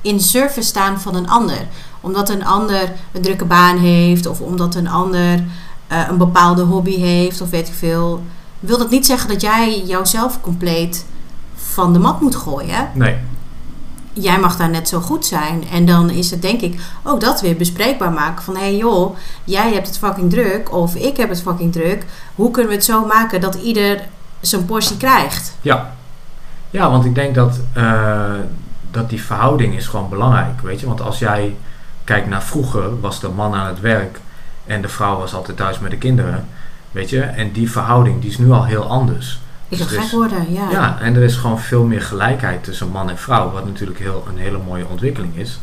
[0.00, 1.66] in service staan van een ander.
[2.00, 5.44] Omdat een ander een drukke baan heeft, of omdat een ander
[5.86, 8.22] eh, een bepaalde hobby heeft, of weet ik veel.
[8.60, 11.04] Wil dat niet zeggen dat jij jouzelf compleet
[11.76, 12.88] van de mat moet gooien?
[12.94, 13.16] Nee,
[14.12, 15.64] jij mag daar net zo goed zijn.
[15.72, 18.44] En dan is het denk ik ook dat weer bespreekbaar maken.
[18.44, 20.72] Van hé hey joh, jij hebt het fucking druk.
[20.72, 22.04] Of ik heb het fucking druk.
[22.34, 24.00] Hoe kunnen we het zo maken dat ieder
[24.40, 25.56] zijn portie krijgt?
[25.60, 25.94] Ja.
[26.70, 28.30] Ja, want ik denk dat, eh,
[28.90, 30.86] dat die verhouding is gewoon belangrijk, weet je.
[30.86, 31.56] Want als jij
[32.04, 34.20] kijkt naar vroeger, was de man aan het werk
[34.66, 36.48] en de vrouw was altijd thuis met de kinderen,
[36.90, 37.20] weet je.
[37.20, 39.40] En die verhouding, die is nu al heel anders.
[39.68, 40.70] Ik Dus zou er gek is- worden, ja.
[40.70, 44.26] Ja, en er is gewoon veel meer gelijkheid tussen man en vrouw, wat natuurlijk heel,
[44.28, 45.58] een hele mooie ontwikkeling is.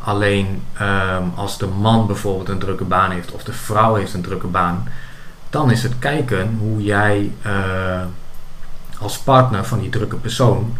[0.00, 4.22] Alleen ehm, als de man bijvoorbeeld een drukke baan heeft of de vrouw heeft een
[4.22, 4.88] drukke baan,
[5.50, 8.02] dan is het kijken hoe jij eh,
[9.00, 10.76] als partner van die drukke persoon,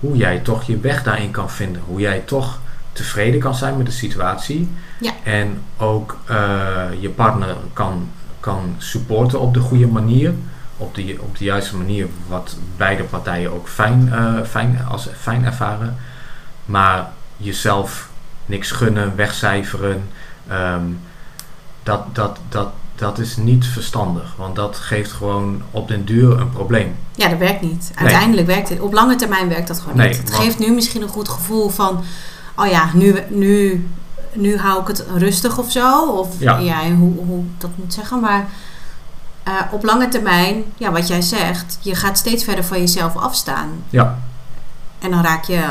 [0.00, 1.82] hoe jij toch je weg daarin kan vinden.
[1.86, 2.58] Hoe jij toch
[2.92, 4.70] tevreden kan zijn met de situatie.
[5.00, 5.12] Ja.
[5.24, 6.36] En ook eh,
[7.00, 8.08] je partner kan,
[8.40, 10.34] kan supporten op de goede manier.
[10.78, 15.44] Op de, op de juiste manier, wat beide partijen ook fijn, eh, fijn, als fijn
[15.44, 15.96] ervaren.
[16.64, 18.08] Maar jezelf
[18.46, 20.08] niks gunnen, wegcijferen,
[20.48, 20.82] ehm,
[21.82, 24.34] dat, dat, dat, dat is niet verstandig.
[24.36, 26.96] Want dat geeft gewoon op den duur een probleem.
[27.14, 27.92] Ja, dat werkt niet.
[27.94, 28.80] Uiteindelijk werkt het.
[28.80, 30.18] Op lange termijn werkt dat gewoon Nee, niet.
[30.18, 32.04] Het geeft nu misschien een goed gevoel van...
[32.56, 33.86] Oh ja, nu, nu,
[34.32, 36.06] nu hou ik het rustig of zo.
[36.06, 36.58] Of Ja.
[36.58, 38.20] ja, hoe, hoe dat moet zeggen.
[38.20, 38.48] Maar
[39.48, 41.78] eh, op lange termijn, ja, wat jij zegt...
[41.80, 43.68] Je gaat steeds verder van jezelf afstaan.
[43.90, 44.18] Ja.
[44.98, 45.64] En dan raak je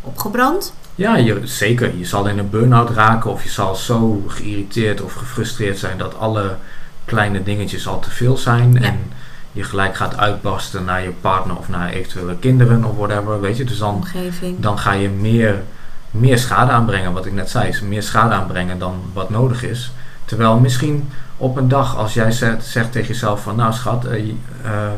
[0.00, 0.72] opgebrand.
[0.94, 1.96] Ja, je, zeker.
[1.96, 6.18] Je zal in een burn-out raken of je zal zo geïrriteerd of gefrustreerd zijn dat
[6.18, 6.56] alle
[7.04, 8.72] kleine dingetjes al te veel zijn.
[8.72, 8.80] Ja.
[8.80, 9.12] En
[9.52, 13.64] je gelijk gaat uitbarsten naar je partner of naar eventuele kinderen of whatever, weet je.
[13.64, 14.60] Dus dan, Omgeving.
[14.60, 15.62] dan ga je meer,
[16.10, 17.68] meer schade aanbrengen, wat ik net zei.
[17.68, 19.92] Is meer schade aanbrengen dan wat nodig is.
[20.24, 21.08] Terwijl misschien
[21.40, 24.28] op een dag als jij zegt, zegt tegen jezelf van nou schat, eh,
[24.64, 24.90] eh,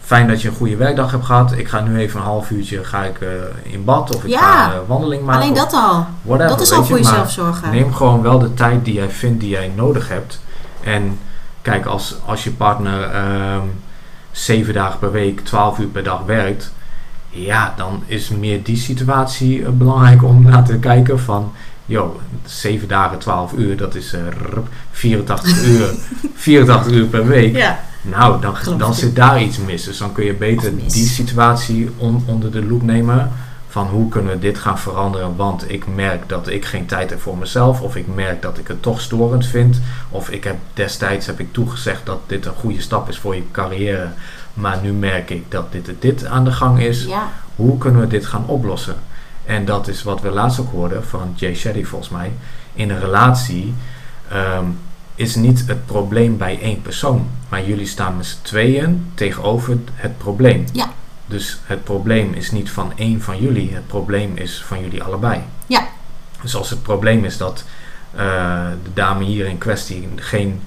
[0.00, 1.52] fijn dat je een goede werkdag hebt gehad.
[1.52, 3.28] Ik ga nu even een half uurtje ga ik, eh,
[3.62, 4.68] in bad of ik Ja.
[4.68, 5.42] ga een wandeling maken.
[5.42, 6.06] Alleen dat al.
[6.22, 7.70] whatever, dat is al je, voor jezelf zorgen.
[7.70, 10.40] Neem gewoon wel de tijd die jij vindt die jij nodig hebt.
[10.84, 11.18] En
[11.62, 13.66] kijk, als, als je partner ehm,
[14.30, 16.72] zeven dagen per week, twaalf uur per dag werkt,
[17.28, 21.52] ja, dan is meer die situatie belangrijk om naar te kijken van,
[21.90, 22.14] joh,
[22.44, 25.94] zeven dagen, twaalf uur, dat is eh, rrp, 84 uur,
[26.34, 27.56] 84 uur per week.
[27.56, 27.80] Ja.
[28.02, 29.84] Nou, dan, dan zit daar iets mis.
[29.84, 33.30] Dus dan kun je beter die situatie on- onder de loep nemen.
[33.68, 35.36] Van hoe kunnen we dit gaan veranderen?
[35.36, 37.80] Want ik merk dat ik geen tijd heb voor mezelf.
[37.80, 39.80] Of ik merk dat ik het toch storend vind.
[40.10, 43.42] Of ik heb destijds heb ik toegezegd dat dit een goede stap is voor je
[43.52, 44.08] carrière.
[44.54, 47.04] Maar nu merk ik dat dit dit aan de gang is.
[47.04, 47.28] ja.
[47.56, 48.94] Hoe kunnen we dit gaan oplossen?
[49.50, 52.32] En dat is wat we laatst ook hoorden van Jay Shetty volgens mij.
[52.72, 53.74] In een relatie
[54.28, 54.64] ehm,
[55.14, 57.28] is niet het probleem bij één persoon.
[57.48, 60.64] Maar jullie staan met z'n tweeën tegenover het probleem.
[60.72, 60.92] Ja.
[61.26, 63.74] Dus het probleem is niet van één van jullie.
[63.74, 65.40] Het probleem is van jullie allebei.
[65.66, 65.88] Ja.
[66.42, 67.64] Dus als het probleem is dat
[68.14, 70.62] eh, de dame hier in kwestie geen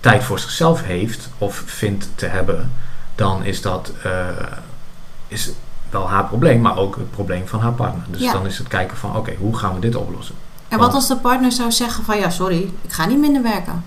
[0.00, 2.72] tijd voor zichzelf heeft of vindt te hebben,
[3.14, 4.28] dan is dat eh,
[5.28, 5.52] is
[5.90, 8.04] wel haar probleem, maar ook het probleem van haar partner.
[8.10, 8.32] Dus Ja.
[8.32, 10.34] dan is het kijken van oké, hoe gaan we dit oplossen?
[10.68, 12.18] En wat als de partner zou zeggen van...
[12.18, 13.82] Ja, sorry, ik ga niet minder werken.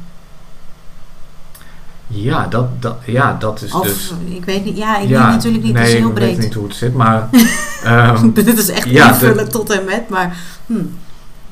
[2.08, 4.14] Ja, dat, dat, ja, dat is Of, dus...
[4.26, 4.78] ik weet niet.
[4.78, 5.74] Ja, ik ja, weet natuurlijk niet.
[5.74, 7.30] Nee, heel ik weet niet hoe het zit, maar...
[7.84, 10.10] ehm, Dit is echt Ja, invullen tot en met.
[10.10, 10.84] Maar hm,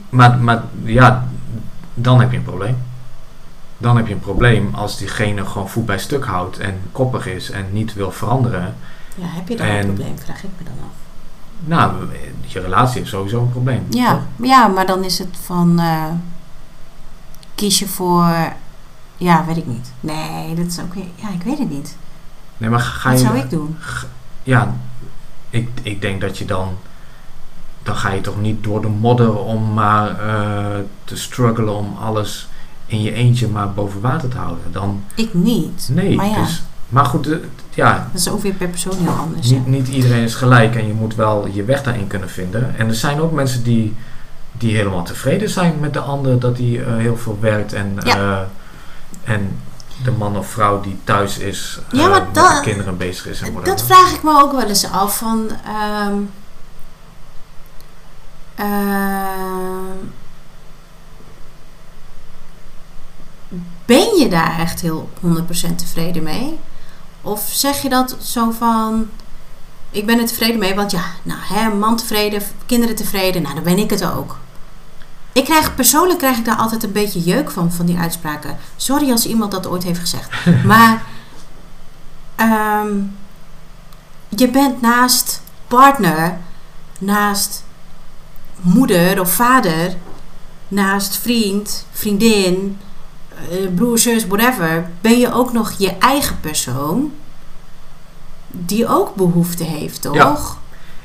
[0.09, 1.27] maar, maar ja,
[1.93, 2.77] dan heb je een probleem.
[3.77, 7.49] dan heb je een probleem als diegene gewoon voet bij stuk houdt en koppig is
[7.51, 8.75] en niet wil veranderen.
[9.17, 10.19] Ja, heb je dan En- een probleem?
[10.19, 10.95] Vraag ik me dan af.
[11.65, 12.07] Nou,
[12.45, 13.85] je relatie heeft sowieso een probleem.
[13.89, 14.47] Ja, toch?
[14.47, 15.79] ja maar dan is het van...
[15.79, 16.03] eh,
[17.55, 18.25] kies je voor...
[19.17, 19.91] Ja, weet ik niet.
[19.99, 21.05] Nee, dat is ook weer...
[21.15, 21.97] Ja, ik weet het niet.
[22.57, 23.25] Nee, maar ga Wat je...
[23.25, 23.77] zou ik doen?
[24.43, 24.73] Ja,
[25.49, 26.77] ik, ik denk dat je dan...
[27.83, 32.47] Dan ga je toch niet door de modder om maar eh, te struggelen om alles
[32.85, 34.71] in je eentje maar boven water te houden.
[34.71, 35.89] Dan, Ik niet.
[35.91, 36.63] nee, Maar ja, dus...
[36.89, 37.37] Maar goed, eh,
[37.77, 39.49] ja, dat is ook weer per persoon heel anders.
[39.49, 42.75] Niet, niet iedereen is gelijk en je moet wel je weg daarin kunnen vinden.
[42.77, 43.95] En er zijn ook mensen die,
[44.51, 48.15] die helemaal tevreden zijn met de ander dat hij eh, heel veel werkt en, Ja.
[48.15, 49.59] eh, en
[50.03, 53.41] de man of vrouw die thuis is, Ja, eh, met dat- de kinderen bezig is
[53.41, 55.49] en Dat vraag ik me ook wel eens af van.
[55.65, 56.13] ehm,
[58.55, 59.95] ehm,
[63.85, 66.59] ben je daar echt heel 100% tevreden mee?
[67.27, 69.09] Of zeg je dat zo van.
[69.91, 73.63] Ik ben er tevreden mee, want ja, nou, hè, man tevreden, kinderen tevreden, nou, dan
[73.63, 74.37] ben ik het ook.
[75.31, 78.57] Ik krijg, persoonlijk krijg ik daar altijd een beetje jeuk van, van die uitspraken.
[78.75, 80.29] Sorry als iemand dat ooit heeft gezegd.
[80.65, 81.03] maar
[82.35, 82.95] ehm,
[84.29, 86.37] je bent naast partner,
[86.99, 87.63] naast
[88.61, 89.95] moeder of vader,
[90.67, 92.79] naast vriend, vriendin,
[93.75, 97.11] broer, zus, whatever, ben je ook nog je eigen persoon
[98.51, 100.15] die ook behoefte heeft, toch?
[100.15, 100.37] Ja,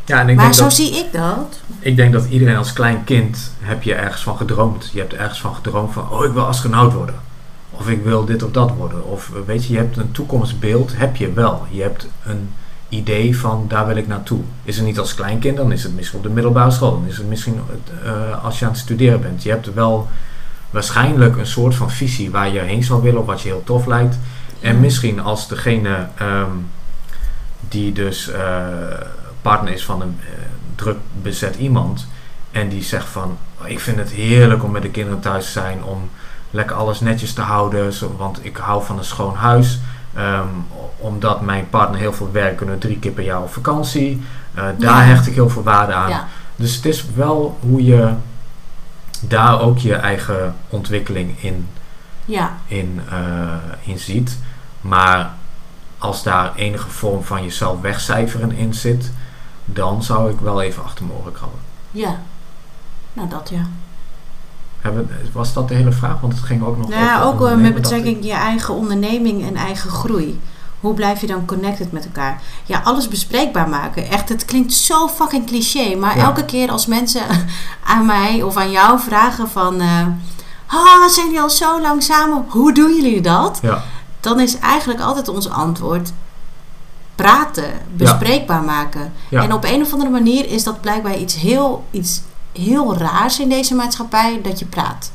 [0.05, 1.61] Ja, en ik maar denk, zo dat, zie ik dat.
[1.79, 4.91] ik denk dat iedereen als klein kind heb je ergens van gedroomd.
[4.93, 7.15] Je hebt ergens van gedroomd van, oh ik wil astronaut worden.
[7.71, 9.05] Of ik wil dit of dat worden.
[9.05, 11.67] Of eh, weet je, je hebt een toekomstbeeld, heb je wel.
[11.71, 12.51] Je hebt een
[12.89, 14.41] idee van, daar wil ik naartoe.
[14.63, 16.91] Is het niet als kleinkind, dan is het misschien op de middelbare school.
[16.91, 17.61] Dan is het misschien
[18.05, 19.43] eh, als je aan het studeren bent.
[19.43, 20.09] Je hebt wel
[20.73, 23.87] waarschijnlijk een soort van visie waar je heen zou willen of wat je heel tof
[23.87, 24.19] lijkt.
[24.61, 26.51] En misschien als degene ehm,
[27.69, 28.41] die dus eh,
[29.43, 30.27] partner is van een eh,
[30.75, 32.07] druk bezet iemand
[32.51, 35.51] en die zegt van "Oh, ik vind het heerlijk om met de kinderen thuis te
[35.51, 36.11] zijn, om
[36.51, 39.79] lekker alles netjes te houden, zo, want ik hou van een schoon huis.
[40.15, 40.47] Ehm,
[40.99, 44.23] omdat mijn partner heel veel werkt, kunnen drie keer per jaar op vakantie.
[44.55, 45.03] Eh, daar Ja.
[45.03, 46.09] hecht ik heel veel waarde aan.
[46.09, 48.09] Ja, Dus het is wel hoe je
[49.29, 51.69] daar ook je eigen ontwikkeling in
[52.25, 54.39] ja, in, eh, in ziet.
[54.81, 55.31] Maar
[55.99, 59.13] als daar enige vorm van jezelf wegcijferen in zit,
[59.65, 61.61] dan zou ik wel even achter mijn oren krabben.
[61.91, 62.21] ja.
[63.13, 63.67] Nou, dat ja.
[64.81, 66.21] Hebben, was dat de hele vraag?
[66.21, 67.75] Want het ging ook nog Nou ja, over ook eh, met ik.
[67.75, 70.41] betrekking je eigen onderneming en eigen groei.
[70.83, 72.41] Hoe blijf je dan connected met elkaar?
[72.65, 74.09] Ja, alles bespreekbaar maken.
[74.11, 75.95] Echt, het klinkt zo fucking cliché.
[75.97, 76.23] Maar Ja.
[76.25, 77.23] elke keer als mensen
[77.93, 79.81] aan mij of aan jou vragen van...
[79.81, 80.07] eh
[80.67, 82.45] ah, zijn jullie al zo lang samen?
[82.49, 83.59] Hoe doen jullie dat?
[83.63, 83.83] Ja,
[84.21, 86.13] Dan is eigenlijk altijd ons antwoord...
[87.15, 89.13] Praten, bespreekbaar maken.
[89.31, 92.23] En op een of andere manier is dat blijkbaar iets heel, iets
[92.53, 94.41] heel raars in deze maatschappij...
[94.43, 95.13] dat je praat.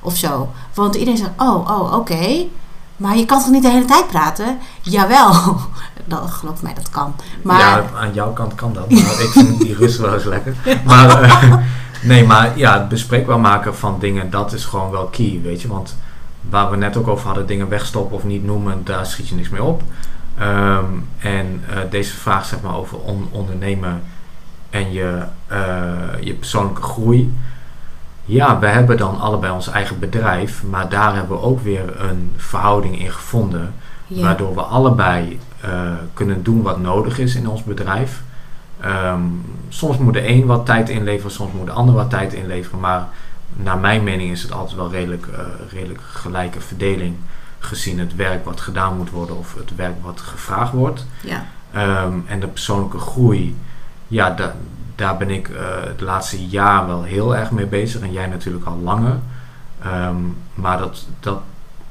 [0.00, 0.48] Of zo.
[0.74, 2.44] Want iedereen zegt, oh, oh, oké.
[2.98, 4.58] Maar je kan toch niet de hele tijd praten?
[4.82, 5.32] Jawel.
[6.04, 7.14] Dat, geloof mij, dat kan.
[7.42, 8.90] Maar ja, aan jouw kant kan dat.
[8.90, 10.54] Maar ik vind die rust wel eens lekker.
[10.84, 11.54] Maar eh,
[12.02, 15.68] nee, maar ja, het bespreekbaar maken van dingen, dat is gewoon wel key, weet je.
[15.68, 15.96] Want
[16.48, 19.48] waar we net ook over hadden, dingen wegstoppen of niet noemen, daar schiet je niks
[19.48, 19.82] mee op.
[20.38, 20.84] Ehm,
[21.18, 24.02] en eh, deze vraag zeg maar over on- ondernemen
[24.70, 25.58] en je, eh,
[26.20, 27.34] je persoonlijke groei.
[28.28, 32.32] Ja, we hebben dan allebei ons eigen bedrijf, maar daar hebben we ook weer een
[32.36, 33.74] verhouding in gevonden.
[34.06, 35.70] ja, Waardoor we allebei eh,
[36.14, 38.22] kunnen doen wat nodig is in ons bedrijf.
[38.80, 39.20] Ehm,
[39.68, 42.80] soms moet de een wat tijd inleveren, soms moet de ander wat tijd inleveren.
[42.80, 43.08] Maar
[43.56, 45.38] naar mijn mening is het altijd wel redelijk, eh,
[45.72, 47.14] redelijk gelijke verdeling.
[47.58, 51.06] Gezien het werk wat gedaan moet worden of het werk wat gevraagd wordt.
[51.22, 53.56] ja, Ehm, en de persoonlijke groei,
[54.06, 54.54] ja, da-
[54.98, 58.00] daar ben ik eh, het laatste jaar wel heel erg mee bezig.
[58.00, 59.18] En jij natuurlijk al langer.
[59.82, 60.16] Ehm,
[60.54, 61.40] maar dat, dat,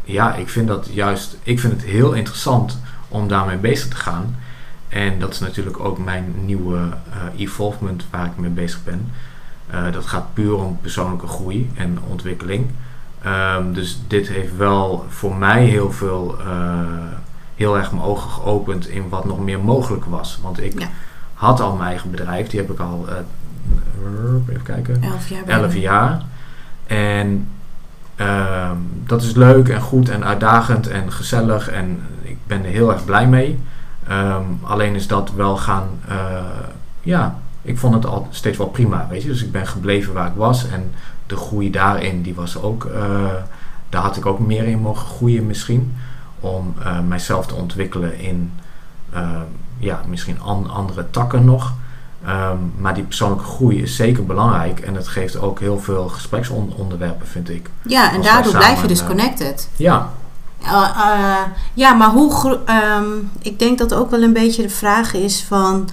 [0.04, 4.36] ja, ik vind dat juist, ik vind het heel interessant om daarmee bezig te gaan.
[4.88, 9.12] En dat is natuurlijk ook mijn nieuwe eh, evolvement waar ik mee bezig ben.
[9.68, 12.70] Eh, dat gaat puur om persoonlijke groei en ontwikkeling.
[13.22, 16.38] Ehm, dus dit heeft wel voor mij heel veel,
[17.56, 20.40] heel erg mijn ogen geopend in wat nog meer mogelijk was.
[20.42, 20.88] Want ik Ja.
[21.38, 23.16] Had al mijn eigen bedrijf, die heb ik al, eh,
[24.50, 25.44] even kijken, elf jaar.
[25.48, 26.22] 11 jaar.
[26.88, 27.48] En
[28.16, 32.92] ehm, dat is leuk en goed en uitdagend en gezellig en ik ben er heel
[32.92, 33.60] erg blij mee.
[34.08, 36.16] Ehm, alleen is dat wel gaan, eh,
[37.02, 39.28] ja, ik vond het al steeds wel prima, weet je.
[39.28, 40.92] Dus ik ben gebleven waar ik was en
[41.26, 43.02] de groei daarin, die was ook, eh,
[43.90, 45.96] daar had ik ook meer in mogen groeien misschien.
[46.40, 48.52] Om uh, mijzelf te ontwikkelen in
[49.78, 51.74] ja, misschien an andere takken nog.
[52.26, 57.28] Ehm, maar die persoonlijke groei is zeker belangrijk en het geeft ook heel veel gespreksonderwerpen,
[57.28, 57.70] vind ik.
[57.82, 59.70] Ja, en daardoor blijf je dus connected.
[59.76, 60.12] Ja.
[60.64, 61.36] Uh,
[61.74, 62.60] ja, maar hoe.
[63.00, 65.90] Um, ik denk dat ook wel een beetje de vraag is van.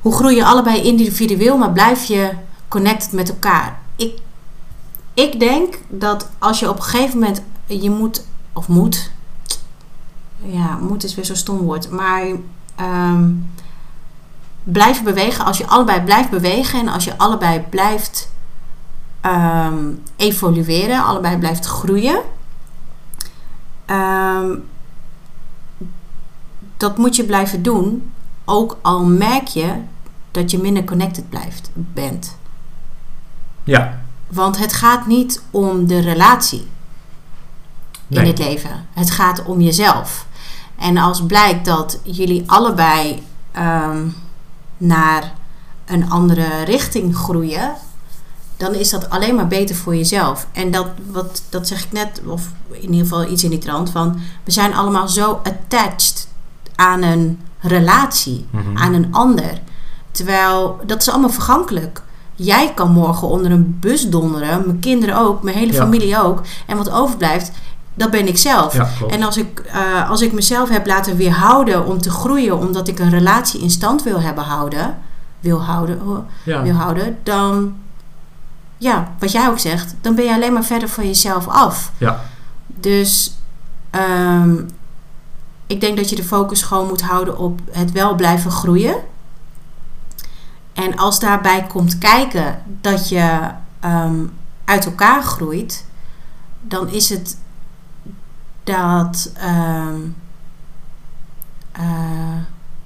[0.00, 2.30] Hoe groei je allebei individueel, maar blijf je
[2.68, 3.78] connected met elkaar?
[3.96, 4.18] Ik,
[5.14, 7.42] ik denk dat als je op een gegeven moment.
[7.66, 8.26] Je moet.
[8.52, 9.10] Of moet.
[10.42, 11.90] Ja, moet is weer zo'n stom woord.
[11.90, 12.26] Maar.
[12.80, 13.50] Um,
[14.72, 18.30] blijven bewegen, als je allebei blijft bewegen en als je allebei blijft
[19.22, 22.20] um, evolueren, allebei blijft groeien,
[23.86, 24.64] um,
[26.76, 28.12] dat moet je blijven doen.
[28.44, 29.74] Ook al merk je
[30.30, 32.36] dat je minder connected blijft, bent.
[33.64, 34.00] Ja.
[34.28, 36.66] Want het gaat niet om de relatie
[38.08, 38.86] in het leven.
[38.92, 40.26] Het gaat om jezelf.
[40.78, 43.22] En als blijkt dat jullie allebei
[43.58, 44.14] um,
[44.76, 45.32] naar
[45.86, 47.74] een andere richting groeien,
[48.56, 50.46] dan is dat alleen maar beter voor jezelf.
[50.52, 53.90] En dat, wat, dat zeg ik net, of in ieder geval iets in die trant
[53.90, 56.28] van, we zijn allemaal zo attached
[56.74, 58.76] aan een relatie, mhm.
[58.76, 59.60] aan een ander.
[60.10, 62.02] Terwijl dat is allemaal vergankelijk.
[62.34, 66.42] Jij kan morgen onder een bus donderen, mijn kinderen ook, mijn hele familie ook.
[66.66, 67.50] En wat overblijft,
[67.98, 68.74] dat ben ik zelf.
[69.08, 72.98] en als ik, uh, als ik mezelf heb laten weerhouden om te groeien, omdat ik
[72.98, 74.98] een relatie in stand wil hebben houden,
[75.40, 77.76] wil houden, wil houden, dan,
[78.76, 81.92] ja, wat jij ook zegt, dan ben je alleen maar verder van jezelf af.
[81.98, 82.20] Ja.
[82.66, 83.36] Dus
[83.90, 84.70] um,
[85.66, 88.96] ik denk dat je de focus gewoon moet houden op het wel blijven groeien.
[90.72, 93.38] En als daarbij komt kijken dat je
[93.84, 94.32] um,
[94.64, 95.84] uit elkaar groeit,
[96.60, 97.36] dan is het
[98.68, 99.32] dat.
[99.36, 99.94] Uh,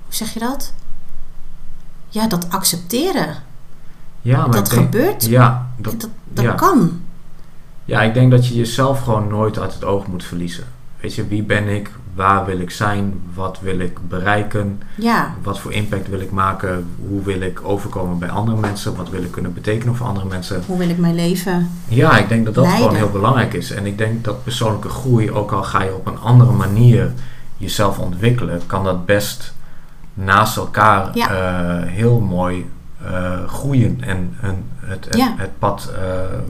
[0.05, 0.73] hoe zeg je dat?
[2.09, 3.37] Ja, dat accepteren.
[4.21, 5.25] Ja, maar dat gebeurt.
[5.25, 7.01] Ja, dat, dat, dat kan.
[7.85, 10.65] Ja, ik denk dat je jezelf gewoon nooit uit het oog moet verliezen.
[11.01, 11.91] Weet je, wie ben ik?
[12.15, 13.21] Waar wil ik zijn?
[13.35, 14.83] Wat wil ik bereiken?
[14.95, 15.35] Ja.
[15.43, 16.87] Wat voor impact wil ik maken?
[17.09, 18.97] Hoe wil ik overkomen bij andere mensen?
[18.97, 20.63] Wat wil ik kunnen betekenen voor andere mensen?
[20.67, 21.71] Hoe wil ik mijn leven?
[21.89, 23.71] Ja, ik denk dat dat gewoon heel belangrijk is.
[23.71, 27.13] En ik denk dat persoonlijke groei, ook al ga je op een andere manier
[27.57, 29.55] jezelf ontwikkelen, kan dat best
[30.15, 32.71] naast elkaar eh, heel mooi
[33.05, 35.99] uh, groeien en, en het, het, pad uh,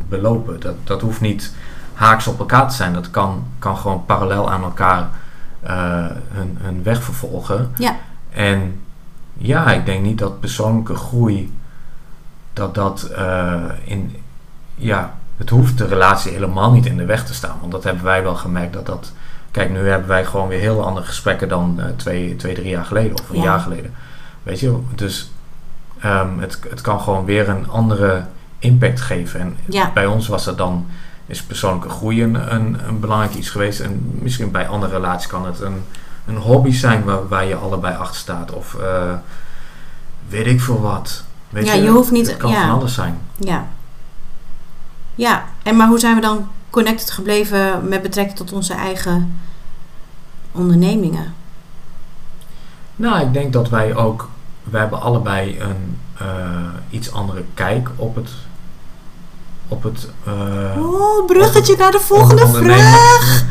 [0.08, 0.60] belopen.
[0.60, 1.54] Dat, dat hoeft niet
[1.94, 2.92] haaks op elkaar te zijn.
[2.92, 5.08] Dat kan, kan gewoon parallel aan elkaar
[6.32, 7.72] hun, hun weg vervolgen.
[7.76, 7.96] Ja.
[8.30, 8.80] En
[9.34, 11.52] ja, ik denk niet dat persoonlijke groei,
[12.52, 14.16] dat dat uh, in,
[14.74, 17.56] ja, het hoeft de relatie helemaal niet in de weg te staan.
[17.60, 19.12] Want dat hebben wij wel gemerkt dat dat,
[19.50, 22.84] kijk, nu hebben wij gewoon weer heel andere gesprekken dan uh, twee, twee, drie jaar
[22.84, 23.94] geleden of een jaar geleden.
[24.42, 25.32] Weet je, dus
[26.04, 28.24] um, het, het kan gewoon weer een andere
[28.58, 29.40] impact geven.
[29.40, 29.90] En ja.
[29.94, 30.86] bij ons was het dan
[31.26, 33.80] is persoonlijke groei een, een, belangrijk iets geweest.
[33.80, 35.84] En misschien bij andere relaties kan het een,
[36.26, 38.52] een hobby zijn waar, waar je allebei achter staat.
[38.52, 39.12] Of uh,
[40.28, 41.24] weet ik veel wat.
[41.48, 42.26] Weet ja, je, je hoeft niet...
[42.26, 42.60] Het kan ja.
[42.60, 43.20] van alles zijn.
[43.36, 43.66] Ja.
[45.14, 49.40] Ja, en maar hoe zijn we dan connected gebleven met betrekking tot onze eigen
[50.52, 51.34] ondernemingen?
[52.96, 54.28] Nou, ik denk dat wij ook...
[54.62, 56.28] We hebben allebei een uh,
[56.90, 58.30] iets andere kijk op het
[59.72, 60.08] op het...
[60.28, 63.44] Uh, oh, bruggetje naar de volgende vraag.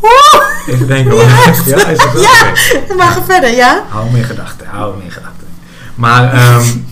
[0.00, 0.40] Oh.
[0.66, 1.22] Even denken hoor.
[1.66, 2.80] Ja, ja, is het ja.
[2.80, 2.96] Okay.
[2.96, 3.82] maar ga verder, ja?
[3.88, 5.46] Hou me in gedachten, hou me in gedachten.
[5.94, 6.86] Maar um,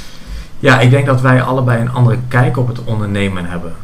[0.66, 3.74] ja, ik denk dat wij allebei een andere kijk op het ondernemen hebben.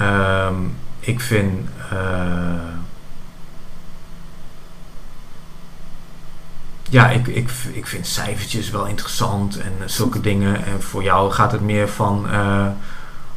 [0.00, 1.68] Um, ik vind...
[1.92, 1.98] Uh,
[6.90, 10.64] ja, ik, ik, ik vind cijfertjes wel interessant en zulke dingen.
[10.64, 12.26] En voor jou gaat het meer van...
[12.32, 12.66] Uh,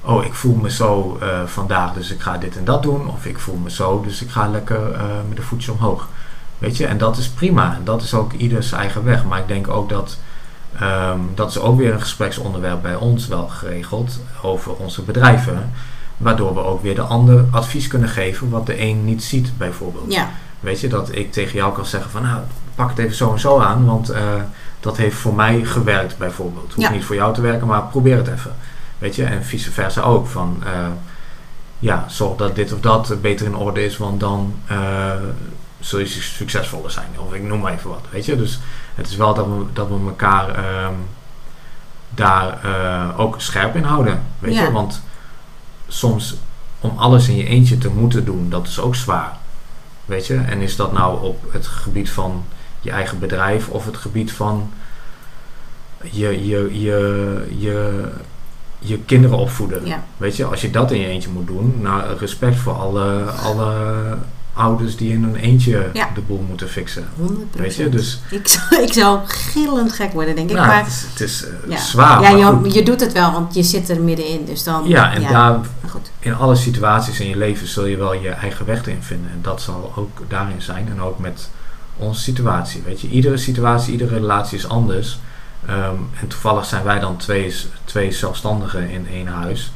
[0.05, 3.09] oh, ik voel me zo uh, vandaag, dus ik ga dit en dat doen.
[3.09, 6.07] Of ik voel me zo, dus ik ga lekker uh, met de voetjes omhoog.
[6.57, 7.75] Weet je, en dat is prima.
[7.75, 9.25] En dat is ook ieders eigen weg.
[9.25, 10.17] Maar ik denk ook dat,
[10.81, 15.71] um, dat is ook weer een gespreksonderwerp bij ons wel geregeld over onze bedrijven.
[16.17, 20.13] Waardoor we ook weer de ander advies kunnen geven wat de een niet ziet, bijvoorbeeld.
[20.13, 20.29] Ja.
[20.59, 22.39] Weet je, dat ik tegen jou kan zeggen van nou,
[22.75, 24.17] pak het even zo en zo aan, want uh,
[24.79, 26.73] dat heeft voor mij gewerkt, bijvoorbeeld.
[26.73, 26.93] Hoeft ja.
[26.93, 28.51] niet voor jou te werken, maar probeer het even.
[28.97, 30.27] Weet je, en vice versa ook.
[30.27, 30.87] Van uh,
[31.79, 35.11] ja, zorg dat dit of dat beter in orde is, want dan uh,
[35.79, 37.07] zul je succesvoller zijn.
[37.17, 38.05] Of ik noem maar even wat.
[38.09, 38.59] Weet je, dus
[38.95, 40.49] het is wel dat we, dat we elkaar
[40.85, 40.95] um,
[42.09, 44.23] daar uh, ook scherp in houden.
[44.39, 44.63] Weet ja.
[44.63, 45.01] je, want
[45.87, 46.35] soms
[46.79, 49.37] om alles in je eentje te moeten doen, dat is ook zwaar.
[50.05, 50.35] Weet je?
[50.35, 52.45] En is dat nou op het gebied van
[52.81, 54.73] je eigen bedrijf of het gebied van
[56.01, 58.09] je, je, je, je,
[58.87, 59.85] je kinderen opvoeden.
[59.85, 60.03] Ja.
[60.17, 63.73] Weet je, als je dat in je eentje moet doen, nou respect voor alle, alle
[64.53, 66.09] ouders die in een eentje Ja.
[66.13, 67.07] de boel moeten fixen.
[67.55, 67.59] 100%.
[67.61, 70.55] Weet je, dus ik, zou, ik zou gillend gek worden, denk ik.
[70.55, 71.77] nou, maar, het is, het is eh, ja.
[71.77, 72.21] zwaar.
[72.21, 74.45] ja, je, je doet het wel, want je zit er middenin.
[74.45, 76.11] Dus dan, ja, en daar maar goed.
[76.19, 79.31] in alle situaties in je leven zul je wel je eigen weg erin vinden.
[79.31, 80.87] En dat zal ook daarin zijn.
[80.89, 81.49] En ook met
[81.97, 82.81] onze situatie.
[82.85, 85.19] Weet je, iedere situatie, iedere relatie is anders.
[85.67, 87.55] Ehm, en toevallig zijn wij dan twee,
[87.85, 89.71] twee zelfstandigen in één huis.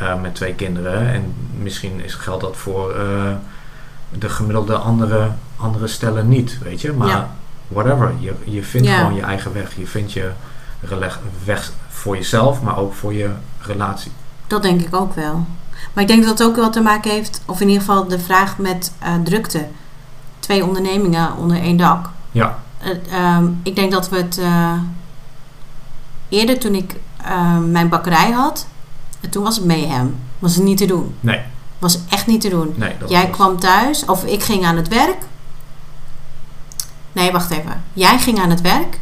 [0.00, 1.12] eh, met twee kinderen.
[1.12, 3.32] En misschien is, geldt dat voor eh,
[4.10, 6.58] de gemiddelde andere, andere stellen niet.
[6.62, 7.30] Weet je, maar Ja.
[7.68, 8.12] whatever.
[8.18, 8.96] Je, je vindt Ja.
[8.98, 9.76] gewoon je eigen weg.
[9.76, 10.30] Je vindt je
[11.44, 14.12] weg voor jezelf, maar ook voor je relatie.
[14.46, 15.46] Dat denk ik ook wel.
[15.92, 18.18] Maar ik denk dat het ook wel te maken heeft, of in ieder geval de
[18.18, 19.66] vraag met eh, drukte.
[20.38, 22.08] Twee ondernemingen onder één dak.
[22.32, 22.58] Ja,
[23.10, 24.40] ehm, ik denk dat we het
[26.30, 28.66] eerder toen ik eh, mijn bakkerij had,
[29.20, 30.16] en toen was het mayhem.
[30.38, 31.14] Was het niet te doen.
[31.20, 31.40] nee.
[31.78, 32.74] Was echt niet te doen.
[32.76, 35.16] nee Jij was- kwam thuis, of ik ging aan het werk.
[37.12, 37.82] Nee, wacht even.
[37.92, 38.98] Jij ging aan het werk.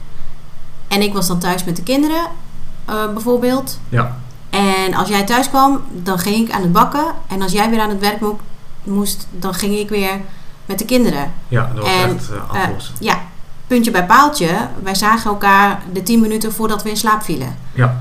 [0.88, 2.26] En ik was dan thuis met de kinderen,
[2.84, 3.78] eh, bijvoorbeeld.
[3.88, 4.16] Ja,
[4.50, 7.04] En als jij thuis kwam, dan ging ik aan het bakken.
[7.26, 8.38] En als jij weer aan het werk mo-
[8.84, 10.20] moest, dan ging ik weer
[10.66, 11.32] met de kinderen.
[11.48, 12.94] ja, dat was En, echt eh, aflossen.
[13.00, 13.18] Ja,
[13.68, 14.68] puntje bij paaltje.
[14.82, 17.56] Wij zagen elkaar de 10 minuten voordat we in slaap vielen.
[17.74, 18.00] ja,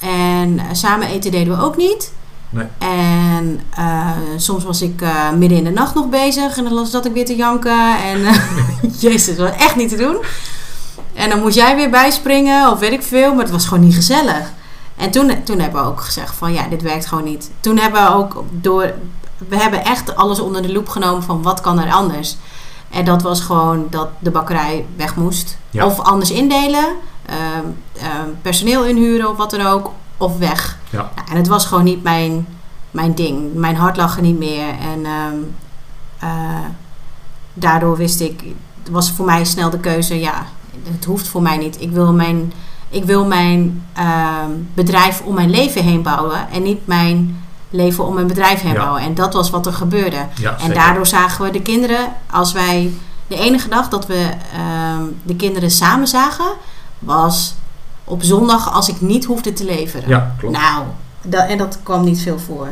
[0.00, 2.12] En eh, samen eten deden we ook niet.
[2.54, 2.66] Nee.
[2.78, 7.06] En eh, soms was ik eh, midden in de nacht nog bezig en dan zat
[7.06, 7.98] ik weer te janken.
[8.04, 8.36] En eh,
[9.00, 10.16] jezus, dat was echt niet te doen.
[11.14, 13.94] En dan moest jij weer bijspringen of weet ik veel, maar het was gewoon niet
[13.94, 14.52] gezellig.
[14.96, 17.50] En toen, toen hebben we ook gezegd van ja, dit werkt gewoon niet.
[17.60, 18.92] Toen hebben we ook door,
[19.48, 22.36] we hebben echt alles onder de loep genomen van wat kan er anders.
[22.94, 25.58] En dat was gewoon dat de bakkerij weg moest.
[25.70, 25.86] Ja.
[25.86, 26.94] Of anders indelen,
[27.26, 30.78] ehm, ehm, personeel inhuren of wat dan ook, of weg.
[30.90, 31.10] Ja.
[31.30, 32.46] En het was gewoon niet mijn,
[32.90, 33.54] mijn ding.
[33.54, 34.68] Mijn hart lag er niet meer.
[34.68, 35.36] En ehm,
[36.18, 36.66] eh,
[37.54, 38.42] daardoor wist ik,
[38.82, 40.46] het was voor mij snel de keuze, ja,
[40.84, 41.80] het hoeft voor mij niet.
[41.80, 42.52] Ik wil mijn,
[42.88, 43.84] ik wil mijn
[44.74, 47.43] bedrijf om mijn leven heen bouwen en niet mijn
[47.74, 49.02] leven om mijn bedrijf heen bouwen.
[49.02, 50.16] En dat was wat er gebeurde.
[50.16, 50.74] En zeker.
[50.74, 52.92] daardoor zagen we de kinderen, als wij,
[53.26, 56.52] de enige dag dat we ehm, de kinderen samen zagen,
[56.98, 57.54] was
[58.04, 60.08] op zondag als ik niet hoefde te leveren.
[60.08, 60.56] Ja, klopt.
[60.56, 60.84] Nou,
[61.22, 62.68] dat, en dat kwam niet veel voor.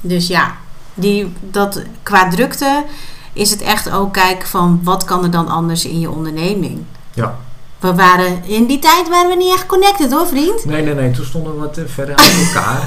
[0.00, 0.54] Dus ja,
[0.94, 2.84] die, dat, qua drukte
[3.32, 6.84] is het echt ook kijken van wat kan er dan anders in je onderneming.
[7.12, 7.38] Ja.
[7.80, 10.64] We waren, in die tijd waren we niet echt connected hoor vriend.
[10.64, 11.10] Nee, nee, nee.
[11.10, 12.82] Toen stonden we wat eh, verder uit elkaar.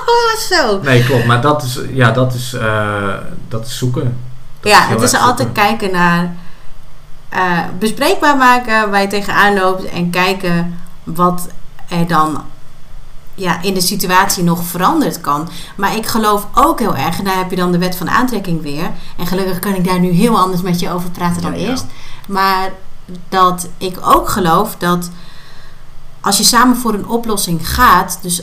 [0.50, 0.80] Zo.
[0.82, 1.24] nee, klopt.
[1.24, 3.14] Maar dat is, ja, dat is, eh,
[3.48, 4.16] dat is zoeken.
[4.60, 6.34] Dat Ja, het is altijd kijken naar
[7.28, 11.48] eh, bespreekbaar maken waar je tegenaan loopt en kijken wat
[11.88, 12.42] er dan
[13.34, 15.48] ja, in de situatie nog veranderd kan.
[15.76, 18.62] Maar ik geloof ook heel erg, en daar heb je dan de wet van aantrekking
[18.62, 18.90] weer.
[19.18, 21.68] En gelukkig kan ik daar nu heel anders met je over praten dan Ja, ja.
[21.68, 21.86] eerst.
[22.28, 22.70] Maar
[23.28, 25.10] dat ik ook geloof dat
[26.20, 28.42] als je samen voor een oplossing gaat, dus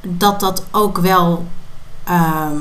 [0.00, 1.46] dat dat ook wel,
[2.04, 2.56] ehm,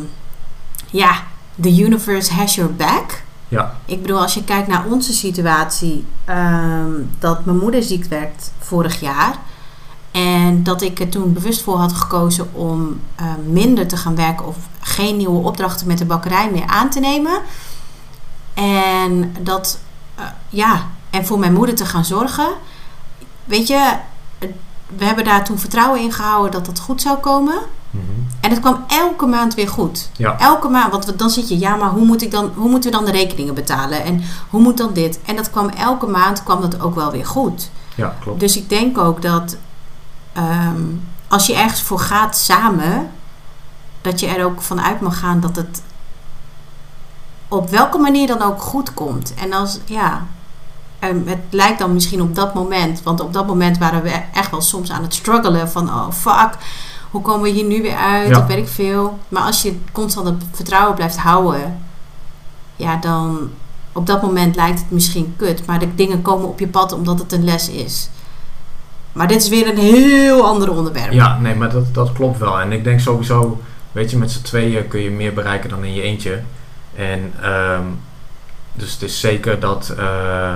[0.89, 1.23] ja,
[1.61, 3.23] the universe has your back.
[3.47, 8.51] Ja, Ik bedoel, als je kijkt naar onze situatie, ehm, dat mijn moeder ziek werd
[8.59, 9.35] vorig jaar.
[10.11, 14.47] En dat ik er toen bewust voor had gekozen om eh, minder te gaan werken
[14.47, 17.41] of geen nieuwe opdrachten met de bakkerij meer aan te nemen.
[18.53, 19.79] En dat,
[20.15, 22.47] eh, ja, en voor mijn moeder te gaan zorgen.
[23.43, 23.93] Weet je,
[24.97, 27.59] we hebben daar toen vertrouwen in gehouden dat dat goed zou komen.
[27.89, 28.03] Mhm.
[28.39, 30.09] En het kwam elke maand weer goed.
[30.17, 30.39] Ja.
[30.39, 32.97] Elke maand, want dan zit je, ja, maar hoe, moet ik dan, hoe moeten we
[32.97, 34.03] dan de rekeningen betalen?
[34.03, 35.19] En hoe moet dan dit?
[35.25, 37.69] En dat kwam elke maand kwam dat ook wel weer goed.
[37.95, 38.39] ja, klopt.
[38.39, 39.57] Dus ik denk ook dat
[40.33, 40.81] ehm,
[41.27, 43.11] als je ergens voor gaat samen,
[44.01, 45.81] dat je er ook vanuit mag gaan dat het
[47.47, 49.33] op welke manier dan ook goed komt.
[49.33, 50.25] En als, ja,
[51.01, 54.61] het lijkt dan misschien op dat moment, want op dat moment waren we echt wel
[54.61, 56.57] soms aan het struggelen van, oh fuck,
[57.11, 58.29] hoe komen we hier nu weer uit?
[58.29, 58.39] Ja.
[58.39, 59.19] Of weet ik veel.
[59.29, 61.79] Maar als je constant het vertrouwen blijft houden,
[62.75, 63.49] ja, dan
[63.91, 67.19] op dat moment lijkt het misschien kut, maar de dingen komen op je pad omdat
[67.19, 68.09] het een les is.
[69.11, 71.11] Maar dit is weer een heel ander onderwerp.
[71.11, 72.59] Ja, nee, maar dat, dat klopt wel.
[72.59, 75.93] En ik denk sowieso, weet je, met z'n tweeën kun je meer bereiken dan in
[75.93, 76.41] je eentje.
[76.95, 77.83] En ehm,
[78.73, 80.55] dus het is zeker dat, eh,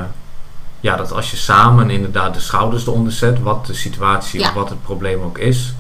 [0.86, 4.48] ja, dat als je samen inderdaad de schouders eronder zet, wat de situatie Ja.
[4.48, 5.74] of wat het probleem ook is,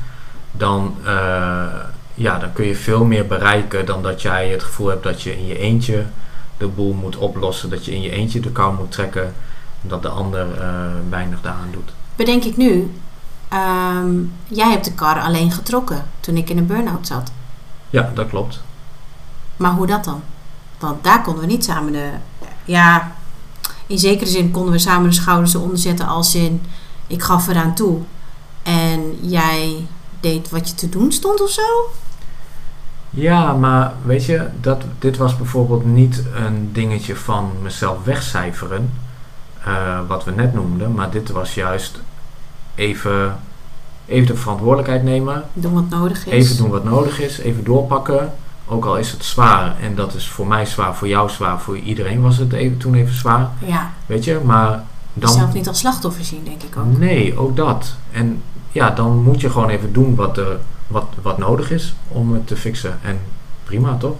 [0.51, 1.65] dan, eh,
[2.13, 5.37] ja, dan kun je veel meer bereiken dan dat jij het gevoel hebt dat je
[5.37, 6.05] in je eentje
[6.57, 7.69] de boel moet oplossen.
[7.69, 9.33] Dat je in je eentje de kou moet trekken.
[9.81, 10.69] Dat de ander eh,
[11.09, 11.93] weinig daaraan doet.
[12.15, 12.93] Bedenk ik nu,
[13.49, 14.13] ehm,
[14.47, 17.31] jij hebt de kar alleen getrokken toen ik in een burn-out zat.
[17.89, 18.61] Ja, dat klopt.
[19.57, 20.21] Maar hoe dat dan?
[20.79, 22.09] Want daar konden we niet samen de.
[22.65, 23.11] Ja,
[23.87, 26.61] in zekere zin konden we samen de schouders eronder zetten als in
[27.07, 27.97] ik gaf eraan toe
[28.63, 29.85] en jij
[30.19, 31.61] deed wat je te doen stond of zo.
[33.09, 38.91] Ja, maar weet je, dat, dit was bijvoorbeeld niet een dingetje van mezelf wegcijferen,
[39.63, 41.99] eh, wat we net noemden, maar dit was juist
[42.75, 43.37] even,
[44.05, 45.43] even de verantwoordelijkheid nemen.
[45.53, 46.31] Doen wat nodig is.
[46.31, 48.33] Even doen wat nodig is, even doorpakken.
[48.67, 51.77] Ook al is het zwaar, en dat is voor mij zwaar, voor jou zwaar, voor
[51.77, 53.49] iedereen was het even, toen even zwaar.
[53.65, 55.29] Ja, Weet je, maar dan.
[55.31, 56.97] zelf niet als slachtoffer zien, denk ik ook.
[56.97, 57.95] Nee, ook dat.
[58.11, 58.41] En
[58.71, 62.47] ja, dan moet je gewoon even doen wat, er, wat, wat nodig is om het
[62.47, 62.99] te fixen.
[63.01, 63.19] En
[63.63, 64.15] prima, toch?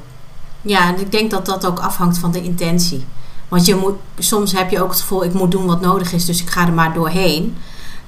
[0.61, 3.05] Ja, en ik denk dat dat ook afhangt van de intentie.
[3.47, 6.25] Want je moet, soms heb je ook het gevoel, ik moet doen wat nodig is,
[6.25, 7.57] dus ik ga er maar doorheen.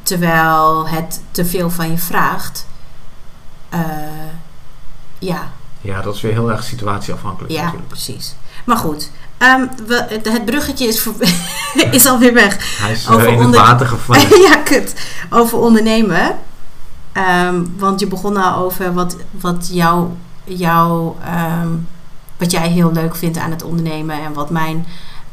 [0.04, 2.68] Terwijl het te veel van je vraagt.
[3.70, 3.80] Eh,
[5.20, 5.52] ja,
[5.88, 7.88] Ja, dat is weer heel erg situatieafhankelijk ja, natuurlijk.
[7.88, 8.36] precies.
[8.66, 11.14] Maar goed, ehm, we, het bruggetje is, voor,
[11.92, 12.80] is alweer weg.
[12.82, 14.42] Hij is eh, Over in het water gevallen.
[14.50, 14.94] ja, kut.
[15.30, 16.36] Over ondernemen.
[17.12, 20.10] Ehm, want je begon al over wat, wat, jou,
[20.44, 21.70] jou, ehm,
[22.38, 24.86] wat jij heel leuk vindt aan het ondernemen en wat mijn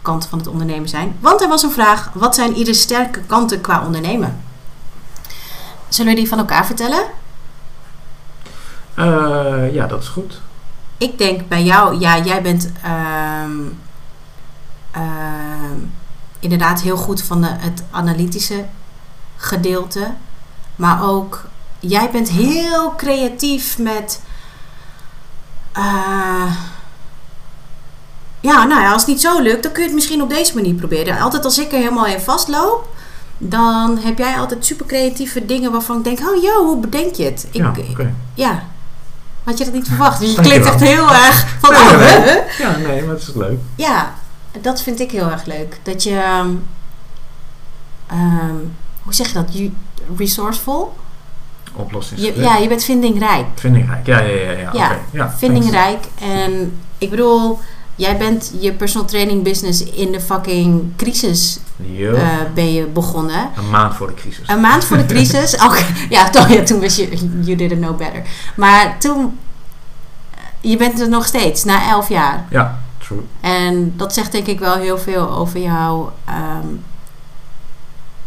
[0.03, 1.17] kanten van het ondernemen zijn.
[1.21, 4.43] Want er was een vraag: wat zijn iedere sterke kanten qua ondernemen?
[5.89, 7.05] Zullen we die van elkaar vertellen?
[8.95, 10.41] Eh, ja, dat is goed.
[10.99, 13.59] Ik denk bij jou, ja, jij bent ehm,
[14.91, 15.79] ehm,
[16.41, 18.65] inderdaad heel goed van de, het analytische
[19.37, 20.11] gedeelte.
[20.77, 21.45] Maar ook,
[21.81, 24.21] jij bent heel creatief met.
[25.73, 26.53] eh,
[28.41, 30.55] ja, nou ja, als het niet zo lukt, dan kun je het misschien op deze
[30.55, 31.19] manier proberen.
[31.21, 32.89] Altijd als ik er helemaal in vastloop,
[33.39, 37.25] dan heb jij altijd super creatieve dingen waarvan ik denk: oh joh, hoe bedenk je
[37.25, 37.47] het?
[37.51, 38.15] Ik, ja, oké.
[38.35, 38.65] ja.
[39.45, 40.21] Had je dat niet verwacht?
[40.21, 42.09] Dus je klinkt echt heel erg van, Nee, oh, nee.
[42.09, 42.63] hè?
[42.63, 43.59] Ja, nee, maar het is leuk.
[43.77, 44.15] Ja,
[44.61, 45.79] dat vind ik heel erg leuk.
[45.83, 46.49] Dat je, ehm,
[48.07, 48.55] ehm,
[49.03, 49.49] hoe zeg je dat?
[49.53, 49.73] You-
[50.17, 50.97] resourceful?
[51.77, 52.39] Oplossingsgericht.
[52.39, 53.47] Je, ja, je bent vindingrijk.
[53.55, 54.07] Vindingrijk.
[54.07, 54.53] Ja, ja, ja.
[54.53, 56.05] ja, Ja, ja Vindingrijk.
[56.21, 57.59] En ik bedoel,
[57.97, 63.51] jij bent je personal training business in de fucking crisis eh, ben je begonnen.
[63.57, 64.49] een maand voor de crisis.
[64.49, 65.55] Een maand voor de crisis.
[65.67, 67.09] Oké, ja, toch, ja, toen wist je,
[67.41, 68.23] you didn't know better.
[68.57, 69.39] Maar toen,
[70.61, 72.45] je bent er nog steeds, na elf jaar.
[72.51, 73.23] Ja, true.
[73.41, 76.67] En dat zegt denk ik wel heel veel over jou, ehm,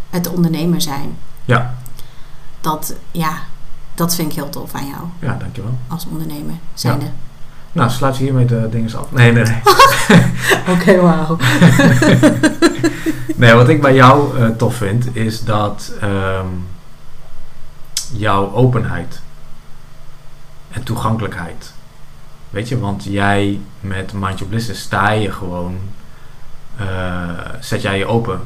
[0.10, 1.18] het ondernemer zijn.
[1.46, 1.76] Ja.
[2.62, 3.34] Dat, ja,
[3.96, 5.78] dat vind ik heel tof aan jou Ja, dankjewel.
[5.88, 7.06] als ondernemer zijnde.
[7.78, 9.12] Nou, sluit je hiermee de dingen af?
[9.12, 9.62] Nee, nee, nee.
[10.76, 11.38] Oké, wauw.
[13.36, 16.46] nee, wat ik bij jou eh, tof vind, is dat ehm,
[18.12, 19.22] jouw openheid
[20.72, 21.74] en toegankelijkheid.
[22.50, 25.78] Weet je, want jij met Mind Your Business sta je gewoon,
[26.78, 28.42] eh, zet jij je open.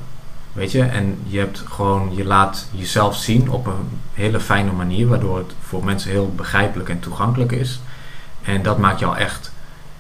[0.53, 5.07] Weet je, en je hebt gewoon, je laat jezelf zien op een hele fijne manier,
[5.07, 7.79] waardoor het voor mensen heel begrijpelijk en toegankelijk is.
[8.41, 9.51] En dat maakt jou echt.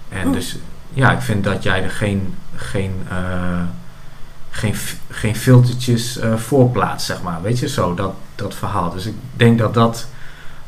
[0.09, 0.57] En dus,
[0.93, 3.63] ja, ik vind dat jij er geen, geen, eh,
[4.49, 4.75] geen,
[5.09, 7.41] geen filtertjes eh voor plaatst, zeg maar.
[7.41, 8.91] Weet je, zo, dat, dat verhaal.
[8.91, 10.07] Dus ik denk dat dat,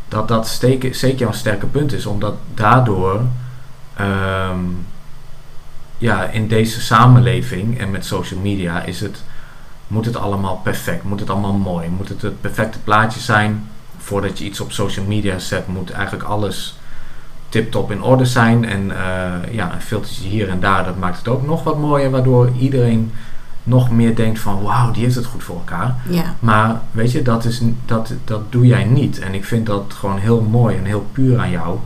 [0.08, 3.22] dat, dat steken, zeker jouw sterke punt is, omdat daardoor
[3.96, 4.60] ehm,
[5.98, 9.24] ja, in deze samenleving en met social media is het,
[9.88, 13.70] moet het allemaal perfect, moet het allemaal mooi, moet het het perfecte plaatje zijn.
[13.98, 16.78] Voordat je iets op social media zet, moet eigenlijk alles
[17.54, 18.66] tip-top in orde zijn.
[18.66, 22.12] En eh, ja, een filtertje hier en daar, dat maakt het ook nog wat mooier,
[22.12, 23.12] waardoor iedereen
[23.64, 25.96] nog meer denkt van wauw, die heeft het goed voor elkaar.
[26.10, 29.20] Ja, Maar weet je, dat, is, dat, dat doe jij niet.
[29.20, 31.78] En ik vind dat gewoon heel mooi en heel puur aan jou.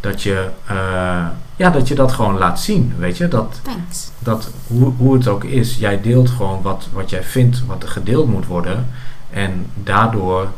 [0.00, 1.26] Dat je, eh,
[1.56, 2.94] ja, dat, je dat gewoon laat zien.
[2.98, 4.10] Weet je, dat, thanks.
[4.18, 7.88] dat hoe, hoe het ook is, jij deelt gewoon wat, wat jij vindt, wat er
[7.88, 8.86] gedeeld moet worden.
[9.30, 10.48] En daardoor,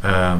[0.00, 0.38] ehm,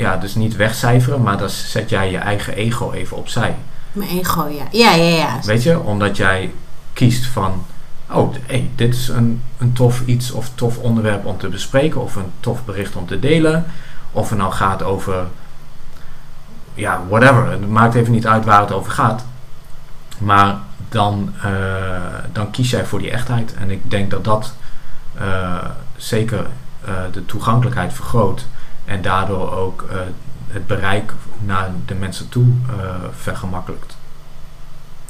[0.00, 3.56] ja, dus niet wegcijferen, maar dan zet jij je eigen ego even opzij.
[3.92, 4.64] Mijn ego, ja.
[4.70, 5.38] Ja, ja, ja.
[5.42, 6.52] Weet je, omdat jij
[6.92, 7.64] kiest van,
[8.10, 12.16] oh, hey, dit is een, een tof iets of tof onderwerp om te bespreken of
[12.16, 13.64] een tof bericht om te delen.
[14.12, 15.26] Of het nou gaat over,
[16.74, 17.50] ja, whatever.
[17.50, 19.24] Het maakt even niet uit waar het over gaat.
[20.18, 20.58] Maar
[20.88, 21.50] dan, eh,
[22.32, 23.54] dan kies jij voor die echtheid.
[23.54, 24.54] En ik denk dat dat
[25.14, 25.64] eh,
[25.96, 26.46] zeker
[26.84, 28.46] eh, de toegankelijkheid vergroot.
[28.90, 29.96] En daardoor ook eh,
[30.48, 33.96] het bereik naar de mensen toe eh, vergemakkelijkt.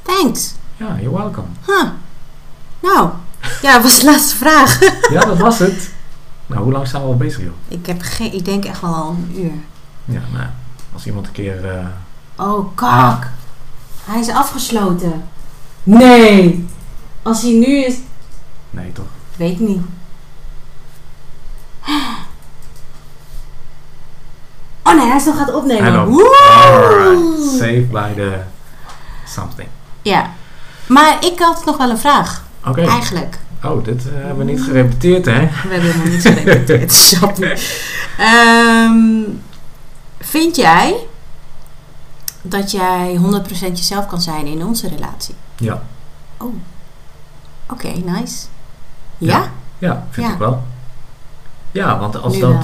[0.02, 0.54] Thanks.
[0.76, 1.46] Ja, you're welcome.
[1.66, 1.88] Huh.
[2.80, 3.10] Nou,
[3.62, 4.78] ja, dat was de laatste vraag.
[5.12, 5.90] Ja, dat was het.
[6.46, 7.52] Nou, hoe lang zijn we al bezig, joh?
[7.68, 9.52] ik heb geen, ik denk echt wel al een uur.
[10.04, 10.46] Ja, nou,
[10.92, 11.68] als iemand een keer...
[11.70, 11.86] eh,
[12.36, 13.28] Oh, kak.
[14.04, 15.24] Hij is afgesloten.
[15.82, 16.66] Nee.
[17.22, 17.94] Als hij nu is...
[18.70, 19.06] nee, toch?
[19.36, 19.82] Weet ik niet.
[24.90, 25.92] Oh nee, hij is nog het opnemen.
[25.94, 27.50] Alright.
[27.58, 28.38] Saved by the
[29.26, 29.68] something.
[30.02, 30.30] Ja.
[30.86, 32.42] Maar ik had nog wel een vraag.
[32.66, 32.80] Oké.
[32.86, 33.38] Eigenlijk.
[33.64, 35.40] Oh, dit eh, hebben we niet gerepeteerd, hè?
[35.40, 36.92] We hebben helemaal niet gerepeteerd.
[37.10, 37.52] Sappie.
[38.18, 39.22] Ehm,
[40.20, 40.94] vind jij
[42.42, 45.34] dat jij 100% jezelf kan zijn in onze relatie?
[45.56, 45.82] Ja.
[46.38, 46.54] Oh.
[47.70, 48.46] Oké, nice.
[49.18, 49.50] Ja?
[49.78, 50.32] Ja, vind Ja.
[50.32, 50.62] ik wel.
[51.72, 52.50] Ja, want als Nu dat...
[52.50, 52.62] wel.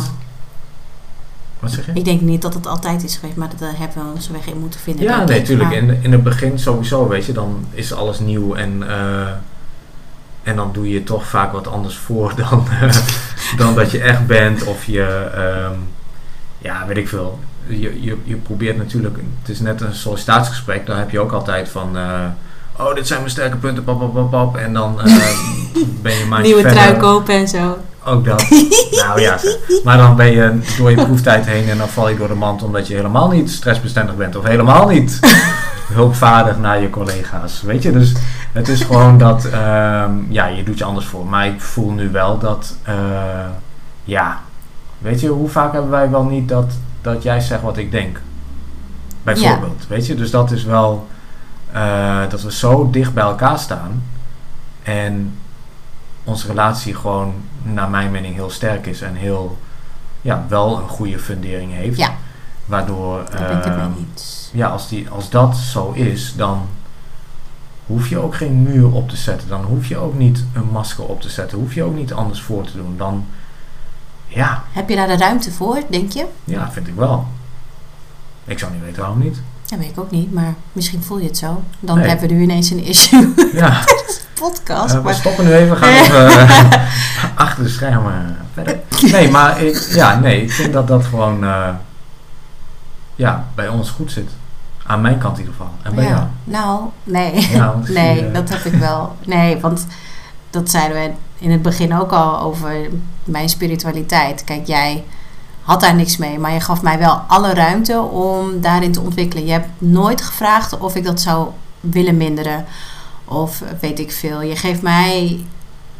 [1.66, 1.93] Wat zeg je?
[1.93, 4.59] Ik denk niet dat het altijd is geweest, maar dat hebben we onze weg in
[4.60, 5.05] moeten vinden.
[5.05, 5.44] Ja, nee, ik.
[5.44, 5.68] tuurlijk.
[5.68, 9.26] Maar- In, in het begin sowieso, weet je, dan is alles nieuw en, eh,
[10.43, 12.97] en dan doe je toch vaak wat anders voor dan, eh,
[13.56, 14.64] dan dat je echt bent.
[14.64, 15.02] Of je,
[15.34, 15.78] ehm,
[16.59, 17.38] ja, weet ik veel.
[17.66, 21.68] Je, je, je probeert natuurlijk, het is net een sollicitatiegesprek, daar heb je ook altijd
[21.68, 22.24] van, eh,
[22.78, 24.56] oh, dit zijn mijn sterke punten, pap, pap, pap, pap.
[24.56, 24.94] En dan
[26.02, 26.78] ben je maar Nieuwe verder.
[26.82, 27.78] trui kopen en zo.
[28.07, 28.49] Ook dat.
[29.05, 29.39] nou ja,
[29.85, 32.62] maar dan ben je door je proeftijd heen en dan val je door de mand
[32.62, 35.20] omdat je helemaal niet stressbestendig bent of helemaal niet
[35.93, 37.62] hulpvaardig naar je collega's.
[37.62, 38.15] Weet je, dus
[38.53, 41.27] het is gewoon dat, ehm, ja, je doet je anders voor.
[41.27, 42.95] Maar ik voel nu wel dat, eh,
[44.05, 44.41] ja,
[44.99, 48.20] weet je, hoe vaak hebben wij wel niet dat, dat jij zegt wat ik denk?
[49.23, 51.07] Bijvoorbeeld, weet je, dus dat is wel
[51.73, 54.03] eh, dat we zo dicht bij elkaar staan
[54.83, 55.33] en
[56.27, 59.59] onze relatie gewoon, naar mijn mening, heel sterk is en heel,
[60.20, 61.97] ja, wel een goede fundering heeft.
[61.98, 62.15] Ja.
[62.66, 63.24] Waardoor,
[63.98, 64.51] eens.
[64.53, 66.66] ja, als, die, als dat zo is, dan
[67.86, 69.48] hoef je ook geen muur op te zetten.
[69.48, 71.59] Dan hoef je ook niet een masker op te zetten.
[71.59, 72.94] Hoef je ook niet anders voor te doen.
[72.97, 73.27] Dan,
[74.27, 76.27] ja, Heb je daar de ruimte voor, denk je?
[76.44, 77.27] ja, vind ik wel.
[78.44, 79.40] Ik zou niet weten waarom niet.
[79.66, 81.62] Dat weet ik ook niet, maar misschien voel je het zo.
[81.80, 82.09] Dan Nee.
[82.09, 83.34] hebben we nu ineens een issue.
[83.52, 83.84] Ja,
[84.40, 84.94] Podcast.
[84.94, 85.76] we maar stoppen nu even.
[85.76, 86.72] Gaan even eh,
[87.34, 88.78] achter de schermen verder.
[89.10, 91.68] Nee, maar ik, ja, nee, ik vind dat dat gewoon eh,
[93.14, 94.30] ja, bij ons goed zit.
[94.86, 95.72] Aan mijn kant in ieder geval.
[95.82, 96.16] En bij jou.
[96.16, 96.30] ja.
[96.44, 97.48] Nou, nee.
[97.51, 99.16] Ja, nee, eh, dat heb ik wel.
[99.26, 99.86] Nee, want
[100.51, 101.10] dat zeiden we
[101.44, 102.88] in het begin ook al over
[103.24, 104.44] mijn spiritualiteit.
[104.44, 105.05] Kijk, jij
[105.66, 109.47] had daar niks mee, maar je gaf mij wel alle ruimte om daarin te ontwikkelen.
[109.47, 111.48] Je hebt nooit gevraagd of ik dat zou
[111.80, 112.64] willen minderen.
[113.24, 114.43] Of weet ik veel.
[114.43, 115.44] Je geeft mij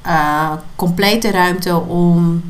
[0.02, 2.43] eh, complete ruimte om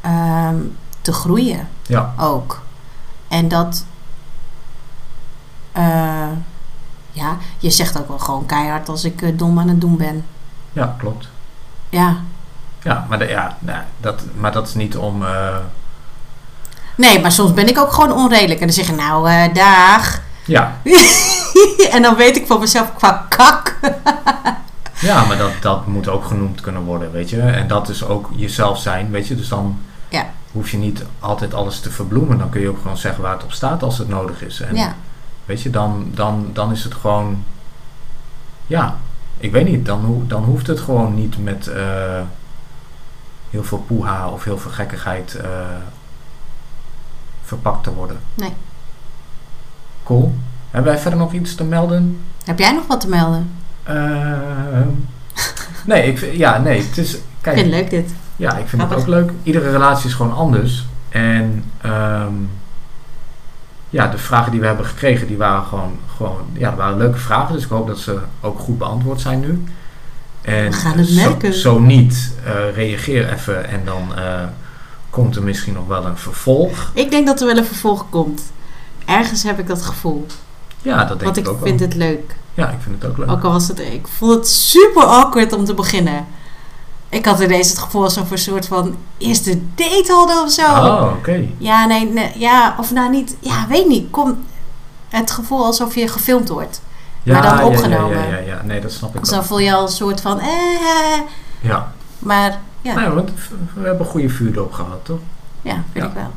[0.00, 0.56] ehm,
[1.00, 2.62] te groeien Ja, ook.
[3.28, 3.84] En dat,
[5.72, 6.32] eh,
[7.10, 10.24] ja, je zegt ook wel gewoon keihard als ik eh, dom aan het doen ben.
[10.72, 11.28] ja, klopt.
[11.88, 12.16] Ja.
[12.82, 15.22] Ja, maar, de, ja, nou, dat, maar dat is niet om...
[16.98, 18.60] Nee, maar soms ben ik ook gewoon onredelijk.
[18.60, 20.20] En dan zeg je, nou, eh dag.
[20.44, 20.76] ja,
[21.94, 23.76] en dan weet ik van mezelf qua kak.
[25.00, 27.40] Ja, maar dat, dat moet ook genoemd kunnen worden, weet je.
[27.40, 29.34] En dat is ook jezelf zijn, weet je.
[29.36, 30.26] Dus dan Ja.
[30.52, 32.38] hoef je niet altijd alles te verbloemen.
[32.38, 34.60] Dan kun je ook gewoon zeggen waar het op staat als het nodig is.
[34.60, 34.94] En ja.
[35.44, 37.44] weet je, dan, dan, dan is het gewoon...
[38.66, 38.96] Ja,
[39.36, 39.86] ik weet niet.
[39.86, 41.82] Dan, ho- dan hoeft het gewoon niet met eh,
[43.50, 45.48] heel veel poeha of heel veel gekkigheid eh,
[47.48, 48.18] verpakt te worden.
[48.34, 48.52] Nee.
[50.04, 50.34] Cool.
[50.70, 52.18] Hebben wij verder nog iets te melden?
[52.44, 53.50] Heb jij nog wat te melden?
[53.82, 54.88] Ehm,
[55.86, 57.14] nee, ik, vind- ja, nee, het is...
[57.14, 58.14] Ik Kijk, vind het leuk dit.
[58.36, 59.30] Ja, ik vind het ook leuk.
[59.42, 60.86] Iedere relatie is gewoon anders.
[61.08, 62.32] En ehm,
[63.90, 67.18] ja, de vragen die we hebben gekregen, die waren gewoon, gewoon ja, dat waren leuke
[67.18, 67.54] vragen.
[67.54, 69.64] Dus ik hoop dat ze ook goed beantwoord zijn nu.
[70.42, 71.54] En We gaan het merken.
[71.54, 74.42] zo niet, eh, reageer even en dan eh,
[75.10, 76.90] komt er misschien nog wel een vervolg.
[76.94, 78.42] Ik denk dat er wel een vervolg komt.
[79.04, 80.26] Ergens heb ik dat gevoel.
[80.82, 81.88] Ja, dat denk Want ik, ik ook vind wel.
[81.88, 82.36] het leuk.
[82.54, 83.30] Ja, ik vind het ook leuk.
[83.30, 86.26] Ook al was het, ik voel het super awkward om te beginnen.
[87.08, 90.62] Ik had ineens het gevoel alsof we een soort van eerste date hadden of zo.
[90.62, 91.44] Oh, oké.
[91.58, 94.10] Ja, nee, nee, ja, of nou niet, ja, weet niet.
[94.10, 94.38] Kom,
[95.08, 96.80] het gevoel alsof je gefilmd wordt.
[97.22, 98.18] Ja, Maar dan ja, opgenomen.
[98.18, 99.38] Ja, ja, ja, nee, dat snap ik Dus wel.
[99.38, 101.20] dan voel je al een soort van, eh, eh,
[101.60, 102.58] Ja, maar
[102.88, 103.30] ja, Nee, want
[103.74, 105.18] we hebben een goede vuurdoop gehad, toch?
[105.62, 106.06] ja, vind Ja.
[106.10, 106.30] ik wel.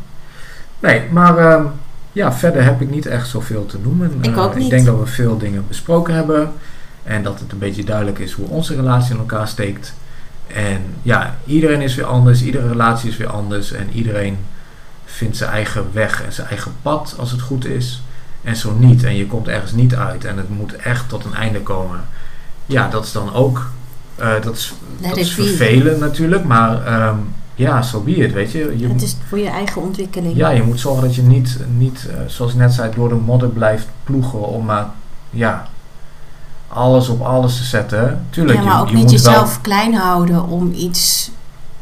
[0.79, 1.65] Nee, maar ehm,
[2.11, 4.17] ja, verder heb ik niet echt zoveel te noemen.
[4.21, 4.63] Ik Eh, ook niet.
[4.63, 6.51] Ik denk dat we veel dingen besproken hebben.
[7.03, 9.93] En dat het een beetje duidelijk is hoe onze relatie in elkaar steekt.
[10.47, 12.41] En ja, iedereen is weer anders.
[12.43, 13.71] Iedere relatie is weer anders.
[13.71, 14.37] En iedereen
[15.05, 18.01] vindt zijn eigen weg en zijn eigen pad als het goed is.
[18.43, 19.03] En zo niet.
[19.03, 20.25] En je komt ergens niet uit.
[20.25, 21.99] En het moet echt tot een einde komen.
[22.65, 23.69] Ja, dat is dan ook.
[24.21, 26.43] Eh, dat is, dat is vervelend natuurlijk.
[26.43, 27.17] Maar ehm,
[27.55, 28.73] ja, zo be it, weet je.
[28.77, 30.35] je Het is voor je eigen ontwikkeling.
[30.35, 33.15] ja, je moet zorgen dat je niet, niet eh, zoals ik net zei, door de
[33.15, 34.85] modder blijft ploegen om maar,
[35.29, 35.67] ja,
[36.67, 38.25] alles op alles te zetten.
[38.29, 41.31] Tuurlijk, Ja, maar je, ook je niet moet jezelf klein houden om iets,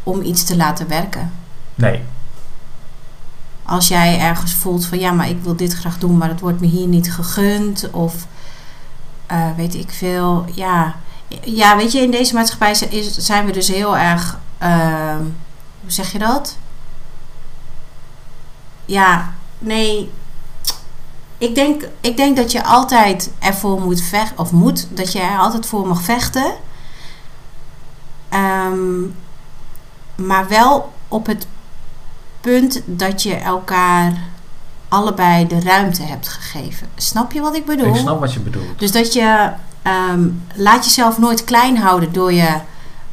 [0.04, 1.32] om iets te laten werken.
[1.76, 2.04] Nee,
[3.64, 6.60] Als jij ergens voelt van ja, maar ik wil dit graag doen, maar het wordt
[6.60, 7.90] me hier niet gegund.
[7.92, 8.28] Of
[9.26, 10.46] eh, weet ik veel.
[10.54, 10.96] Ja.
[11.44, 12.74] Ja, weet je, in deze maatschappij
[13.18, 14.40] zijn we dus heel erg.
[14.58, 15.24] ehm,
[15.82, 16.58] hoe zeg je dat?
[18.86, 20.12] Ja, nee.
[21.38, 25.38] Ik denk, ik denk dat je altijd ervoor moet vechten, of moet, dat je er
[25.38, 26.54] altijd voor mag vechten.
[28.30, 29.02] Ehm,
[30.16, 31.48] maar wel op het
[32.42, 34.14] punt dat je elkaar
[34.88, 36.88] allebei de ruimte hebt gegeven.
[36.96, 37.88] Snap je wat ik bedoel?
[37.88, 38.80] ik snap wat je bedoelt.
[38.80, 39.52] Dus dat je
[39.82, 42.54] ehm, laat jezelf nooit klein houden door je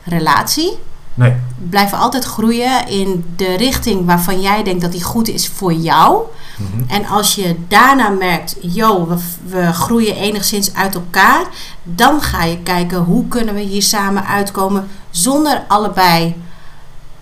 [0.04, 0.78] relatie.
[1.14, 1.34] Nee,
[1.70, 6.22] Blijf altijd groeien in de richting waarvan jij denkt dat die goed is voor jou.
[6.58, 6.90] mhm.
[6.90, 9.16] En als je daarna merkt, yo, we,
[9.46, 11.44] we groeien enigszins uit elkaar,
[11.82, 16.36] dan ga je kijken hoe kunnen we hier samen uitkomen zonder allebei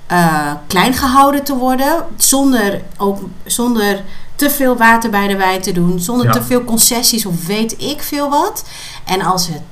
[0.06, 4.04] eh, klein gehouden te worden, zonder ook zonder
[4.34, 6.32] te veel water bij de wijn te doen, zonder Ja.
[6.32, 8.64] te veel concessies of weet ik veel wat.
[9.04, 9.62] En als het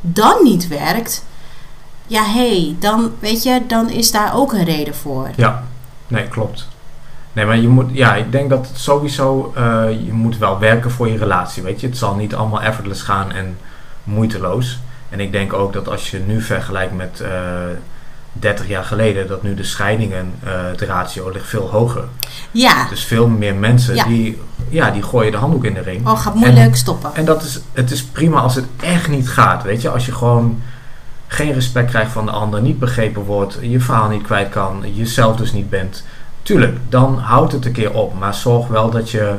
[0.00, 1.24] dan niet werkt,
[2.06, 5.30] ja, hé, hey, dan weet je, dan is daar ook een reden voor.
[5.36, 5.64] ja,
[6.08, 6.68] nee, klopt.
[7.32, 10.90] Nee, maar je moet, ja, ik denk dat het sowieso, eh, je moet wel werken
[10.90, 11.86] voor je relatie, weet je.
[11.86, 13.58] Het zal niet allemaal effortless gaan en
[14.04, 14.78] moeiteloos.
[15.08, 17.30] En ik denk ook dat als je nu vergelijkt met eh
[18.38, 22.04] 30 jaar geleden, dat nu de scheidingen, eh de ratio ligt veel hoger.
[22.50, 24.04] Ja, Dus veel meer mensen Ja.
[24.04, 26.08] die, ja, die gooien de handdoek in de ring.
[26.08, 27.10] oh, gaat moeilijk stoppen.
[27.14, 29.62] En dat is, het is prima als het echt niet gaat.
[29.62, 30.62] Weet je, als je gewoon
[31.26, 35.36] geen respect krijgt van de ander, niet begrepen wordt, je verhaal niet kwijt kan, jezelf
[35.36, 36.04] dus niet bent.
[36.42, 38.14] Tuurlijk, dan houdt het een keer op.
[38.18, 39.34] Maar zorg wel dat je.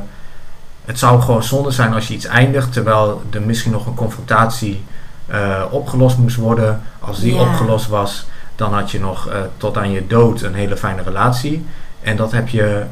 [0.86, 4.84] Het zou gewoon zonde zijn als je iets eindigt terwijl er misschien nog een confrontatie
[5.26, 6.82] eh, opgelost moest worden.
[6.99, 7.41] Als die Ja.
[7.41, 8.26] opgelost was,
[8.57, 11.65] dan had je nog eh, tot aan je dood een hele fijne relatie.
[12.01, 12.84] En dat heb je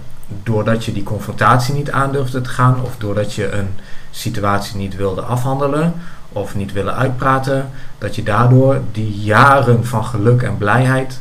[0.44, 3.70] doordat je die confrontatie niet aandurfde te gaan, of doordat je een
[4.12, 5.94] situatie niet wilde afhandelen
[6.30, 11.20] of niet willen uitpraten, dat je daardoor die jaren van geluk en blijheid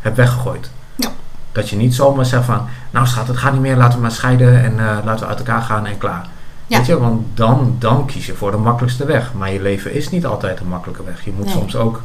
[0.00, 0.70] hebt weggegooid.
[0.96, 1.08] Ja.
[1.52, 4.10] Dat je niet zomaar zegt van, nou schat, het gaat niet meer, laten we maar
[4.10, 6.26] scheiden en eh, laten we uit elkaar gaan en klaar.
[6.66, 6.76] Ja.
[6.76, 9.32] Weet je, want dan, dan kies je voor de makkelijkste weg.
[9.34, 11.24] Maar je leven is niet altijd een makkelijke weg.
[11.24, 11.54] Je moet Nee.
[11.54, 12.02] soms ook,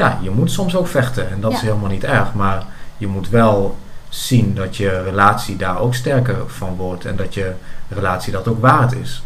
[0.00, 2.34] ja, je moet soms ook vechten en dat is helemaal niet erg.
[2.34, 2.64] Maar
[2.96, 3.76] je moet wel
[4.08, 7.52] zien dat je relatie daar ook sterker van wordt en dat je
[7.88, 9.22] relatie dat ook waard is.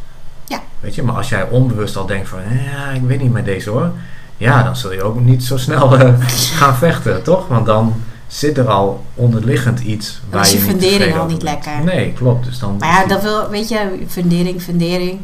[0.46, 0.60] Ja.
[0.80, 2.38] Weet je, maar als jij onbewust al denkt van,
[2.72, 3.90] ja, ik weet niet met deze hoor.
[4.36, 6.20] Ja, dan zul je ook niet zo snel eh,
[6.58, 7.48] gaan vechten, toch?
[7.48, 11.84] Want dan zit er al onderliggend iets Dan is je niet fundering al niet lekker.
[11.84, 12.44] Nee, klopt.
[12.44, 15.20] Dus dan Maar ja, dat wil, weet je, fundering, fundering.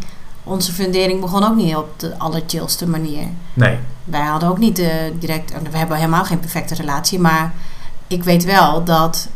[0.50, 3.26] Onze fundering begon ook niet op de allerchillste manier.
[3.54, 7.52] Nee, Wij hadden ook niet eh, direct, we hebben helemaal geen perfecte relatie, maar
[8.06, 9.28] ik weet wel dat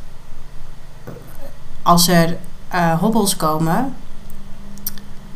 [1.82, 2.36] als er
[2.68, 3.94] eh, hobbels komen,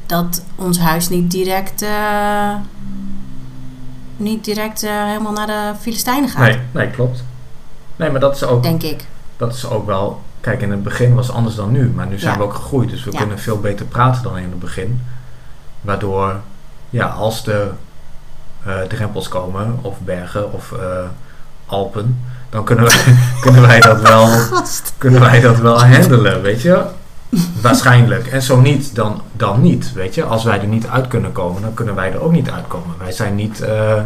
[0.06, 2.54] dat ons huis niet direct, eh,
[4.16, 7.24] niet direct eh, helemaal naar de Filistijnen gaat, nee, nee, klopt.
[7.96, 9.06] Nee, maar dat is ook, denk ik.
[9.36, 10.20] dat is ook wel...
[10.40, 11.90] Kijk, in het begin was het anders dan nu.
[11.90, 12.38] Maar nu zijn Ja.
[12.38, 12.90] we ook gegroeid.
[12.90, 13.18] Dus we Ja.
[13.18, 15.00] kunnen veel beter praten dan in het begin.
[15.80, 16.34] Waardoor,
[16.90, 17.70] ja, als de
[18.64, 20.78] eh, drempels komen, of bergen, of eh,
[21.66, 22.20] Alpen...
[22.50, 24.28] Dan kunnen wij, kunnen wij dat wel
[24.98, 26.82] kunnen wij dat wel handelen, weet je?
[27.60, 28.26] Waarschijnlijk.
[28.26, 30.24] En zo niet, dan, dan niet, weet je?
[30.24, 32.94] Als wij er niet uit kunnen komen, dan kunnen wij er ook niet uitkomen.
[32.98, 33.60] Wij zijn niet...
[33.60, 34.02] eh,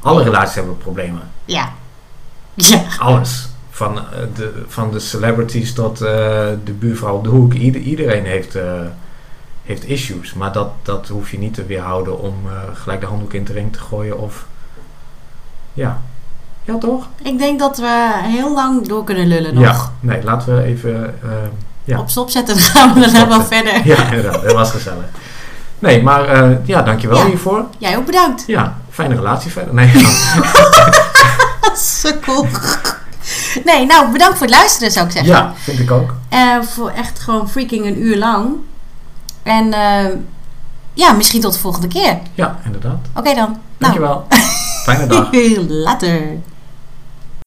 [0.00, 1.22] alle relaties hebben problemen.
[1.44, 1.68] Ja.
[2.54, 2.82] Ja.
[2.98, 3.48] Alles.
[3.70, 3.98] Van,
[4.34, 7.52] de, van de celebrities tot de buurvrouw op de hoek.
[7.52, 8.56] Ieder, iedereen heeft,
[9.64, 10.34] heeft issues.
[10.34, 13.52] Maar dat, dat hoef je niet te weerhouden om eh, gelijk de handdoek in de
[13.52, 14.46] ring te gooien of...
[15.72, 15.98] Ja.
[16.62, 17.08] Ja, toch?
[17.22, 19.64] Ik denk dat we heel lang door kunnen lullen nog.
[19.64, 19.90] Ja.
[20.00, 21.14] Nee, laten we even...
[21.22, 21.30] eh,
[21.84, 21.98] ja.
[21.98, 23.86] Op stop zetten, dan gaan we daarna wel verder.
[23.86, 24.42] Ja, inderdaad.
[24.42, 25.04] Dat was gezellig.
[25.78, 27.26] Nee, maar eh, ja, dankjewel Ja.
[27.26, 27.64] hiervoor.
[27.78, 28.44] Jij ook bedankt.
[28.46, 29.74] Ja, fijne relatie verder.
[29.74, 29.90] Nee,
[31.74, 32.46] Sukkel.
[33.64, 35.32] Nee, nou bedankt voor het luisteren zou ik zeggen.
[35.32, 36.14] ja, vind ik ook.
[36.28, 38.52] Eh, voor echt gewoon freaking een uur lang.
[39.44, 40.06] En eh,
[40.94, 42.18] ja, misschien tot de volgende keer.
[42.34, 42.98] Ja, inderdaad.
[43.14, 43.48] Oké dan.
[43.48, 44.26] Nou, Dankjewel.
[44.84, 45.28] Fijne dag.
[45.68, 46.38] later.